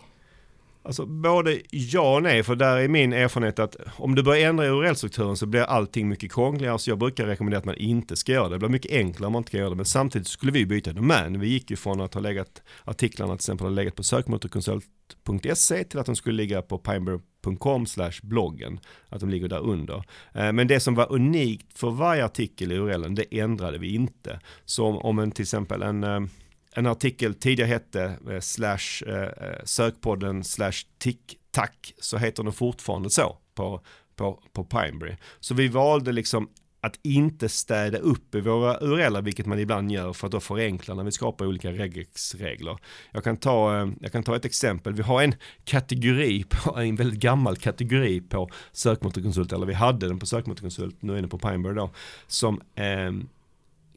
Alltså 0.86 1.06
både 1.06 1.62
ja 1.70 2.16
och 2.16 2.24
nej, 2.24 2.44
för 2.44 2.56
där 2.56 2.78
är 2.78 2.88
min 2.88 3.14
erfarenhet 3.14 3.60
att 3.60 3.76
om 3.98 4.16
du 4.16 4.24
börjar 4.24 4.50
ändra 4.50 4.66
URL-strukturen 4.66 5.38
så 5.38 5.46
blir 5.46 5.62
allting 5.62 6.10
mycket 6.10 6.32
krångligare. 6.32 6.80
Så 6.80 6.90
jag 6.90 6.98
brukar 6.98 7.26
rekommendera 7.26 7.60
att 7.60 7.66
man 7.66 7.76
inte 7.76 8.16
ska 8.16 8.32
göra 8.32 8.50
det. 8.50 8.56
Det 8.56 8.60
blir 8.60 8.70
mycket 8.70 8.92
enklare 8.92 9.28
om 9.28 9.34
man 9.34 9.40
inte 9.40 9.52
kan 9.52 9.60
göra 9.60 9.70
det. 9.70 9.76
Men 9.76 9.86
samtidigt 9.86 10.28
skulle 10.28 10.52
vi 10.52 10.66
byta 10.66 10.94
domän. 10.94 11.40
Vi 11.40 11.48
gick 11.48 11.70
ju 11.72 11.76
från 11.76 12.02
att 12.02 12.14
ha 12.14 12.22
legat 12.22 12.62
artiklarna 12.84 13.34
till 13.34 13.36
exempel 13.36 13.66
har 13.66 13.72
legat 13.72 13.96
på 13.96 14.04
sökmotorkonsult.se 14.04 15.84
till 15.84 16.00
att 16.00 16.06
de 16.06 16.16
skulle 16.16 16.36
ligga 16.38 16.62
på 16.62 16.78
pineberry.com 16.78 17.86
bloggen. 18.24 18.80
Att 19.10 19.20
de 19.20 19.30
ligger 19.30 19.48
där 19.48 19.64
under. 19.64 20.04
Eh, 20.34 20.52
men 20.52 20.68
det 20.68 20.80
som 20.80 20.96
var 20.96 21.12
unikt 21.12 21.78
för 21.78 21.92
varje 21.92 22.26
artikel 22.26 22.72
i 22.72 22.76
URLen, 22.76 23.16
det 23.16 23.40
ändrade 23.40 23.78
vi 23.78 23.94
inte. 23.96 24.40
Så 24.66 24.86
om 24.86 25.20
en 25.20 25.32
till 25.32 25.44
exempel 25.44 25.82
en 25.82 26.04
eh, 26.04 26.20
en 26.76 26.86
artikel 26.86 27.34
tidigare 27.34 27.68
hette 27.68 28.04
eh, 28.30 28.40
slash 28.40 29.04
eh, 29.08 29.48
eh, 29.48 29.64
sökpodden 29.64 30.44
slash 30.44 30.86
tick-tack 30.98 31.94
så 31.98 32.18
heter 32.18 32.44
den 32.44 32.54
fortfarande 32.54 33.10
så 33.10 33.38
på, 33.56 33.82
på, 34.16 34.44
på 34.54 34.64
Pineberry. 34.64 35.16
Så 35.40 35.54
vi 35.54 35.68
valde 35.68 36.12
liksom 36.12 36.50
att 36.86 37.00
inte 37.02 37.50
städa 37.50 37.98
upp 37.98 38.36
i 38.36 38.42
våra 38.42 38.78
URL, 38.80 39.22
vilket 39.22 39.46
man 39.46 39.60
ibland 39.60 39.92
gör 39.92 40.14
för 40.14 40.28
att 40.28 40.32
då 40.32 40.40
förenkla 40.40 40.94
när 40.96 41.04
vi 41.04 41.12
skapar 41.12 41.46
olika 41.46 41.72
regex-regler. 41.72 42.78
Jag 43.12 43.24
kan, 43.24 43.38
ta, 43.38 43.82
eh, 43.82 43.88
jag 44.02 44.12
kan 44.12 44.24
ta 44.24 44.36
ett 44.36 44.46
exempel. 44.46 44.94
Vi 44.94 45.02
har 45.02 45.22
en 45.22 45.36
kategori, 45.64 46.44
på, 46.44 46.80
en 46.80 46.96
väldigt 46.96 47.20
gammal 47.20 47.58
kategori 47.58 48.22
på 48.22 48.50
sökmotorkonsult, 48.72 49.54
eller 49.54 49.66
vi 49.66 49.74
hade 49.74 50.08
den 50.08 50.20
på 50.20 50.26
sökmotorkonsult, 50.26 51.02
nu 51.02 51.18
är 51.18 51.22
den 51.22 51.30
på 51.30 51.38
Pineberry 51.38 51.76
då, 51.76 51.90
som 52.28 52.62
eh, 52.76 53.12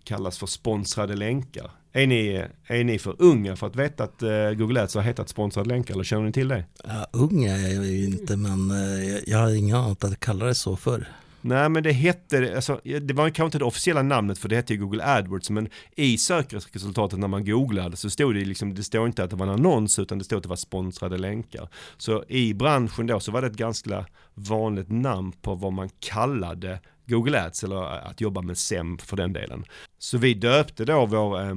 kallas 0.04 0.38
för 0.38 0.46
sponsrade 0.46 1.16
länkar. 1.16 1.70
Är 1.92 2.06
ni, 2.06 2.44
är 2.66 2.84
ni 2.84 2.98
för 2.98 3.16
unga 3.18 3.56
för 3.56 3.66
att 3.66 3.76
veta 3.76 4.04
att 4.04 4.22
uh, 4.22 4.50
Google 4.50 4.82
Ads 4.82 4.94
har 4.94 5.02
hetat 5.02 5.28
sponsrade 5.28 5.68
länkar 5.68 5.94
eller 5.94 6.04
känner 6.04 6.24
ni 6.24 6.32
till 6.32 6.48
det? 6.48 6.64
Ja, 6.84 7.06
unga 7.12 7.56
är 7.56 7.74
jag 7.74 7.86
ju 7.86 8.04
inte 8.04 8.36
men 8.36 8.70
uh, 8.70 9.18
jag 9.26 9.38
har 9.38 9.54
inga 9.54 9.78
annat 9.78 10.04
att 10.04 10.20
kalla 10.20 10.46
det 10.46 10.54
så 10.54 10.76
för. 10.76 11.08
Nej 11.40 11.68
men 11.68 11.82
det 11.82 11.92
hette, 11.92 12.52
alltså, 12.54 12.80
det 12.84 13.14
var 13.14 13.24
kanske 13.30 13.44
inte 13.44 13.58
det 13.58 13.64
officiella 13.64 14.02
namnet 14.02 14.38
för 14.38 14.48
det 14.48 14.56
hette 14.56 14.74
ju 14.74 14.80
Google 14.80 15.04
AdWords 15.04 15.50
men 15.50 15.68
i 15.96 16.18
sökresultatet 16.18 17.18
när 17.18 17.28
man 17.28 17.44
googlade 17.44 17.96
så 17.96 18.10
stod 18.10 18.34
det 18.34 18.44
liksom, 18.44 18.74
det 18.74 18.82
står 18.82 19.06
inte 19.06 19.24
att 19.24 19.30
det 19.30 19.36
var 19.36 19.46
en 19.46 19.52
annons 19.52 19.98
utan 19.98 20.18
det 20.18 20.24
stod 20.24 20.36
att 20.36 20.42
det 20.42 20.48
var 20.48 20.56
sponsrade 20.56 21.18
länkar. 21.18 21.68
Så 21.96 22.24
i 22.28 22.54
branschen 22.54 23.06
då 23.06 23.20
så 23.20 23.32
var 23.32 23.40
det 23.40 23.46
ett 23.46 23.56
ganska 23.56 24.06
vanligt 24.34 24.90
namn 24.90 25.32
på 25.32 25.54
vad 25.54 25.72
man 25.72 25.88
kallade 26.00 26.80
Google 27.06 27.44
Ads 27.44 27.64
eller 27.64 28.08
att 28.10 28.20
jobba 28.20 28.42
med 28.42 28.58
SEM 28.58 28.98
för 28.98 29.16
den 29.16 29.32
delen. 29.32 29.64
Så 29.98 30.18
vi 30.18 30.34
döpte 30.34 30.84
då 30.84 31.06
vår 31.06 31.40
eh, 31.40 31.54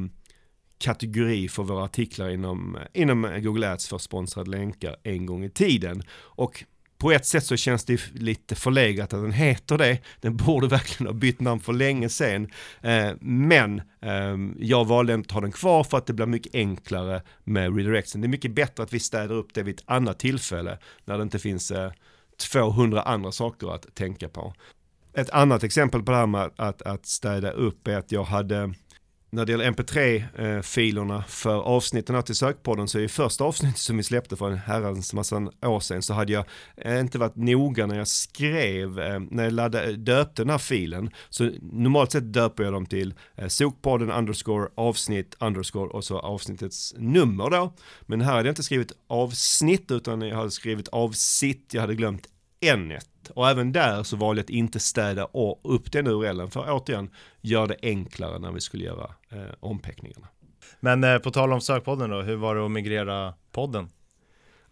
kategori 0.81 1.47
för 1.47 1.63
våra 1.63 1.83
artiklar 1.83 2.29
inom, 2.29 2.77
inom 2.93 3.39
Google 3.43 3.71
Ads 3.71 3.87
för 3.87 3.97
sponsrade 3.97 4.49
länkar 4.49 4.95
en 5.03 5.25
gång 5.25 5.43
i 5.43 5.49
tiden. 5.49 6.03
Och 6.13 6.63
på 7.01 7.11
ett 7.11 7.25
sätt 7.25 7.43
så 7.43 7.55
känns 7.57 7.85
det 7.85 8.13
lite 8.13 8.55
förlegat 8.55 9.13
att 9.13 9.21
den 9.21 9.31
heter 9.31 9.77
det. 9.77 9.97
Den 10.19 10.37
borde 10.37 10.67
verkligen 10.67 11.07
ha 11.07 11.19
bytt 11.19 11.39
namn 11.39 11.61
för 11.61 11.73
länge 11.73 12.09
sedan. 12.09 12.47
Eh, 12.81 13.11
men 13.21 13.81
ehm, 14.01 14.55
jag 14.59 14.85
valde 14.85 15.15
att 15.15 15.31
ha 15.31 15.41
den 15.41 15.51
kvar 15.51 15.83
för 15.83 15.97
att 15.97 16.05
det 16.05 16.13
blir 16.13 16.25
mycket 16.25 16.55
enklare 16.55 17.21
med 17.43 17.77
redirection. 17.77 18.21
Det 18.21 18.25
är 18.25 18.29
mycket 18.29 18.55
bättre 18.55 18.83
att 18.83 18.93
vi 18.93 18.99
städar 18.99 19.35
upp 19.35 19.53
det 19.53 19.63
vid 19.63 19.75
ett 19.75 19.83
annat 19.85 20.19
tillfälle 20.19 20.77
när 21.05 21.17
det 21.17 21.23
inte 21.23 21.39
finns 21.39 21.71
eh, 21.71 21.91
200 22.51 23.01
andra 23.01 23.31
saker 23.31 23.75
att 23.75 23.95
tänka 23.95 24.29
på. 24.29 24.53
Ett 25.13 25.29
annat 25.29 25.63
exempel 25.63 26.03
på 26.03 26.11
det 26.11 26.17
här 26.17 26.27
med 26.27 26.51
att, 26.55 26.81
att 26.81 27.05
städa 27.05 27.51
upp 27.51 27.87
är 27.87 27.97
att 27.97 28.11
jag 28.11 28.23
hade 28.23 28.73
när 29.31 29.45
det 29.45 29.51
gäller 29.51 29.71
mp3-filerna 29.71 31.15
eh, 31.15 31.23
för 31.23 31.55
avsnitten 31.55 32.15
här 32.15 32.21
till 32.21 32.35
sökpodden 32.35 32.87
så 32.87 32.99
i 32.99 33.07
första 33.07 33.43
avsnittet 33.43 33.77
som 33.77 33.97
vi 33.97 34.03
släppte 34.03 34.35
för 34.35 34.51
en 34.51 34.57
herrans 34.57 35.13
massa 35.13 35.49
år 35.61 35.79
sedan 35.79 36.01
så 36.01 36.13
hade 36.13 36.33
jag 36.33 36.45
eh, 36.77 36.99
inte 36.99 37.17
varit 37.17 37.35
noga 37.35 37.85
när 37.85 37.97
jag 37.97 38.07
skrev, 38.07 38.99
eh, 38.99 39.19
när 39.19 39.43
jag 39.43 39.53
laddade, 39.53 39.95
döpte 39.95 40.41
den 40.41 40.49
här 40.49 40.57
filen. 40.57 41.09
Så 41.29 41.51
normalt 41.61 42.11
sett 42.11 42.33
döper 42.33 42.63
jag 42.63 42.73
dem 42.73 42.85
till 42.85 43.13
sokpodden 43.47 44.11
underscore 44.11 44.69
avsnitt 44.75 45.35
underscore 45.39 45.89
och 45.89 46.03
så 46.03 46.19
avsnittets 46.19 46.93
nummer 46.97 47.49
då. 47.49 47.73
Men 48.01 48.21
här 48.21 48.33
hade 48.33 48.47
jag 48.47 48.51
inte 48.51 48.63
skrivit 48.63 48.91
avsnitt 49.07 49.91
utan 49.91 50.21
jag 50.21 50.35
hade 50.35 50.51
skrivit 50.51 50.87
avsitt, 50.87 51.69
jag 51.73 51.81
hade 51.81 51.95
glömt 51.95 52.27
N1 52.61 53.31
och 53.35 53.49
även 53.49 53.71
där 53.71 54.03
så 54.03 54.17
valde 54.17 54.39
jag 54.39 54.43
att 54.43 54.49
inte 54.49 54.79
städa 54.79 55.27
upp 55.63 55.91
den 55.91 56.07
URLen 56.07 56.51
för 56.51 56.65
återigen 56.69 57.09
gör 57.41 57.67
det 57.67 57.75
enklare 57.81 58.39
när 58.39 58.51
vi 58.51 58.61
skulle 58.61 58.83
göra 58.83 59.13
eh, 59.29 59.53
ompeckningarna. 59.59 60.27
Men 60.79 61.03
eh, 61.03 61.17
på 61.17 61.31
tal 61.31 61.53
om 61.53 61.61
sökpodden 61.61 62.09
då, 62.09 62.21
hur 62.21 62.35
var 62.35 62.55
det 62.55 62.65
att 62.65 62.71
migrera 62.71 63.33
podden? 63.51 63.89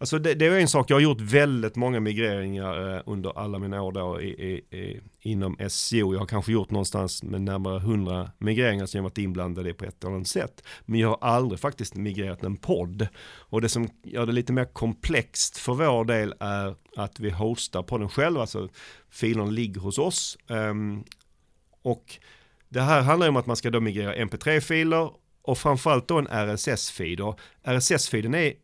Alltså 0.00 0.18
det, 0.18 0.34
det, 0.34 0.46
är 0.46 0.58
en 0.58 0.68
sak, 0.68 0.90
jag 0.90 0.96
har 0.96 1.00
gjort 1.00 1.20
väldigt 1.20 1.76
många 1.76 2.00
migreringar 2.00 2.96
eh, 2.96 3.02
under 3.06 3.38
alla 3.38 3.58
mina 3.58 3.82
år 3.82 3.92
då 3.92 4.20
i, 4.20 4.28
i, 4.28 4.76
i, 4.78 5.00
inom 5.20 5.56
SEO. 5.68 6.12
Jag 6.12 6.20
har 6.20 6.26
kanske 6.26 6.52
gjort 6.52 6.70
någonstans 6.70 7.22
med 7.22 7.42
närmare 7.42 7.76
100 7.76 8.30
migreringar 8.38 8.86
som 8.86 8.98
jag 8.98 9.02
varit 9.02 9.18
inblandad 9.18 9.68
i 9.68 9.72
på 9.72 9.84
ett 9.84 10.04
eller 10.04 10.14
annat 10.14 10.28
sätt. 10.28 10.64
Men 10.84 11.00
jag 11.00 11.08
har 11.08 11.18
aldrig 11.20 11.60
faktiskt 11.60 11.96
migrerat 11.96 12.44
en 12.44 12.56
podd. 12.56 13.08
Och 13.24 13.60
det 13.60 13.68
som 13.68 13.88
gör 14.02 14.26
det 14.26 14.32
lite 14.32 14.52
mer 14.52 14.64
komplext 14.64 15.58
för 15.58 15.74
vår 15.74 16.04
del 16.04 16.34
är 16.40 16.74
att 16.96 17.20
vi 17.20 17.30
hostar 17.30 17.82
podden 17.82 18.08
själva, 18.08 18.40
alltså 18.40 18.68
filen 19.10 19.54
ligger 19.54 19.80
hos 19.80 19.98
oss. 19.98 20.38
Um, 20.48 21.04
och 21.82 22.18
det 22.68 22.80
här 22.80 23.02
handlar 23.02 23.28
om 23.28 23.36
att 23.36 23.46
man 23.46 23.56
ska 23.56 23.70
då 23.70 23.80
migrera 23.80 24.14
mp3-filer 24.14 25.10
och 25.42 25.58
framförallt 25.58 26.08
då 26.08 26.18
en 26.18 26.28
RSS-feed. 26.28 27.20
Och 27.20 27.40
RSS-feeden 27.64 28.34
är 28.34 28.54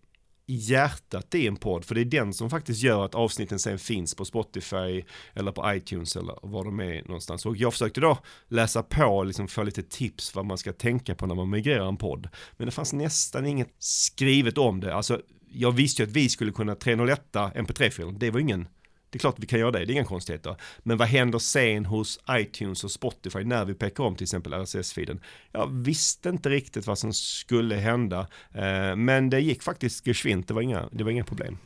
hjärtat 0.46 1.34
i 1.34 1.46
en 1.46 1.56
podd, 1.56 1.84
för 1.84 1.94
det 1.94 2.00
är 2.00 2.04
den 2.04 2.32
som 2.32 2.50
faktiskt 2.50 2.82
gör 2.82 3.04
att 3.04 3.14
avsnitten 3.14 3.58
sen 3.58 3.78
finns 3.78 4.14
på 4.14 4.24
Spotify 4.24 5.04
eller 5.34 5.52
på 5.52 5.74
iTunes 5.74 6.16
eller 6.16 6.38
var 6.42 6.64
de 6.64 6.80
är 6.80 7.02
någonstans. 7.02 7.46
Och 7.46 7.56
jag 7.56 7.72
försökte 7.72 8.00
då 8.00 8.18
läsa 8.48 8.82
på 8.82 9.24
liksom 9.24 9.48
få 9.48 9.62
lite 9.62 9.82
tips 9.82 10.34
vad 10.34 10.44
man 10.44 10.58
ska 10.58 10.72
tänka 10.72 11.14
på 11.14 11.26
när 11.26 11.34
man 11.34 11.50
migrerar 11.50 11.88
en 11.88 11.96
podd. 11.96 12.28
Men 12.56 12.66
det 12.66 12.72
fanns 12.72 12.92
nästan 12.92 13.46
inget 13.46 13.74
skrivet 13.78 14.58
om 14.58 14.80
det. 14.80 14.94
Alltså, 14.94 15.20
jag 15.48 15.72
visste 15.72 16.02
ju 16.02 16.08
att 16.08 16.16
vi 16.16 16.28
skulle 16.28 16.52
kunna 16.52 16.74
301 16.74 17.22
mp3-filen, 17.32 18.18
det 18.18 18.30
var 18.30 18.40
ingen 18.40 18.68
det 19.16 19.18
är 19.18 19.20
klart 19.20 19.34
vi 19.38 19.46
kan 19.46 19.58
göra 19.58 19.70
det, 19.70 19.84
det 19.84 19.92
är 19.92 19.94
inga 19.94 20.04
konstigheter. 20.04 20.56
Men 20.78 20.98
vad 20.98 21.08
händer 21.08 21.38
sen 21.38 21.86
hos 21.86 22.20
iTunes 22.30 22.84
och 22.84 22.90
Spotify 22.90 23.44
när 23.44 23.64
vi 23.64 23.74
pekar 23.74 24.04
om 24.04 24.16
till 24.16 24.24
exempel 24.24 24.52
RSS-feeden? 24.54 25.20
Jag 25.52 25.66
visste 25.66 26.28
inte 26.28 26.48
riktigt 26.48 26.86
vad 26.86 26.98
som 26.98 27.12
skulle 27.12 27.74
hända, 27.76 28.26
eh, 28.54 28.96
men 28.96 29.30
det 29.30 29.40
gick 29.40 29.62
faktiskt 29.62 30.06
geschwint, 30.06 30.48
det 30.48 30.54
var 30.54 30.62
inga, 30.62 30.88
det 30.92 31.04
var 31.04 31.10
inga 31.10 31.24
problem. 31.24 31.58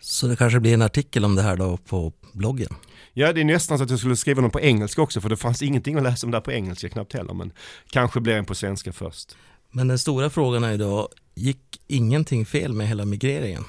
Så 0.00 0.26
det 0.26 0.36
kanske 0.36 0.60
blir 0.60 0.74
en 0.74 0.82
artikel 0.82 1.24
om 1.24 1.34
det 1.34 1.42
här 1.42 1.56
då 1.56 1.76
på 1.76 2.12
bloggen? 2.32 2.74
Ja, 3.12 3.32
det 3.32 3.40
är 3.40 3.44
nästan 3.44 3.78
så 3.78 3.84
att 3.84 3.90
jag 3.90 3.98
skulle 3.98 4.16
skriva 4.16 4.42
någon 4.42 4.50
på 4.50 4.60
engelska 4.60 5.02
också, 5.02 5.20
för 5.20 5.28
det 5.28 5.36
fanns 5.36 5.62
ingenting 5.62 5.96
att 5.96 6.02
läsa 6.02 6.26
om 6.26 6.30
där 6.30 6.40
på 6.40 6.52
engelska 6.52 6.88
knappt 6.88 7.12
heller, 7.12 7.34
men 7.34 7.52
kanske 7.90 8.20
blir 8.20 8.34
en 8.34 8.44
på 8.44 8.54
svenska 8.54 8.92
först. 8.92 9.36
Men 9.70 9.88
den 9.88 9.98
stora 9.98 10.30
frågan 10.30 10.64
är 10.64 10.72
ju 10.72 10.78
då, 10.78 11.08
gick 11.34 11.80
ingenting 11.86 12.46
fel 12.46 12.72
med 12.72 12.88
hela 12.88 13.04
migreringen? 13.04 13.64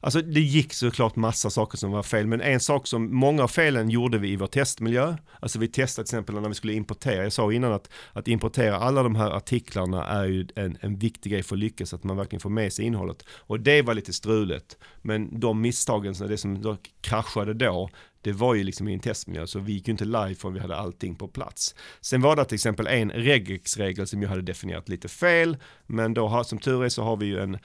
Alltså 0.00 0.22
det 0.22 0.40
gick 0.40 0.72
såklart 0.72 1.16
massa 1.16 1.50
saker 1.50 1.78
som 1.78 1.90
var 1.90 2.02
fel, 2.02 2.26
men 2.26 2.40
en 2.40 2.60
sak 2.60 2.86
som 2.86 3.14
många 3.14 3.42
av 3.42 3.48
felen 3.48 3.90
gjorde 3.90 4.18
vi 4.18 4.28
i 4.28 4.36
vår 4.36 4.46
testmiljö. 4.46 5.16
Alltså 5.40 5.58
vi 5.58 5.68
testade 5.68 6.06
till 6.06 6.16
exempel 6.16 6.34
när 6.40 6.48
vi 6.48 6.54
skulle 6.54 6.72
importera, 6.72 7.22
jag 7.22 7.32
sa 7.32 7.52
innan 7.52 7.72
att, 7.72 7.90
att 8.12 8.28
importera 8.28 8.76
alla 8.76 9.02
de 9.02 9.16
här 9.16 9.30
artiklarna 9.30 10.06
är 10.06 10.24
ju 10.24 10.48
en, 10.54 10.78
en 10.80 10.98
viktig 10.98 11.32
grej 11.32 11.42
för 11.42 11.54
att 11.54 11.58
lyckas, 11.58 11.94
att 11.94 12.04
man 12.04 12.16
verkligen 12.16 12.40
får 12.40 12.50
med 12.50 12.72
sig 12.72 12.84
innehållet. 12.84 13.24
Och 13.30 13.60
det 13.60 13.82
var 13.82 13.94
lite 13.94 14.12
struligt, 14.12 14.76
men 15.02 15.40
de 15.40 15.60
misstagen, 15.60 16.14
det 16.28 16.38
som 16.38 16.62
då 16.62 16.76
kraschade 17.00 17.54
då, 17.54 17.90
det 18.22 18.32
var 18.32 18.54
ju 18.54 18.64
liksom 18.64 18.88
i 18.88 18.94
en 18.94 19.00
testmiljö, 19.00 19.46
så 19.46 19.58
vi 19.58 19.72
gick 19.72 19.88
ju 19.88 19.92
inte 19.92 20.04
live 20.04 20.34
förrän 20.34 20.54
vi 20.54 20.60
hade 20.60 20.76
allting 20.76 21.14
på 21.14 21.28
plats. 21.28 21.74
Sen 22.00 22.20
var 22.20 22.36
det 22.36 22.44
till 22.44 22.54
exempel 22.54 22.86
en 22.86 23.10
regex-regel 23.10 24.06
som 24.06 24.22
jag 24.22 24.28
hade 24.28 24.42
definierat 24.42 24.88
lite 24.88 25.08
fel, 25.08 25.56
men 25.86 26.14
då 26.14 26.44
som 26.44 26.58
tur 26.58 26.84
är 26.84 26.88
så 26.88 27.02
har 27.02 27.16
vi 27.16 27.26
ju 27.26 27.38
en 27.40 27.58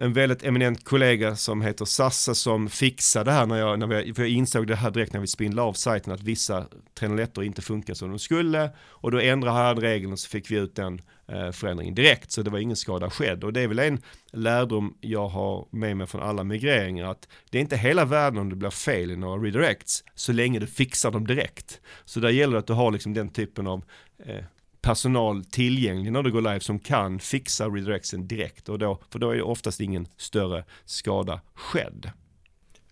en 0.00 0.12
väldigt 0.12 0.42
eminent 0.42 0.84
kollega 0.84 1.36
som 1.36 1.62
heter 1.62 1.84
Sassa 1.84 2.34
som 2.34 2.68
fixade 2.68 3.30
det 3.30 3.34
här 3.34 3.46
när 3.46 3.58
jag, 3.58 3.78
när 3.78 3.86
vi, 3.86 4.14
för 4.14 4.22
jag 4.22 4.30
insåg 4.30 4.66
det 4.66 4.76
här 4.76 4.90
direkt 4.90 5.12
när 5.12 5.20
vi 5.20 5.26
spindlade 5.26 5.68
av 5.68 5.72
sajten 5.72 6.12
att 6.12 6.22
vissa 6.22 6.66
301 6.94 7.38
inte 7.38 7.62
funkar 7.62 7.94
som 7.94 8.10
de 8.10 8.18
skulle. 8.18 8.70
Och 8.80 9.10
då 9.10 9.20
ändrade 9.20 9.56
han 9.56 9.76
regeln 9.76 10.12
och 10.12 10.18
så 10.18 10.28
fick 10.28 10.50
vi 10.50 10.56
ut 10.56 10.76
den 10.76 11.00
eh, 11.28 11.50
förändringen 11.50 11.94
direkt. 11.94 12.32
Så 12.32 12.42
det 12.42 12.50
var 12.50 12.58
ingen 12.58 12.76
skada 12.76 13.10
skedd. 13.10 13.44
Och 13.44 13.52
det 13.52 13.60
är 13.60 13.68
väl 13.68 13.78
en 13.78 14.02
lärdom 14.32 14.96
jag 15.00 15.28
har 15.28 15.66
med 15.70 15.96
mig 15.96 16.06
från 16.06 16.22
alla 16.22 16.44
migreringar 16.44 17.10
att 17.10 17.28
det 17.50 17.58
är 17.58 17.62
inte 17.62 17.76
hela 17.76 18.04
världen 18.04 18.38
om 18.38 18.50
det 18.50 18.56
blir 18.56 18.70
fel 18.70 19.10
i 19.10 19.16
några 19.16 19.42
redirects 19.42 20.04
så 20.14 20.32
länge 20.32 20.58
du 20.58 20.66
fixar 20.66 21.10
dem 21.10 21.26
direkt. 21.26 21.80
Så 22.04 22.20
där 22.20 22.30
gäller 22.30 22.52
det 22.52 22.58
att 22.58 22.66
du 22.66 22.72
har 22.72 22.90
liksom 22.90 23.14
den 23.14 23.28
typen 23.28 23.66
av 23.66 23.84
eh, 24.26 24.44
personal 24.84 25.44
tillgänglig 25.44 26.12
när 26.12 26.22
du 26.22 26.32
går 26.32 26.40
live 26.40 26.60
som 26.60 26.78
kan 26.78 27.18
fixa 27.18 27.68
redirectsen 27.68 28.28
direkt 28.28 28.68
och 28.68 28.78
då, 28.78 28.98
för 29.10 29.18
då 29.18 29.30
är 29.30 29.36
det 29.36 29.42
oftast 29.42 29.80
ingen 29.80 30.08
större 30.16 30.64
skada 30.84 31.40
skedd. 31.54 32.10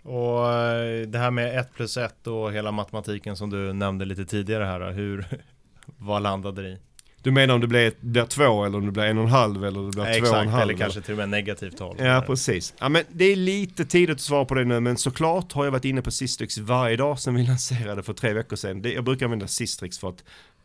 Och 0.03 0.53
eh, 0.53 1.07
det 1.07 1.19
här 1.19 1.31
med 1.31 1.59
1 1.59 1.75
plus 1.75 1.97
1 1.97 2.27
och 2.27 2.53
hela 2.53 2.73
matematiken 2.73 3.37
som 3.37 3.51
du 3.51 3.73
nämnde 3.73 4.05
lite 4.05 4.25
tidigare 4.25 4.65
här, 4.65 4.91
hur, 4.91 5.27
vad 5.99 6.23
landade 6.23 6.63
det 6.63 6.69
i? 6.69 6.79
Du 7.23 7.31
menar 7.31 7.55
om 7.55 7.61
det 7.61 7.67
blir, 7.67 7.93
blir 8.01 8.25
två 8.25 8.65
eller 8.65 8.79
om 8.79 8.87
det 8.87 8.93
blir 8.93 9.05
en 9.05 9.19
och 9.19 9.25
en 9.25 9.31
halv 9.31 9.65
eller 9.65 9.81
det 9.83 9.91
blir 9.91 10.07
Exakt, 10.07 10.27
två 10.27 10.37
och 10.37 10.43
en 10.43 10.49
halv? 10.49 10.63
eller 10.63 10.75
kanske 10.75 11.01
till 11.01 11.13
och 11.13 11.19
med 11.19 11.29
negativt 11.29 11.77
tal. 11.77 11.97
Ja, 11.99 12.25
precis. 12.27 12.75
Ja, 12.79 12.89
men 12.89 13.03
det 13.09 13.25
är 13.25 13.37
lite 13.37 13.85
tidigt 13.85 14.15
att 14.15 14.21
svara 14.21 14.45
på 14.45 14.55
det 14.55 14.65
nu, 14.65 14.81
men 14.81 14.97
såklart 14.97 15.53
har 15.53 15.65
jag 15.65 15.73
varit 15.73 15.85
inne 15.85 16.03
på 16.03 16.11
Sistrix 16.11 16.59
varje 16.59 16.97
dag 16.97 17.19
sedan 17.19 17.35
vi 17.35 17.47
lanserade 17.47 18.03
för 18.03 18.13
tre 18.13 18.33
veckor 18.33 18.57
sedan. 18.57 18.83
jag 18.83 19.05
brukar 19.05 19.27
använda 19.27 19.47
Sistrix 19.47 19.99
för 19.99 20.09
att 20.09 20.25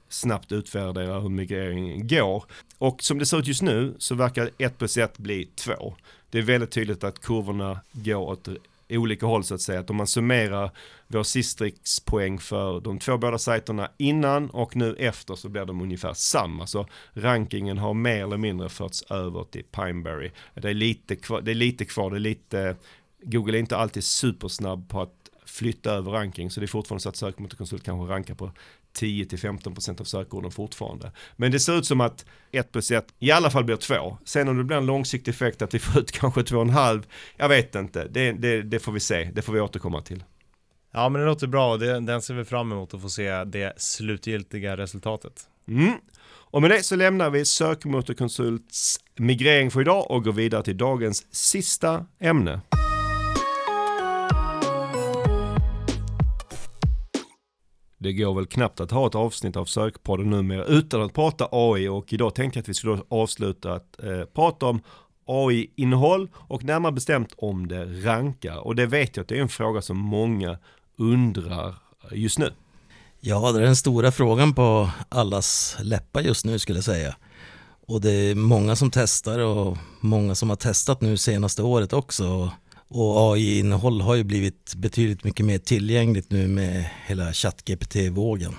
snabbt 0.09 0.51
utvärdera 0.51 1.19
hur 1.19 1.29
migreringen 1.29 2.07
går. 2.07 2.43
Och 2.77 3.03
som 3.03 3.19
det 3.19 3.25
ser 3.25 3.39
ut 3.39 3.47
just 3.47 3.61
nu 3.61 3.95
så 3.97 4.15
verkar 4.15 4.49
1 4.57 4.77
plus 4.77 4.97
1 4.97 5.17
bli 5.17 5.45
2. 5.55 5.95
Det 6.29 6.37
är 6.37 6.41
väldigt 6.41 6.71
tydligt 6.71 7.03
att 7.03 7.21
kurvorna 7.21 7.79
går 7.91 8.29
åt 8.29 8.47
olika 8.89 9.25
håll 9.25 9.43
så 9.43 9.55
att 9.55 9.61
säga. 9.61 9.79
Att 9.79 9.89
om 9.89 9.95
man 9.95 10.07
summerar 10.07 10.71
vår 11.07 11.23
Sistrix 11.23 11.99
poäng 11.99 12.39
för 12.39 12.79
de 12.79 12.99
två 12.99 13.17
båda 13.17 13.37
sajterna 13.37 13.91
innan 13.97 14.49
och 14.49 14.75
nu 14.75 14.95
efter 14.99 15.35
så 15.35 15.49
blir 15.49 15.65
de 15.65 15.81
ungefär 15.81 16.13
samma. 16.13 16.67
Så 16.67 16.87
rankingen 17.13 17.77
har 17.77 17.93
mer 17.93 18.23
eller 18.23 18.37
mindre 18.37 18.69
förts 18.69 19.03
över 19.11 19.43
till 19.43 19.63
Pineberry. 19.63 20.31
Det 20.53 20.69
är 20.69 20.73
lite 20.73 21.15
kvar, 21.15 21.41
det 21.41 21.51
är 21.51 21.55
lite 21.55 21.85
kvar, 21.85 22.09
det 22.09 22.17
är 22.17 22.19
lite 22.19 22.75
Google 23.21 23.57
är 23.57 23.59
inte 23.59 23.77
alltid 23.77 24.03
supersnabb 24.03 24.89
på 24.89 25.01
att 25.01 25.13
flytta 25.45 25.91
över 25.91 26.11
ranking 26.11 26.51
så 26.51 26.59
det 26.59 26.65
är 26.65 26.67
fortfarande 26.67 27.01
så 27.01 27.09
att 27.09 27.15
sökmotorkonsult 27.15 27.83
kanske 27.83 28.13
rankar 28.13 28.35
på 28.35 28.51
10-15% 29.01 30.01
av 30.01 30.05
sökorden 30.05 30.51
fortfarande. 30.51 31.11
Men 31.35 31.51
det 31.51 31.59
ser 31.59 31.77
ut 31.77 31.85
som 31.85 32.01
att 32.01 32.25
1 32.51 32.71
plus 32.71 32.91
1 32.91 33.05
i 33.19 33.31
alla 33.31 33.49
fall 33.49 33.63
blir 33.63 33.75
2. 33.75 34.17
Sen 34.25 34.47
om 34.47 34.57
det 34.57 34.63
blir 34.63 34.77
en 34.77 34.85
långsiktig 34.85 35.31
effekt 35.31 35.61
att 35.61 35.73
vi 35.73 35.79
får 35.79 36.01
ut 36.01 36.11
kanske 36.19 36.41
2,5, 36.41 37.03
jag 37.37 37.49
vet 37.49 37.75
inte. 37.75 38.07
Det, 38.07 38.31
det, 38.31 38.61
det, 38.61 38.79
får 38.79 38.91
vi 38.91 38.99
se, 38.99 39.31
det 39.33 39.41
får 39.41 39.53
vi 39.53 39.59
återkomma 39.59 40.01
till. 40.01 40.23
Ja 40.93 41.09
men 41.09 41.21
det 41.21 41.27
låter 41.27 41.47
bra 41.47 41.77
det, 41.77 41.99
den 41.99 42.21
ser 42.21 42.33
vi 42.33 42.45
fram 42.45 42.71
emot 42.71 42.93
att 42.93 43.01
få 43.01 43.09
se 43.09 43.43
det 43.43 43.73
slutgiltiga 43.77 44.77
resultatet. 44.77 45.41
Mm. 45.67 45.93
Och 46.49 46.61
med 46.61 46.71
det 46.71 46.83
så 46.83 46.95
lämnar 46.95 47.29
vi 47.29 47.45
Sökmotorkonsults 47.45 48.99
migrering 49.15 49.71
för 49.71 49.81
idag 49.81 50.11
och 50.11 50.23
går 50.23 50.33
vidare 50.33 50.63
till 50.63 50.77
dagens 50.77 51.35
sista 51.35 52.05
ämne. 52.19 52.61
Det 58.07 58.13
går 58.13 58.35
väl 58.35 58.45
knappt 58.45 58.79
att 58.79 58.91
ha 58.91 59.07
ett 59.07 59.15
avsnitt 59.15 59.55
av 59.55 59.65
Sökpodden 59.65 60.29
numera 60.29 60.65
utan 60.65 61.01
att 61.01 61.13
prata 61.13 61.47
AI 61.51 61.87
och 61.87 62.13
idag 62.13 62.35
tänkte 62.35 62.57
jag 62.57 62.61
att 62.61 62.69
vi 62.69 62.73
skulle 62.73 63.01
avsluta 63.09 63.73
att 63.73 64.03
eh, 64.03 64.23
prata 64.33 64.65
om 64.65 64.81
AI-innehåll 65.25 66.29
och 66.35 66.63
närmare 66.63 66.91
bestämt 66.91 67.33
om 67.37 67.67
det 67.67 67.85
rankar. 67.85 68.57
Och 68.57 68.75
det 68.75 68.85
vet 68.85 69.17
jag 69.17 69.23
att 69.23 69.29
det 69.29 69.37
är 69.37 69.41
en 69.41 69.49
fråga 69.49 69.81
som 69.81 69.97
många 69.97 70.57
undrar 70.97 71.75
just 72.11 72.39
nu. 72.39 72.53
Ja, 73.19 73.51
det 73.51 73.59
är 73.59 73.63
den 73.63 73.75
stora 73.75 74.11
frågan 74.11 74.53
på 74.53 74.89
allas 75.09 75.77
läppar 75.81 76.21
just 76.21 76.45
nu 76.45 76.59
skulle 76.59 76.77
jag 76.77 76.85
säga. 76.85 77.15
Och 77.87 78.01
det 78.01 78.11
är 78.11 78.35
många 78.35 78.75
som 78.75 78.91
testar 78.91 79.39
och 79.39 79.77
många 79.99 80.35
som 80.35 80.49
har 80.49 80.57
testat 80.57 81.01
nu 81.01 81.17
senaste 81.17 81.63
året 81.63 81.93
också. 81.93 82.51
Och 82.87 83.33
AI-innehåll 83.33 84.01
har 84.01 84.15
ju 84.15 84.23
blivit 84.23 84.75
betydligt 84.75 85.23
mycket 85.23 85.45
mer 85.45 85.57
tillgängligt 85.57 86.31
nu 86.31 86.47
med 86.47 86.89
hela 87.05 87.33
ChatGPT-vågen. 87.33 88.53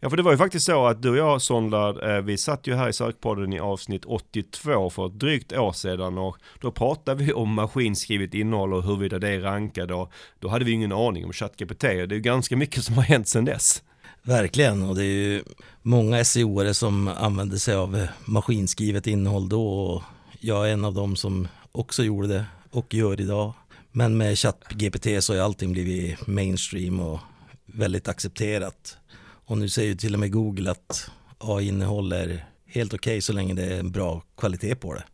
Ja, 0.00 0.10
för 0.10 0.16
det 0.16 0.22
var 0.22 0.32
ju 0.32 0.38
faktiskt 0.38 0.66
så 0.66 0.86
att 0.86 1.02
du 1.02 1.10
och 1.10 1.16
jag, 1.16 1.42
Sondlad, 1.42 2.16
eh, 2.16 2.22
vi 2.22 2.38
satt 2.38 2.66
ju 2.66 2.74
här 2.74 2.88
i 2.88 2.92
Sökpodden 2.92 3.52
i 3.52 3.60
avsnitt 3.60 4.04
82 4.04 4.90
för 4.90 5.06
ett 5.06 5.20
drygt 5.20 5.52
år 5.52 5.72
sedan 5.72 6.18
och 6.18 6.36
då 6.60 6.70
pratade 6.70 7.24
vi 7.24 7.32
om 7.32 7.54
maskinskrivet 7.54 8.34
innehåll 8.34 8.74
och 8.74 8.82
huruvida 8.82 9.18
det 9.18 9.28
är 9.28 9.40
rankade 9.40 9.94
och 9.94 10.12
då 10.40 10.48
hade 10.48 10.64
vi 10.64 10.72
ingen 10.72 10.92
aning 10.92 11.24
om 11.24 11.32
ChatGPT 11.32 11.84
och 11.84 12.08
det 12.08 12.14
är 12.14 12.18
ganska 12.18 12.56
mycket 12.56 12.84
som 12.84 12.94
har 12.94 13.02
hänt 13.02 13.28
sedan 13.28 13.44
dess. 13.44 13.82
Verkligen, 14.22 14.82
och 14.82 14.94
det 14.94 15.02
är 15.02 15.14
ju 15.14 15.42
många 15.82 16.22
SEO-are 16.22 16.72
som 16.72 17.08
använder 17.08 17.56
sig 17.56 17.74
av 17.74 18.06
maskinskrivet 18.24 19.06
innehåll 19.06 19.48
då 19.48 19.68
och 19.68 20.02
jag 20.40 20.68
är 20.68 20.72
en 20.72 20.84
av 20.84 20.94
dem 20.94 21.16
som 21.16 21.48
också 21.72 22.02
gjorde 22.02 22.28
det 22.28 22.44
och 22.70 22.94
gör 22.94 23.20
idag. 23.20 23.52
Men 23.96 24.16
med 24.16 24.38
ChatGPT 24.38 25.24
så 25.24 25.34
har 25.34 25.40
allting 25.40 25.72
blivit 25.72 26.26
mainstream 26.26 27.00
och 27.00 27.20
väldigt 27.66 28.08
accepterat. 28.08 28.96
Och 29.44 29.58
nu 29.58 29.68
säger 29.68 29.88
ju 29.88 29.94
till 29.94 30.14
och 30.14 30.20
med 30.20 30.32
Google 30.32 30.70
att 30.70 31.10
AI-innehåll 31.38 32.12
är 32.12 32.46
helt 32.66 32.94
okej 32.94 33.10
okay 33.10 33.20
så 33.20 33.32
länge 33.32 33.54
det 33.54 33.64
är 33.64 33.78
en 33.78 33.90
bra 33.92 34.22
kvalitet 34.38 34.74
på 34.74 34.94
det. 34.94 35.04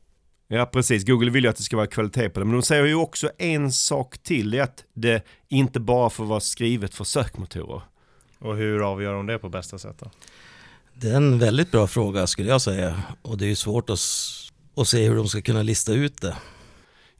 Ja 0.48 0.66
precis, 0.66 1.04
Google 1.04 1.30
vill 1.30 1.44
ju 1.44 1.50
att 1.50 1.56
det 1.56 1.62
ska 1.62 1.76
vara 1.76 1.86
kvalitet 1.86 2.28
på 2.28 2.40
det. 2.40 2.46
Men 2.46 2.52
de 2.52 2.62
säger 2.62 2.84
ju 2.84 2.94
också 2.94 3.30
en 3.38 3.72
sak 3.72 4.18
till, 4.18 4.50
det 4.50 4.58
är 4.58 4.62
att 4.62 4.84
det 4.94 5.22
inte 5.48 5.80
bara 5.80 6.10
får 6.10 6.24
vara 6.24 6.40
skrivet 6.40 6.94
för 6.94 7.04
sökmotorer. 7.04 7.82
Och 8.38 8.56
hur 8.56 8.92
avgör 8.92 9.12
de 9.12 9.26
det 9.26 9.38
på 9.38 9.48
bästa 9.48 9.78
sätt 9.78 9.96
då? 9.98 10.10
Det 10.94 11.08
är 11.08 11.16
en 11.16 11.38
väldigt 11.38 11.70
bra 11.70 11.86
fråga 11.86 12.26
skulle 12.26 12.48
jag 12.48 12.62
säga. 12.62 13.02
Och 13.22 13.38
det 13.38 13.44
är 13.44 13.48
ju 13.48 13.56
svårt 13.56 13.90
att, 13.90 14.00
att 14.76 14.88
se 14.88 15.08
hur 15.08 15.16
de 15.16 15.28
ska 15.28 15.42
kunna 15.42 15.62
lista 15.62 15.92
ut 15.92 16.20
det. 16.20 16.36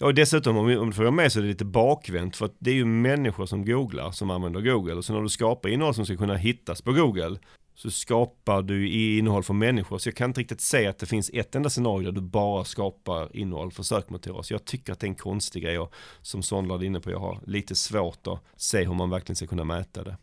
Ja, 0.03 0.07
och 0.07 0.15
dessutom 0.15 0.57
om, 0.57 0.79
om 0.79 0.91
du 0.91 0.97
får 0.97 1.11
med 1.11 1.33
så 1.33 1.39
är 1.39 1.43
det 1.43 1.49
lite 1.49 1.65
bakvänt 1.65 2.37
för 2.37 2.47
att 2.47 2.57
det 2.59 2.71
är 2.71 2.75
ju 2.75 2.85
människor 2.85 3.47
som 3.47 3.65
googlar 3.65 4.11
som 4.11 4.31
använder 4.31 4.61
Google. 4.61 4.95
Och 4.95 5.05
så 5.05 5.13
när 5.13 5.21
du 5.21 5.29
skapar 5.29 5.69
innehåll 5.69 5.95
som 5.95 6.07
ska 6.07 6.17
kunna 6.17 6.37
hittas 6.37 6.83
på 6.83 6.93
Google 6.93 7.39
så 7.75 7.91
skapar 7.91 8.63
du 8.63 8.89
innehåll 8.89 9.43
för 9.43 9.55
människor. 9.55 9.99
Så 9.99 10.09
jag 10.09 10.17
kan 10.17 10.31
inte 10.31 10.41
riktigt 10.41 10.61
se 10.61 10.87
att 10.87 10.99
det 10.99 11.07
finns 11.07 11.31
ett 11.35 11.55
enda 11.55 11.71
scenario 11.71 12.05
där 12.05 12.13
du 12.13 12.21
bara 12.21 12.65
skapar 12.65 13.37
innehåll 13.37 13.73
för 13.73 13.83
sökmotorer. 13.83 14.43
Så 14.43 14.55
jag 14.55 14.65
tycker 14.65 14.93
att 14.93 15.01
det 15.01 15.07
är 15.07 15.09
en 15.09 15.15
konstig 15.15 15.63
grej 15.63 15.79
och 15.79 15.95
som 16.23 16.43
Sondlad 16.43 16.83
är 16.83 16.87
inne 16.87 17.01
på, 17.01 17.11
jag 17.11 17.21
har 17.21 17.41
lite 17.47 17.75
svårt 17.75 18.27
att 18.27 18.45
se 18.57 18.85
hur 18.85 18.95
man 18.95 19.11
verkligen 19.11 19.37
ska 19.37 19.47
kunna 19.47 19.65
mäta 19.65 20.05
det. 20.05 20.17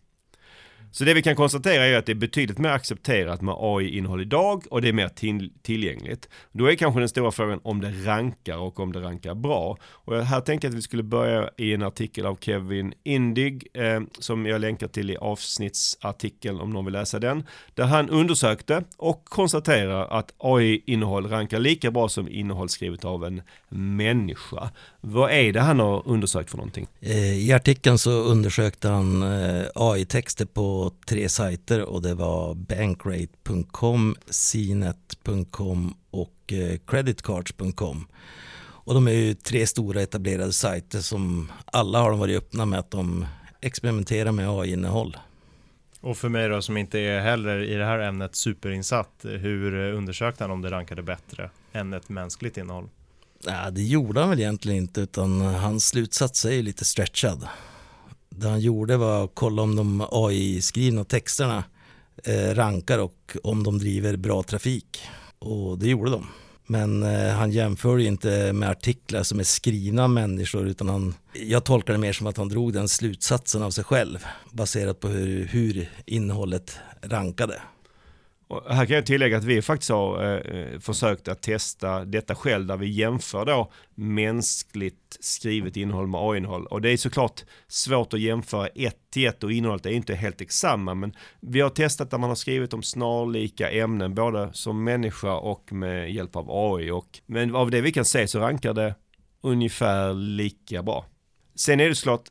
Så 0.92 1.04
det 1.04 1.14
vi 1.14 1.22
kan 1.22 1.36
konstatera 1.36 1.86
är 1.86 1.98
att 1.98 2.06
det 2.06 2.12
är 2.12 2.16
betydligt 2.16 2.58
mer 2.58 2.70
accepterat 2.70 3.42
med 3.42 3.56
AI-innehåll 3.58 4.22
idag 4.22 4.64
och 4.70 4.82
det 4.82 4.90
är 4.90 4.94
mer 4.94 5.10
till, 5.10 5.52
tillgängligt. 5.62 6.30
Då 6.52 6.66
är 6.66 6.76
kanske 6.76 7.00
den 7.00 7.10
stora 7.10 7.32
frågan 7.32 7.60
om 7.64 7.82
det 7.82 7.92
rankar 7.92 8.58
och 8.58 8.80
om 8.80 8.92
det 8.92 9.02
rankar 9.02 9.36
bra. 9.36 9.78
Och 9.84 10.26
här 10.26 10.42
tänker 10.42 10.68
jag 10.68 10.72
att 10.72 10.78
vi 10.78 10.82
skulle 10.82 11.04
börja 11.04 11.50
i 11.58 11.74
en 11.74 11.84
artikel 11.84 12.26
av 12.26 12.38
Kevin 12.42 12.94
Indig 13.04 13.68
eh, 13.74 14.02
som 14.20 14.46
jag 14.46 14.62
länkar 14.62 14.88
till 14.88 15.10
i 15.10 15.18
avsnittsartikeln 15.18 16.60
om 16.60 16.70
någon 16.70 16.86
vill 16.86 16.94
läsa 16.94 17.20
den. 17.20 17.44
Där 17.74 17.84
han 17.84 18.10
undersökte 18.10 18.84
och 18.98 19.26
konstaterar 19.26 20.08
att 20.20 20.34
AI-innehåll 20.38 21.28
rankar 21.28 21.60
lika 21.60 21.92
bra 21.92 22.10
som 22.10 22.28
innehåll 22.28 22.70
skrivet 22.70 23.06
av 23.06 23.26
en 23.26 23.42
människa. 23.70 24.70
Vad 25.02 25.32
är 25.32 25.54
det 25.54 25.60
han 25.60 25.80
har 25.80 26.08
undersökt 26.08 26.50
för 26.50 26.58
någonting? 26.58 26.88
Eh, 27.00 27.48
I 27.48 27.54
artikeln 27.54 27.98
så 27.98 28.12
undersökte 28.12 28.88
han 28.88 29.24
eh, 29.24 29.66
AI-texter 29.76 30.46
på 30.46 30.79
tre 31.06 31.30
sajter 31.30 31.82
och 31.82 32.02
det 32.02 32.14
var 32.14 32.54
bankrate.com, 32.54 34.16
cnet.com 34.52 35.94
och 36.12 36.54
eh, 36.54 36.78
creditcards.com. 36.88 38.08
Och 38.90 38.94
de 38.94 39.08
är 39.08 39.12
ju 39.12 39.34
tre 39.34 39.68
stora 39.68 40.02
etablerade 40.02 40.54
sajter 40.54 41.00
som 41.00 41.52
alla 41.66 42.00
har 42.00 42.16
varit 42.16 42.38
öppna 42.38 42.66
med 42.66 42.80
att 42.80 42.92
de 42.92 43.26
experimenterar 43.62 44.32
med 44.32 44.50
AI-innehåll. 44.50 45.18
Och 46.02 46.18
för 46.18 46.30
mig 46.30 46.50
då 46.50 46.62
som 46.62 46.78
inte 46.78 47.00
är 47.00 47.20
heller 47.20 47.64
i 47.64 47.76
det 47.76 47.86
här 47.86 48.00
ämnet 48.00 48.36
superinsatt, 48.36 49.12
hur 49.22 49.76
undersökte 49.76 50.44
han 50.44 50.52
om 50.52 50.62
det 50.62 50.72
rankade 50.72 51.04
bättre 51.04 51.50
än 51.72 51.94
ett 51.94 52.10
mänskligt 52.10 52.58
innehåll? 52.58 52.90
Nej, 53.46 53.72
det 53.72 53.84
gjorde 53.84 54.20
han 54.20 54.30
väl 54.30 54.40
egentligen 54.40 54.78
inte 54.78 55.02
utan 55.02 55.42
hans 55.42 55.88
slutsats 55.88 56.46
är 56.46 56.52
ju 56.52 56.62
lite 56.62 56.86
stretchad. 56.86 57.48
Det 58.40 58.50
han 58.50 58.60
gjorde 58.60 58.98
var 58.98 59.24
att 59.24 59.32
kolla 59.34 59.62
om 59.62 59.76
de 59.76 60.08
AI-skrivna 60.12 61.04
texterna 61.04 61.64
eh, 62.24 62.56
rankar 62.56 63.00
och 63.00 63.38
om 63.44 63.64
de 63.64 63.78
driver 63.78 64.18
bra 64.18 64.44
trafik. 64.44 65.02
Och 65.40 65.80
det 65.80 65.88
gjorde 65.88 66.12
de. 66.12 66.28
Men 66.68 67.04
eh, 67.04 67.30
han 67.30 67.52
jämför 67.52 67.98
ju 67.98 68.08
inte 68.08 68.54
med 68.54 68.70
artiklar 68.70 69.24
som 69.24 69.40
är 69.40 69.44
skrivna 69.44 70.04
av 70.04 70.10
människor 70.10 70.68
utan 70.68 70.90
han, 70.90 71.16
jag 71.34 71.64
tolkar 71.64 71.94
det 71.94 72.00
mer 72.00 72.14
som 72.14 72.28
att 72.28 72.38
han 72.38 72.50
drog 72.50 72.74
den 72.74 72.90
slutsatsen 72.90 73.64
av 73.64 73.72
sig 73.72 73.84
själv 73.84 74.26
baserat 74.52 75.00
på 75.00 75.08
hur, 75.08 75.46
hur 75.46 75.90
innehållet 76.06 76.78
rankade. 77.02 77.62
Och 78.50 78.76
här 78.76 78.86
kan 78.86 78.96
jag 78.96 79.06
tillägga 79.06 79.38
att 79.38 79.44
vi 79.44 79.62
faktiskt 79.62 79.92
har 79.92 80.24
eh, 80.24 80.60
eh, 80.60 80.80
försökt 80.80 81.28
att 81.28 81.42
testa 81.42 82.06
detta 82.06 82.36
själv 82.36 82.66
där 82.66 82.78
vi 82.78 82.90
jämför 82.90 83.46
då 83.46 83.72
mänskligt 83.96 85.18
skrivet 85.20 85.78
innehåll 85.78 86.08
med 86.08 86.22
AI-innehåll. 86.22 86.66
Och 86.66 86.82
det 86.82 86.90
är 86.90 86.98
såklart 86.98 87.44
svårt 87.68 88.14
att 88.14 88.20
jämföra 88.20 88.68
ett 88.68 88.98
till 89.12 89.28
ett 89.28 89.44
och 89.44 89.52
innehållet 89.52 89.86
är 89.86 89.90
inte 89.90 90.16
helt 90.16 90.42
exakt 90.42 90.80
men 90.80 91.14
vi 91.42 91.62
har 91.62 91.70
testat 91.70 92.12
där 92.12 92.18
man 92.18 92.30
har 92.30 92.36
skrivit 92.36 92.74
om 92.74 92.84
snarlika 92.84 93.72
ämnen 93.72 94.16
både 94.16 94.50
som 94.54 94.84
människa 94.84 95.34
och 95.34 95.74
med 95.74 96.14
hjälp 96.14 96.36
av 96.36 96.46
AI. 96.50 96.92
Och, 96.92 97.20
men 97.26 97.56
av 97.56 97.72
det 97.72 97.82
vi 97.82 97.92
kan 97.92 98.06
se 98.06 98.28
så 98.28 98.40
rankar 98.40 98.74
det 98.74 98.96
ungefär 99.42 100.14
lika 100.14 100.84
bra. 100.84 101.06
Sen 101.56 101.80
är 101.80 101.90
det 101.90 101.96
såklart 101.96 102.30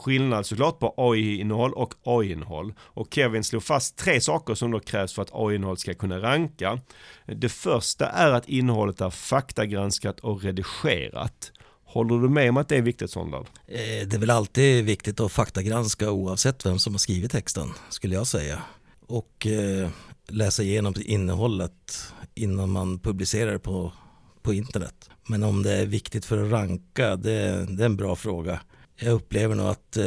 skillnad 0.00 0.46
såklart 0.46 0.78
på 0.78 0.94
AI-innehåll 0.96 1.72
och 1.72 1.94
AI-innehåll. 2.04 2.74
Och 2.80 3.08
Kevin 3.10 3.44
slog 3.44 3.62
fast 3.62 3.96
tre 3.96 4.20
saker 4.20 4.54
som 4.54 4.70
då 4.70 4.80
krävs 4.80 5.12
för 5.12 5.22
att 5.22 5.30
AI-innehåll 5.32 5.76
ska 5.76 5.94
kunna 5.94 6.18
ranka. 6.18 6.80
Det 7.26 7.48
första 7.48 8.06
är 8.06 8.32
att 8.32 8.48
innehållet 8.48 9.00
är 9.00 9.10
faktagranskat 9.10 10.20
och 10.20 10.42
redigerat. 10.42 11.52
Håller 11.84 12.18
du 12.18 12.28
med 12.28 12.48
om 12.48 12.56
att 12.56 12.68
det 12.68 12.76
är 12.76 12.82
viktigt 12.82 13.10
Sondal? 13.10 13.46
Eh, 13.66 14.08
det 14.08 14.14
är 14.14 14.18
väl 14.18 14.30
alltid 14.30 14.84
viktigt 14.84 15.20
att 15.20 15.32
faktagranska 15.32 16.10
oavsett 16.10 16.66
vem 16.66 16.78
som 16.78 16.94
har 16.94 16.98
skrivit 16.98 17.30
texten, 17.30 17.68
skulle 17.88 18.14
jag 18.14 18.26
säga. 18.26 18.62
Och 19.06 19.46
eh, 19.46 19.88
läsa 20.28 20.62
igenom 20.62 20.94
innehållet 20.98 22.12
innan 22.34 22.70
man 22.70 22.98
publicerar 22.98 23.52
det 23.52 23.58
på, 23.58 23.92
på 24.42 24.54
internet. 24.54 25.10
Men 25.26 25.42
om 25.42 25.62
det 25.62 25.72
är 25.72 25.86
viktigt 25.86 26.24
för 26.24 26.44
att 26.44 26.50
ranka, 26.50 27.16
det, 27.16 27.66
det 27.68 27.82
är 27.82 27.86
en 27.86 27.96
bra 27.96 28.16
fråga. 28.16 28.60
Jag 29.02 29.12
upplever 29.12 29.54
nog 29.54 29.66
att 29.66 29.96
eh, 29.96 30.04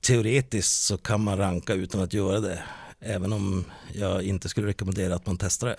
teoretiskt 0.00 0.82
så 0.82 0.98
kan 0.98 1.20
man 1.20 1.38
ranka 1.38 1.74
utan 1.74 2.00
att 2.00 2.12
göra 2.12 2.40
det. 2.40 2.62
Även 3.00 3.32
om 3.32 3.64
jag 3.92 4.22
inte 4.22 4.48
skulle 4.48 4.66
rekommendera 4.66 5.14
att 5.14 5.26
man 5.26 5.36
testar 5.36 5.68
det. 5.68 5.76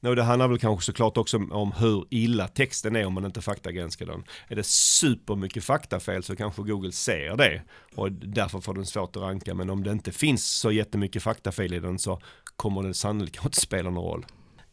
No, 0.00 0.14
det 0.14 0.22
handlar 0.22 0.48
väl 0.48 0.58
kanske 0.58 0.86
såklart 0.86 1.16
också 1.16 1.36
om 1.36 1.72
hur 1.72 2.04
illa 2.10 2.48
texten 2.48 2.96
är 2.96 3.06
om 3.06 3.14
man 3.14 3.24
inte 3.24 3.40
faktagranskar 3.40 4.06
den. 4.06 4.24
Är 4.48 4.56
det 4.56 4.66
supermycket 4.66 5.64
faktafel 5.64 6.22
så 6.22 6.36
kanske 6.36 6.62
Google 6.62 6.92
ser 6.92 7.36
det 7.36 7.62
och 7.94 8.12
därför 8.12 8.60
får 8.60 8.74
den 8.74 8.86
svårt 8.86 9.16
att 9.16 9.22
ranka. 9.22 9.54
Men 9.54 9.70
om 9.70 9.84
det 9.84 9.92
inte 9.92 10.12
finns 10.12 10.46
så 10.46 10.72
jättemycket 10.72 11.22
faktafel 11.22 11.74
i 11.74 11.80
den 11.80 11.98
så 11.98 12.20
kommer 12.56 12.82
det 12.82 12.94
sannolikt 12.94 13.44
inte 13.44 13.60
spela 13.60 13.90
någon 13.90 14.04
roll. 14.04 14.26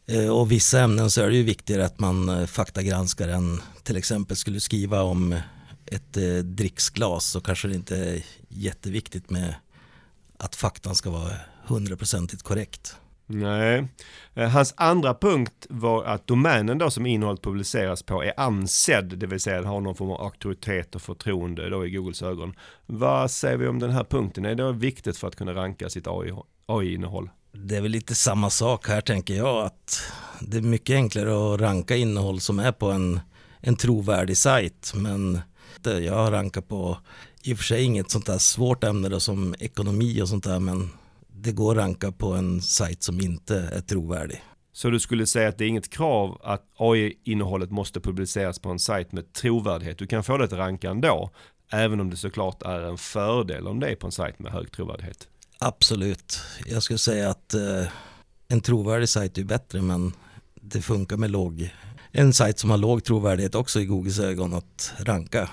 Eh, 0.06 0.28
och 0.28 0.52
vissa 0.52 0.80
ämnen 0.80 1.10
så 1.10 1.22
är 1.22 1.30
det 1.30 1.36
ju 1.36 1.42
viktigare 1.42 1.84
att 1.84 2.00
man 2.00 2.28
eh, 2.28 2.46
faktagranskar 2.46 3.28
än 3.28 3.60
till 3.82 3.96
exempel 3.96 4.36
skulle 4.36 4.60
skriva 4.60 5.02
om 5.02 5.34
ett 5.86 6.16
eh, 6.16 6.36
dricksglas 6.44 7.24
så 7.24 7.40
kanske 7.40 7.68
det 7.68 7.74
inte 7.74 7.96
är 7.96 8.24
jätteviktigt 8.48 9.30
med 9.30 9.54
att 10.38 10.56
faktan 10.56 10.94
ska 10.94 11.10
vara 11.10 11.32
hundraprocentigt 11.66 12.42
korrekt. 12.42 12.96
Nej. 13.26 13.88
Eh, 14.34 14.48
hans 14.48 14.74
andra 14.76 15.14
punkt 15.14 15.66
var 15.70 16.04
att 16.04 16.26
domänen 16.26 16.78
då 16.78 16.90
som 16.90 17.06
innehållet 17.06 17.42
publiceras 17.42 18.02
på 18.02 18.24
är 18.24 18.32
ansedd, 18.36 19.18
det 19.18 19.26
vill 19.26 19.40
säga 19.40 19.66
har 19.66 19.80
någon 19.80 19.94
form 19.94 20.10
av 20.10 20.20
auktoritet 20.20 20.94
och 20.94 21.02
förtroende 21.02 21.70
då 21.70 21.86
i 21.86 21.90
Googles 21.90 22.22
ögon. 22.22 22.54
Vad 22.86 23.30
säger 23.30 23.56
vi 23.56 23.68
om 23.68 23.78
den 23.78 23.90
här 23.90 24.04
punkten? 24.04 24.44
Är 24.44 24.54
det 24.54 24.72
viktigt 24.72 25.16
för 25.16 25.28
att 25.28 25.36
kunna 25.36 25.54
ranka 25.54 25.88
sitt 25.88 26.06
AI-innehåll? 26.66 27.30
Det 27.52 27.76
är 27.76 27.80
väl 27.80 27.90
lite 27.90 28.14
samma 28.14 28.50
sak 28.50 28.88
här 28.88 29.00
tänker 29.00 29.34
jag 29.34 29.66
att 29.66 30.02
det 30.40 30.56
är 30.56 30.62
mycket 30.62 30.94
enklare 30.94 31.54
att 31.54 31.60
ranka 31.60 31.96
innehåll 31.96 32.40
som 32.40 32.58
är 32.58 32.72
på 32.72 32.90
en, 32.90 33.20
en 33.60 33.76
trovärdig 33.76 34.36
sajt 34.36 34.92
men 34.94 35.40
jag 35.84 36.14
har 36.14 36.30
rankat 36.30 36.68
på, 36.68 36.98
i 37.42 37.54
och 37.54 37.58
för 37.58 37.64
sig 37.64 37.82
inget 37.82 38.10
sånt 38.10 38.26
där 38.26 38.38
svårt 38.38 38.84
ämne 38.84 39.08
då, 39.08 39.20
som 39.20 39.54
ekonomi 39.58 40.22
och 40.22 40.28
sånt 40.28 40.44
där, 40.44 40.58
men 40.58 40.90
det 41.32 41.52
går 41.52 41.72
att 41.72 41.78
ranka 41.78 42.12
på 42.12 42.32
en 42.32 42.62
sajt 42.62 43.02
som 43.02 43.20
inte 43.20 43.56
är 43.58 43.80
trovärdig. 43.80 44.42
Så 44.72 44.90
du 44.90 45.00
skulle 45.00 45.26
säga 45.26 45.48
att 45.48 45.58
det 45.58 45.64
är 45.64 45.68
inget 45.68 45.90
krav 45.90 46.40
att 46.44 46.62
AI-innehållet 46.78 47.70
måste 47.70 48.00
publiceras 48.00 48.58
på 48.58 48.68
en 48.68 48.78
sajt 48.78 49.12
med 49.12 49.32
trovärdighet. 49.32 49.98
Du 49.98 50.06
kan 50.06 50.24
få 50.24 50.36
det 50.36 50.44
att 50.44 50.52
ranka 50.52 50.90
ändå, 50.90 51.30
även 51.72 52.00
om 52.00 52.10
det 52.10 52.16
såklart 52.16 52.62
är 52.62 52.80
en 52.80 52.98
fördel 52.98 53.66
om 53.66 53.80
det 53.80 53.88
är 53.88 53.96
på 53.96 54.06
en 54.06 54.12
sajt 54.12 54.38
med 54.38 54.52
hög 54.52 54.72
trovärdighet. 54.72 55.28
Absolut. 55.58 56.40
Jag 56.66 56.82
skulle 56.82 56.98
säga 56.98 57.30
att 57.30 57.54
eh, 57.54 57.86
en 58.48 58.60
trovärdig 58.60 59.08
sajt 59.08 59.38
är 59.38 59.44
bättre, 59.44 59.82
men 59.82 60.12
det 60.54 60.82
funkar 60.82 61.16
med 61.16 61.30
låg 61.30 61.70
en 62.16 62.32
sajt 62.32 62.58
som 62.58 62.70
har 62.70 62.78
låg 62.78 63.04
trovärdighet 63.04 63.54
också 63.54 63.80
i 63.80 63.86
Googles 63.86 64.18
ögon 64.18 64.54
att 64.54 64.92
ranka 64.98 65.50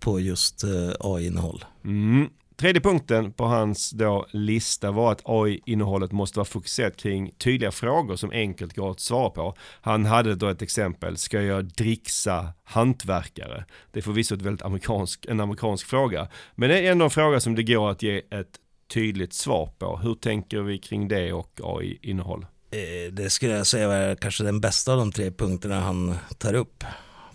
på 0.00 0.20
just 0.20 0.64
eh, 0.64 0.90
AI-innehåll. 1.00 1.64
Mm. 1.84 2.28
Tredje 2.56 2.80
punkten 2.80 3.32
på 3.32 3.44
hans 3.44 3.90
då 3.90 4.26
lista 4.30 4.90
var 4.90 5.12
att 5.12 5.22
AI-innehållet 5.24 6.12
måste 6.12 6.38
vara 6.38 6.44
fokuserat 6.44 6.96
kring 6.96 7.30
tydliga 7.38 7.70
frågor 7.70 8.16
som 8.16 8.30
enkelt 8.30 8.76
går 8.76 8.90
att 8.90 9.00
svara 9.00 9.30
på. 9.30 9.54
Han 9.80 10.04
hade 10.04 10.34
då 10.34 10.48
ett 10.48 10.62
exempel, 10.62 11.16
ska 11.16 11.42
jag 11.42 11.64
dricksa 11.64 12.52
hantverkare? 12.64 13.64
Det 13.92 13.98
är 13.98 14.02
förvisso 14.02 14.34
ett 14.34 14.42
väldigt 14.42 14.64
amerikansk, 14.64 15.26
en 15.26 15.40
amerikansk 15.40 15.86
fråga, 15.86 16.28
men 16.54 16.68
det 16.68 16.80
är 16.80 16.92
ändå 16.92 17.04
en 17.04 17.10
fråga 17.10 17.40
som 17.40 17.54
det 17.54 17.62
går 17.62 17.90
att 17.90 18.02
ge 18.02 18.18
ett 18.18 18.58
tydligt 18.92 19.32
svar 19.32 19.66
på. 19.78 19.96
Hur 19.96 20.14
tänker 20.14 20.60
vi 20.60 20.78
kring 20.78 21.08
det 21.08 21.32
och 21.32 21.60
AI-innehåll? 21.62 22.46
Eh, 22.70 23.12
det 23.12 23.30
skulle 23.30 23.52
jag 23.52 23.66
säga 23.66 23.92
är 23.92 24.14
kanske 24.14 24.44
den 24.44 24.60
bästa 24.60 24.92
av 24.92 24.98
de 24.98 25.12
tre 25.12 25.30
punkterna 25.30 25.80
han 25.80 26.14
tar 26.38 26.54
upp. 26.54 26.84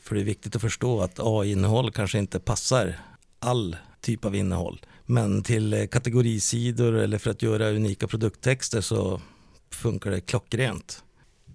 För 0.02 0.16
det 0.16 0.22
är 0.22 0.26
viktigt 0.26 0.56
att 0.56 0.62
förstå 0.62 1.02
att 1.02 1.20
AI-innehåll 1.20 1.92
kanske 1.92 2.20
inte 2.20 2.40
passar 2.40 3.00
all 3.40 3.76
typ 4.02 4.26
av 4.26 4.36
innehåll. 4.36 4.82
Men 5.06 5.44
till 5.44 5.74
eh, 5.74 5.86
kategorisidor 5.86 6.94
eller 6.96 7.18
för 7.18 7.32
att 7.32 7.42
göra 7.42 7.70
unika 7.70 8.08
produkttexter 8.08 8.82
så 8.82 9.22
funkar 9.72 10.12
det 10.12 10.22
klockrent. 10.22 11.04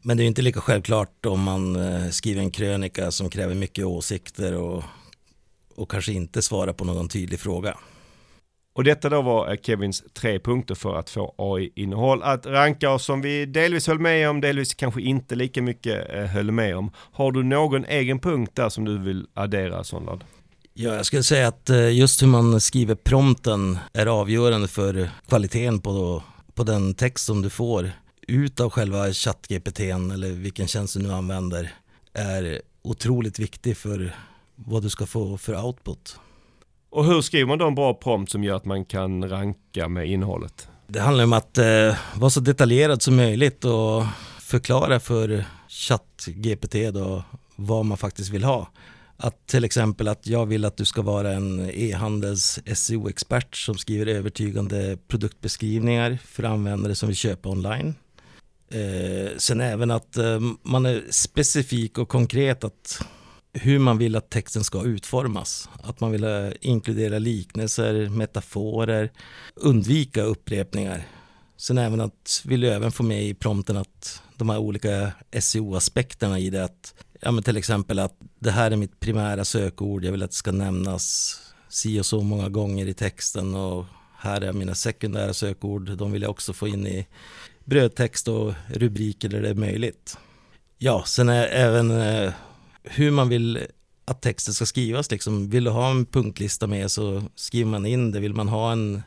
Men 0.03 0.17
det 0.17 0.23
är 0.23 0.27
inte 0.27 0.43
lika 0.43 0.61
självklart 0.61 1.27
om 1.27 1.43
man 1.43 1.77
eh, 1.77 2.09
skriver 2.11 2.41
en 2.41 2.51
krönika 2.51 3.11
som 3.11 3.31
kräver 3.31 3.55
mycket 3.55 3.85
åsikter 3.85 4.55
och, 4.55 4.85
och 5.75 5.91
kanske 5.91 6.13
inte 6.13 6.43
svarar 6.43 6.73
på 6.73 6.85
någon 6.85 7.09
tydlig 7.09 7.41
fråga. 7.41 7.79
Och 8.79 8.85
detta 8.85 9.09
då 9.09 9.23
var 9.23 9.51
eh, 9.51 9.57
Kevins 9.63 10.05
tre 10.13 10.39
punkter 10.39 10.75
för 10.75 10.99
att 10.99 11.11
få 11.11 11.35
AI-innehåll 11.39 12.23
att 12.23 12.47
ranka 12.47 12.91
och 12.91 13.01
som 13.01 13.21
vi 13.21 13.47
delvis 13.47 13.87
höll 13.87 13.99
med 13.99 14.31
om, 14.31 14.41
delvis 14.41 14.75
kanske 14.75 15.01
inte 15.01 15.35
lika 15.35 15.63
mycket 15.63 16.15
eh, 16.15 16.25
höll 16.25 16.51
med 16.51 16.77
om. 16.77 16.91
Har 16.95 17.33
du 17.33 17.43
någon 17.43 17.85
egen 17.85 18.19
punkt 18.19 18.53
där 18.55 18.69
som 18.69 18.85
du 18.85 18.99
vill 18.99 19.27
addera 19.35 19.85
Sonlad? 19.85 20.25
Ja, 20.75 20.95
jag 20.95 21.07
skulle 21.07 21.23
säga 21.23 21.49
att 21.49 21.71
eh, 21.71 21.93
just 21.93 22.23
hur 22.23 22.27
man 22.27 22.61
skriver 22.61 22.95
prompten 22.95 23.79
är 23.93 24.07
avgörande 24.07 24.69
för 24.69 25.11
kvaliteten 25.29 25.81
på, 25.81 26.23
på 26.55 26.65
den 26.65 26.95
text 26.95 27.25
som 27.25 27.43
du 27.43 27.51
får 27.51 27.91
ut 28.29 28.61
av 28.61 28.71
själva 28.71 29.13
ChatGPT 29.13 29.81
eller 29.81 30.29
vilken 30.33 30.67
tjänst 30.67 30.95
du 30.95 31.03
nu 31.03 31.13
använder 31.13 31.75
är 32.13 32.63
otroligt 32.83 33.39
viktig 33.39 33.77
för 33.77 34.15
vad 34.55 34.83
du 34.83 34.91
ska 34.91 35.07
få 35.07 35.39
för 35.39 35.65
output. 35.65 36.19
Och 36.91 37.05
hur 37.05 37.21
skriver 37.21 37.47
man 37.47 37.59
då 37.59 37.67
en 37.67 37.75
bra 37.75 37.95
prompt 37.95 38.31
som 38.33 38.45
gör 38.45 38.57
att 38.57 38.65
man 38.65 38.85
kan 38.85 39.29
ranka 39.29 39.89
med 39.89 40.07
innehållet? 40.07 40.69
Det 40.87 41.01
handlar 41.01 41.25
om 41.25 41.33
att 41.33 41.59
eh, 41.59 41.97
vara 42.15 42.31
så 42.31 42.41
detaljerad 42.41 43.03
som 43.03 43.17
möjligt 43.17 43.65
och 43.65 44.05
förklara 44.41 45.01
för 45.01 45.45
ChatGPT 45.69 46.75
då 46.95 47.23
vad 47.57 47.85
man 47.85 47.99
faktiskt 47.99 48.31
vill 48.31 48.45
ha. 48.45 48.69
Att 49.17 49.47
till 49.47 49.65
exempel 49.65 50.09
att 50.09 50.27
jag 50.27 50.47
vill 50.47 50.65
att 50.65 50.77
du 50.77 50.85
ska 50.85 51.03
vara 51.03 51.33
en 51.33 51.71
e-handels 51.71 52.61
SEO-expert 52.75 53.57
som 53.57 53.79
skriver 53.79 54.07
övertygande 54.07 54.99
produktbeskrivningar 55.09 56.19
för 56.25 56.43
användare 56.43 56.95
som 56.95 57.07
vill 57.07 57.17
köpa 57.17 57.49
online. 57.49 57.95
Eh, 58.71 59.37
sen 59.37 59.61
även 59.61 59.91
att 59.91 60.17
eh, 60.17 60.41
man 60.63 60.87
är 60.87 61.03
specifik 61.11 61.99
och 61.99 62.09
konkret 62.09 62.65
att 62.65 63.03
hur 63.53 63.79
man 63.79 63.99
vill 63.99 64.17
att 64.17 64.31
texten 64.31 64.65
ska 64.65 64.85
utformas. 64.85 65.69
Att 65.83 66.01
man 66.01 66.13
vill 66.13 66.25
eh, 66.25 66.49
inkludera 66.61 67.19
liknelser, 67.19 68.09
metaforer, 68.09 69.13
undvika 69.55 70.23
upprepningar. 70.23 71.07
Sen 71.57 71.79
även 71.79 72.01
att 72.01 72.43
vill 72.45 72.61
du 72.61 72.69
även 72.69 72.93
få 72.93 73.03
med 73.03 73.25
i 73.25 73.35
prompten 73.35 73.77
att 73.77 74.23
de 74.37 74.49
här 74.49 74.59
olika 74.59 75.13
SEO-aspekterna 75.41 76.39
i 76.39 76.51
det. 76.51 76.65
Att, 76.65 76.95
ja, 77.21 77.31
men 77.31 77.45
till 77.45 77.57
exempel 77.57 77.99
att 77.99 78.15
det 78.39 78.51
här 78.51 78.71
är 78.71 78.77
mitt 78.77 79.01
primära 79.01 79.45
sökord, 79.45 80.05
jag 80.05 80.13
vill 80.13 80.23
att 80.23 80.31
det 80.31 80.37
ska 80.37 80.53
nämnas 80.53 81.37
si 81.69 82.01
och 82.01 82.07
så 82.07 82.23
många 82.23 82.49
gånger 82.49 82.87
i 82.87 82.95
texten 82.95 83.55
och 83.55 83.85
här 84.19 84.41
är 84.41 84.53
mina 84.53 84.75
sekundära 84.75 85.35
sökord, 85.35 85.97
de 85.97 86.13
vill 86.13 86.23
jag 86.23 86.31
också 86.31 86.53
få 86.53 86.69
in 86.69 86.87
i 86.87 87.07
brödtext 87.65 88.29
och 88.29 88.55
rubriker 88.69 89.29
där 89.29 89.43
det 89.43 89.49
är 89.49 89.55
möjligt. 89.55 90.19
Ja, 90.79 91.03
sen 91.07 91.29
är 91.29 91.47
även 91.47 91.91
eh, 91.91 92.33
hur 92.83 93.11
man 93.11 93.29
vill 93.29 93.67
att 94.05 94.23
texten 94.23 94.55
ska 94.55 94.67
skrivas. 94.67 95.11
Liksom. 95.11 95.51
Vill 95.51 95.65
du 95.65 95.71
ha 95.71 95.91
en 95.91 96.07
punktlista 96.07 96.67
med 96.67 96.91
så 96.91 97.23
skriver 97.35 97.71
man 97.71 97.87
in 97.87 98.13
det. 98.13 98.21
Vill 98.21 98.35
man 98.35 98.49
ha 98.49 98.73
en 98.73 99.03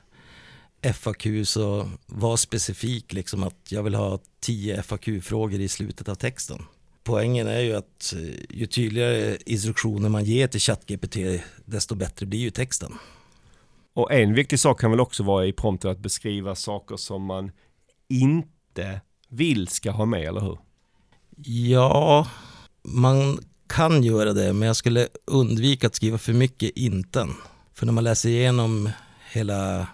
FAQ 0.93 1.27
så 1.45 1.89
var 2.05 2.37
specifik, 2.37 3.13
liksom 3.13 3.43
att 3.43 3.71
jag 3.71 3.83
vill 3.83 3.95
ha 3.95 4.19
tio 4.39 4.83
FAQ-frågor 4.83 5.59
i 5.59 5.67
slutet 5.67 6.09
av 6.09 6.15
texten. 6.15 6.63
Poängen 7.03 7.47
är 7.47 7.59
ju 7.59 7.75
att 7.75 8.13
eh, 8.13 8.57
ju 8.57 8.65
tydligare 8.65 9.37
instruktioner 9.45 10.09
man 10.09 10.23
ger 10.23 10.47
till 10.47 10.59
ChatGPT 10.59 11.17
desto 11.65 11.95
bättre 11.95 12.25
blir 12.25 12.39
ju 12.39 12.49
texten. 12.49 12.93
Och 13.93 14.11
en 14.11 14.33
viktig 14.33 14.59
sak 14.59 14.79
kan 14.81 14.91
väl 14.91 14.99
också 14.99 15.23
vara 15.23 15.45
i 15.45 15.53
prompten 15.53 15.91
att 15.91 15.99
beskriva 15.99 16.55
saker 16.55 16.97
som 16.97 17.23
man 17.23 17.51
inte 18.07 19.01
vill 19.29 19.67
ska 19.67 19.91
ha 19.91 20.05
med, 20.05 20.27
eller 20.27 20.41
hur? 20.41 20.57
Ja, 21.45 22.27
man 22.83 23.39
kan 23.71 24.03
göra 24.03 24.33
det, 24.33 24.53
men 24.53 24.67
jag 24.67 24.75
skulle 24.75 25.07
undvika 25.25 25.87
att 25.87 25.95
skriva 25.95 26.17
för 26.17 26.33
mycket 26.33 26.71
inten. 26.77 27.33
För 27.73 27.85
när 27.85 27.93
man 27.93 28.03
läser 28.03 28.29
igenom 28.29 28.89
hela 29.31 29.87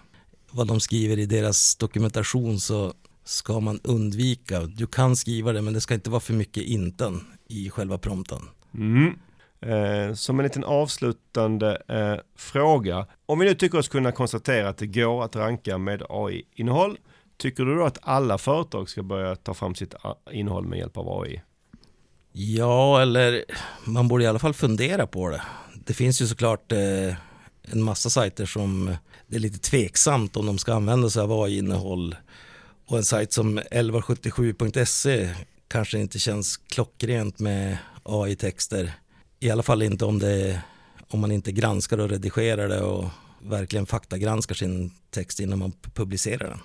vad 0.50 0.66
de 0.66 0.80
skriver 0.80 1.18
i 1.18 1.26
deras 1.26 1.76
dokumentation 1.76 2.60
så 2.60 2.94
ska 3.24 3.60
man 3.60 3.80
undvika. 3.84 4.60
Du 4.60 4.86
kan 4.86 5.16
skriva 5.16 5.52
det, 5.52 5.62
men 5.62 5.72
det 5.72 5.80
ska 5.80 5.94
inte 5.94 6.10
vara 6.10 6.20
för 6.20 6.34
mycket 6.34 6.62
inten 6.62 7.20
i 7.48 7.70
själva 7.70 7.98
prompten. 7.98 8.40
Mm. 8.74 9.18
Eh, 9.60 10.14
som 10.14 10.38
en 10.38 10.44
liten 10.44 10.64
avslutande 10.64 11.82
eh, 11.88 12.24
fråga. 12.36 13.06
Om 13.26 13.38
vi 13.38 13.46
nu 13.46 13.54
tycker 13.54 13.78
oss 13.78 13.88
kunna 13.88 14.12
konstatera 14.12 14.68
att 14.68 14.78
det 14.78 14.86
går 14.86 15.24
att 15.24 15.36
ranka 15.36 15.78
med 15.78 16.02
AI-innehåll, 16.08 16.98
tycker 17.36 17.64
du 17.64 17.74
då 17.74 17.84
att 17.84 17.98
alla 18.02 18.38
företag 18.38 18.88
ska 18.88 19.02
börja 19.02 19.36
ta 19.36 19.54
fram 19.54 19.74
sitt 19.74 19.94
eh, 19.94 20.12
innehåll 20.30 20.66
med 20.66 20.78
hjälp 20.78 20.96
av 20.96 21.22
AI? 21.22 21.42
Ja, 22.32 23.02
eller 23.02 23.44
man 23.84 24.08
borde 24.08 24.24
i 24.24 24.26
alla 24.26 24.38
fall 24.38 24.54
fundera 24.54 25.06
på 25.06 25.28
det. 25.28 25.42
Det 25.74 25.94
finns 25.94 26.22
ju 26.22 26.26
såklart 26.26 26.72
eh, 26.72 27.14
en 27.62 27.82
massa 27.82 28.10
sajter 28.10 28.46
som 28.46 28.96
det 29.26 29.36
är 29.36 29.40
lite 29.40 29.58
tveksamt 29.58 30.36
om 30.36 30.46
de 30.46 30.58
ska 30.58 30.74
använda 30.74 31.10
sig 31.10 31.22
av 31.22 31.32
AI-innehåll. 31.32 32.16
Och 32.86 32.98
en 32.98 33.04
sajt 33.04 33.32
som 33.32 33.58
1177.se 33.58 35.34
kanske 35.68 35.98
inte 35.98 36.18
känns 36.18 36.56
klockrent 36.56 37.38
med 37.38 37.78
AI-texter. 38.02 38.92
I 39.40 39.50
alla 39.50 39.62
fall 39.62 39.82
inte 39.82 40.04
om, 40.04 40.18
det, 40.18 40.62
om 41.08 41.20
man 41.20 41.32
inte 41.32 41.52
granskar 41.52 41.98
och 41.98 42.10
redigerar 42.10 42.68
det 42.68 42.80
och 42.80 43.10
verkligen 43.42 43.86
faktagranskar 43.86 44.54
sin 44.54 44.90
text 45.10 45.40
innan 45.40 45.58
man 45.58 45.72
publicerar 45.94 46.48
den. 46.48 46.60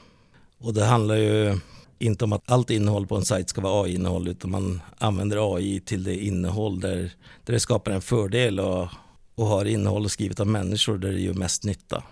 Och 0.59 0.73
det 0.73 0.85
handlar 0.85 1.15
ju 1.15 1.59
inte 1.99 2.23
om 2.23 2.33
att 2.33 2.51
allt 2.51 2.69
innehåll 2.69 3.07
på 3.07 3.15
en 3.15 3.25
sajt 3.25 3.49
ska 3.49 3.61
vara 3.61 3.83
AI-innehåll 3.83 4.27
utan 4.27 4.51
man 4.51 4.81
använder 4.97 5.55
AI 5.55 5.79
till 5.79 6.03
det 6.03 6.15
innehåll 6.15 6.79
där, 6.79 7.11
där 7.43 7.53
det 7.53 7.59
skapar 7.59 7.91
en 7.91 8.01
fördel 8.01 8.59
och, 8.59 8.87
och 9.35 9.45
har 9.45 9.65
innehåll 9.65 10.09
skrivet 10.09 10.39
av 10.39 10.47
människor 10.47 10.97
där 10.97 11.11
det 11.11 11.19
gör 11.19 11.33
mest 11.33 11.63
nytta. 11.63 12.03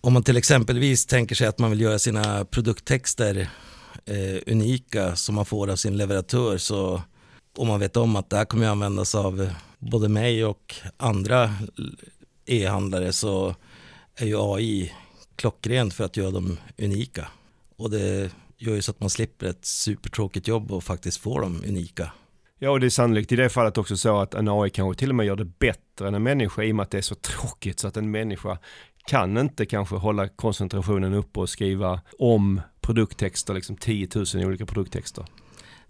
Om 0.00 0.12
man 0.12 0.22
till 0.22 0.36
exempelvis 0.36 1.06
tänker 1.06 1.34
sig 1.34 1.46
att 1.46 1.58
man 1.58 1.70
vill 1.70 1.80
göra 1.80 1.98
sina 1.98 2.44
produkttexter 2.44 3.48
eh, 4.04 4.42
unika 4.46 5.16
som 5.16 5.34
man 5.34 5.44
får 5.44 5.70
av 5.70 5.76
sin 5.76 5.96
leverantör 5.96 6.58
så 6.58 7.02
om 7.56 7.68
man 7.68 7.80
vet 7.80 7.96
om 7.96 8.16
att 8.16 8.30
det 8.30 8.36
här 8.36 8.44
kommer 8.44 8.66
att 8.66 8.72
användas 8.72 9.14
av 9.14 9.50
både 9.78 10.08
mig 10.08 10.44
och 10.44 10.74
andra 10.96 11.54
e-handlare 12.46 13.12
så 13.12 13.54
är 14.16 14.26
ju 14.26 14.36
AI 14.38 14.92
klockrent 15.36 15.94
för 15.94 16.04
att 16.04 16.16
göra 16.16 16.30
dem 16.30 16.58
unika. 16.78 17.28
Och 17.76 17.90
det 17.90 18.30
gör 18.60 18.74
ju 18.74 18.82
så 18.82 18.90
att 18.90 19.00
man 19.00 19.10
slipper 19.10 19.46
ett 19.46 19.64
supertråkigt 19.64 20.48
jobb 20.48 20.72
och 20.72 20.84
faktiskt 20.84 21.20
får 21.20 21.40
dem 21.40 21.62
unika. 21.68 22.12
Ja, 22.58 22.70
och 22.70 22.80
det 22.80 22.86
är 22.86 22.90
sannolikt 22.90 23.32
i 23.32 23.36
det 23.36 23.48
fallet 23.48 23.78
också 23.78 23.96
så 23.96 24.20
att 24.20 24.34
en 24.34 24.48
AI 24.48 24.70
kanske 24.70 24.98
till 24.98 25.08
och 25.08 25.14
med 25.14 25.26
gör 25.26 25.36
det 25.36 25.44
bättre 25.44 26.08
än 26.08 26.14
en 26.14 26.22
människa 26.22 26.62
i 26.62 26.72
och 26.72 26.76
med 26.76 26.82
att 26.82 26.90
det 26.90 26.98
är 26.98 27.02
så 27.02 27.14
tråkigt 27.14 27.80
så 27.80 27.88
att 27.88 27.96
en 27.96 28.10
människa 28.10 28.58
kan 29.06 29.38
inte 29.38 29.66
kanske 29.66 29.96
hålla 29.96 30.28
koncentrationen 30.28 31.14
uppe 31.14 31.40
och 31.40 31.48
skriva 31.48 32.00
om 32.18 32.60
produkttexter, 32.80 33.54
liksom 33.54 33.76
10 33.76 34.08
000 34.14 34.44
olika 34.44 34.66
produkttexter. 34.66 35.24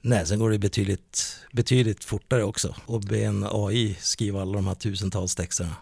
Nej, 0.00 0.26
sen 0.26 0.38
går 0.38 0.50
det 0.50 0.58
betydligt, 0.58 1.36
betydligt 1.52 2.04
fortare 2.04 2.44
också 2.44 2.74
och 2.86 3.00
be 3.00 3.24
en 3.24 3.46
AI 3.50 3.96
skriva 4.00 4.42
alla 4.42 4.52
de 4.52 4.66
här 4.66 4.74
tusentals 4.74 5.34
texterna. 5.34 5.76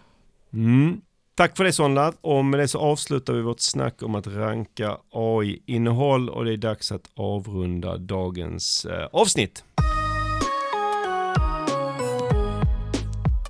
Mm. 0.53 1.01
Tack 1.39 1.57
för 1.57 1.63
det 1.63 1.73
Sonlad 1.73 2.15
och 2.21 2.45
med 2.45 2.59
det 2.59 2.67
så 2.67 2.79
avslutar 2.79 3.33
vi 3.33 3.41
vårt 3.41 3.59
snack 3.59 4.03
om 4.03 4.15
att 4.15 4.27
ranka 4.27 4.97
AI-innehåll 5.11 6.29
och 6.29 6.45
det 6.45 6.53
är 6.53 6.57
dags 6.57 6.91
att 6.91 7.09
avrunda 7.15 7.97
dagens 7.97 8.85
eh, 8.85 9.07
avsnitt. 9.11 9.63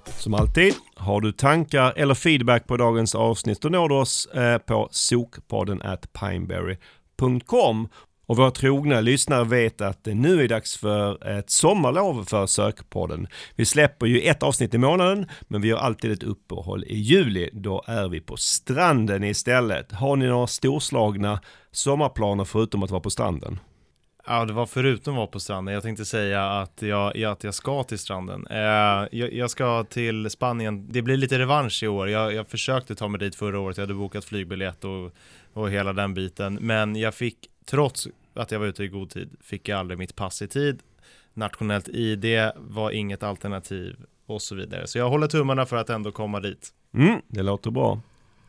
Som 0.06 0.34
alltid, 0.34 0.74
har 0.96 1.22
du 1.22 1.32
tankar 1.32 1.94
eller 1.96 2.14
feedback 2.14 2.68
på 2.68 2.78
dagens 2.78 3.16
avsnitt 3.16 3.62
då 3.62 3.70
når 3.70 3.90
du 3.90 3.96
oss 3.96 4.26
eh, 4.26 4.58
på 4.58 4.88
sokpodden 4.92 5.82
at 5.82 6.14
pineberry.com 6.14 7.88
och 8.30 8.38
våra 8.38 8.52
trogna 8.52 9.02
lyssnare 9.02 9.44
vet 9.44 9.82
att 9.82 10.04
det 10.04 10.14
nu 10.14 10.44
är 10.44 10.48
dags 10.48 10.78
för 10.78 11.28
ett 11.28 11.50
sommarlov 11.50 12.24
för 12.24 12.46
Sökpodden. 12.46 13.28
Vi 13.56 13.66
släpper 13.66 14.06
ju 14.06 14.22
ett 14.22 14.44
avsnitt 14.44 14.74
i 14.74 14.78
månaden, 14.78 15.28
men 15.42 15.62
vi 15.62 15.72
har 15.72 15.80
alltid 15.80 16.12
ett 16.12 16.24
uppehåll 16.24 16.84
i 16.84 16.98
juli. 16.98 17.50
Då 17.54 17.84
är 17.88 18.10
vi 18.10 18.22
på 18.22 18.38
stranden 18.38 19.24
istället. 19.24 19.92
Har 19.92 20.16
ni 20.16 20.28
några 20.28 20.48
storslagna 20.48 21.42
sommarplaner 21.72 22.46
förutom 22.46 22.84
att 22.84 22.92
vara 22.92 23.02
på 23.02 23.10
stranden? 23.10 23.60
Ja, 24.28 24.46
det 24.46 24.54
var 24.54 24.66
förutom 24.66 25.14
att 25.14 25.18
vara 25.18 25.28
på 25.28 25.40
stranden. 25.40 25.74
Jag 25.74 25.84
tänkte 25.84 26.06
säga 26.06 26.46
att 26.46 26.82
jag, 26.82 27.24
att 27.24 27.44
jag 27.44 27.54
ska 27.54 27.84
till 27.84 28.00
stranden. 28.00 28.48
Eh, 28.48 28.58
jag, 28.58 29.34
jag, 29.34 29.52
ska 29.52 29.84
till 29.84 30.30
Spanien. 30.30 30.92
Det 30.92 31.02
blir 31.02 31.18
lite 31.18 31.40
revansch 31.40 31.84
i 31.84 31.88
år. 31.88 32.10
Jag, 32.10 32.34
jag 32.34 32.48
försökte 32.48 32.96
ta 32.96 33.08
mig 33.08 33.20
dit 33.20 33.36
förra 33.36 33.60
året. 33.60 33.78
Jag 33.78 33.84
hade 33.84 33.94
bokat 33.94 34.26
flygbiljett 34.26 34.84
och, 34.84 35.12
och 35.54 35.70
hela 35.70 35.94
den 35.94 36.14
biten. 36.14 36.58
Men 36.62 36.96
jag 36.96 37.16
fick, 37.16 37.38
trots 37.66 38.08
att 38.34 38.52
jag 38.52 38.60
var 38.60 38.68
ute 38.68 38.84
i 38.84 38.88
god 38.88 39.10
tid, 39.10 39.30
fick 39.42 39.68
jag 39.68 39.80
aldrig 39.80 39.98
mitt 39.98 40.16
pass 40.16 40.42
i 40.42 40.48
tid. 40.48 40.80
Nationellt 41.34 41.88
ID 41.88 42.52
var 42.56 42.92
inget 42.92 43.24
alternativ 43.24 43.96
och 44.26 44.42
så 44.42 44.56
vidare. 44.56 44.88
Så 44.88 44.98
jag 44.98 45.10
håller 45.10 45.28
tummarna 45.28 45.66
för 45.66 45.76
att 45.76 45.90
ändå 45.90 46.12
komma 46.12 46.40
dit. 46.40 46.70
Mm, 46.94 47.22
det 47.28 47.44
låter 47.44 47.72
bra. 47.72 48.02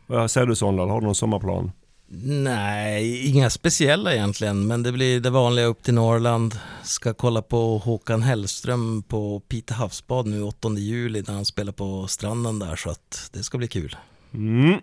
Vad 0.06 0.30
säger 0.30 0.46
du 0.46 0.54
Sondal, 0.54 0.88
har 0.88 1.00
du 1.00 1.06
någon 1.06 1.14
sommarplan? 1.14 1.72
Nej, 2.12 3.26
inga 3.30 3.50
speciella 3.50 4.14
egentligen, 4.14 4.66
men 4.66 4.82
det 4.82 4.92
blir 4.92 5.20
det 5.20 5.30
vanliga 5.30 5.66
upp 5.66 5.82
till 5.82 5.94
Norrland. 5.94 6.54
Ska 6.82 7.14
kolla 7.14 7.42
på 7.42 7.78
Håkan 7.78 8.22
Hellström 8.22 9.02
på 9.02 9.40
Pite 9.40 9.74
havsbad 9.74 10.26
nu 10.26 10.42
8 10.42 10.68
juli 10.68 11.22
när 11.26 11.34
han 11.34 11.44
spelar 11.44 11.72
på 11.72 12.06
stranden 12.06 12.58
där 12.58 12.76
så 12.76 12.90
att 12.90 13.30
det 13.32 13.42
ska 13.42 13.58
bli 13.58 13.68
kul. 13.68 13.96
Mm, 14.34 14.80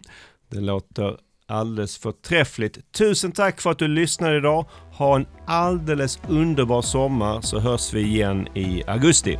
det 0.49 0.59
låter 0.59 1.17
alldeles 1.47 1.97
förträffligt. 1.97 2.91
Tusen 2.91 3.31
tack 3.31 3.61
för 3.61 3.71
att 3.71 3.79
du 3.79 3.87
lyssnade 3.87 4.37
idag. 4.37 4.65
Ha 4.93 5.15
en 5.15 5.25
alldeles 5.45 6.19
underbar 6.27 6.81
sommar 6.81 7.41
så 7.41 7.59
hörs 7.59 7.93
vi 7.93 8.01
igen 8.01 8.47
i 8.53 8.83
augusti. 8.87 9.39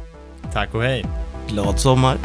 Tack 0.54 0.74
och 0.76 0.84
hej! 0.84 1.06
Glad 1.48 1.80
sommar! 1.80 2.18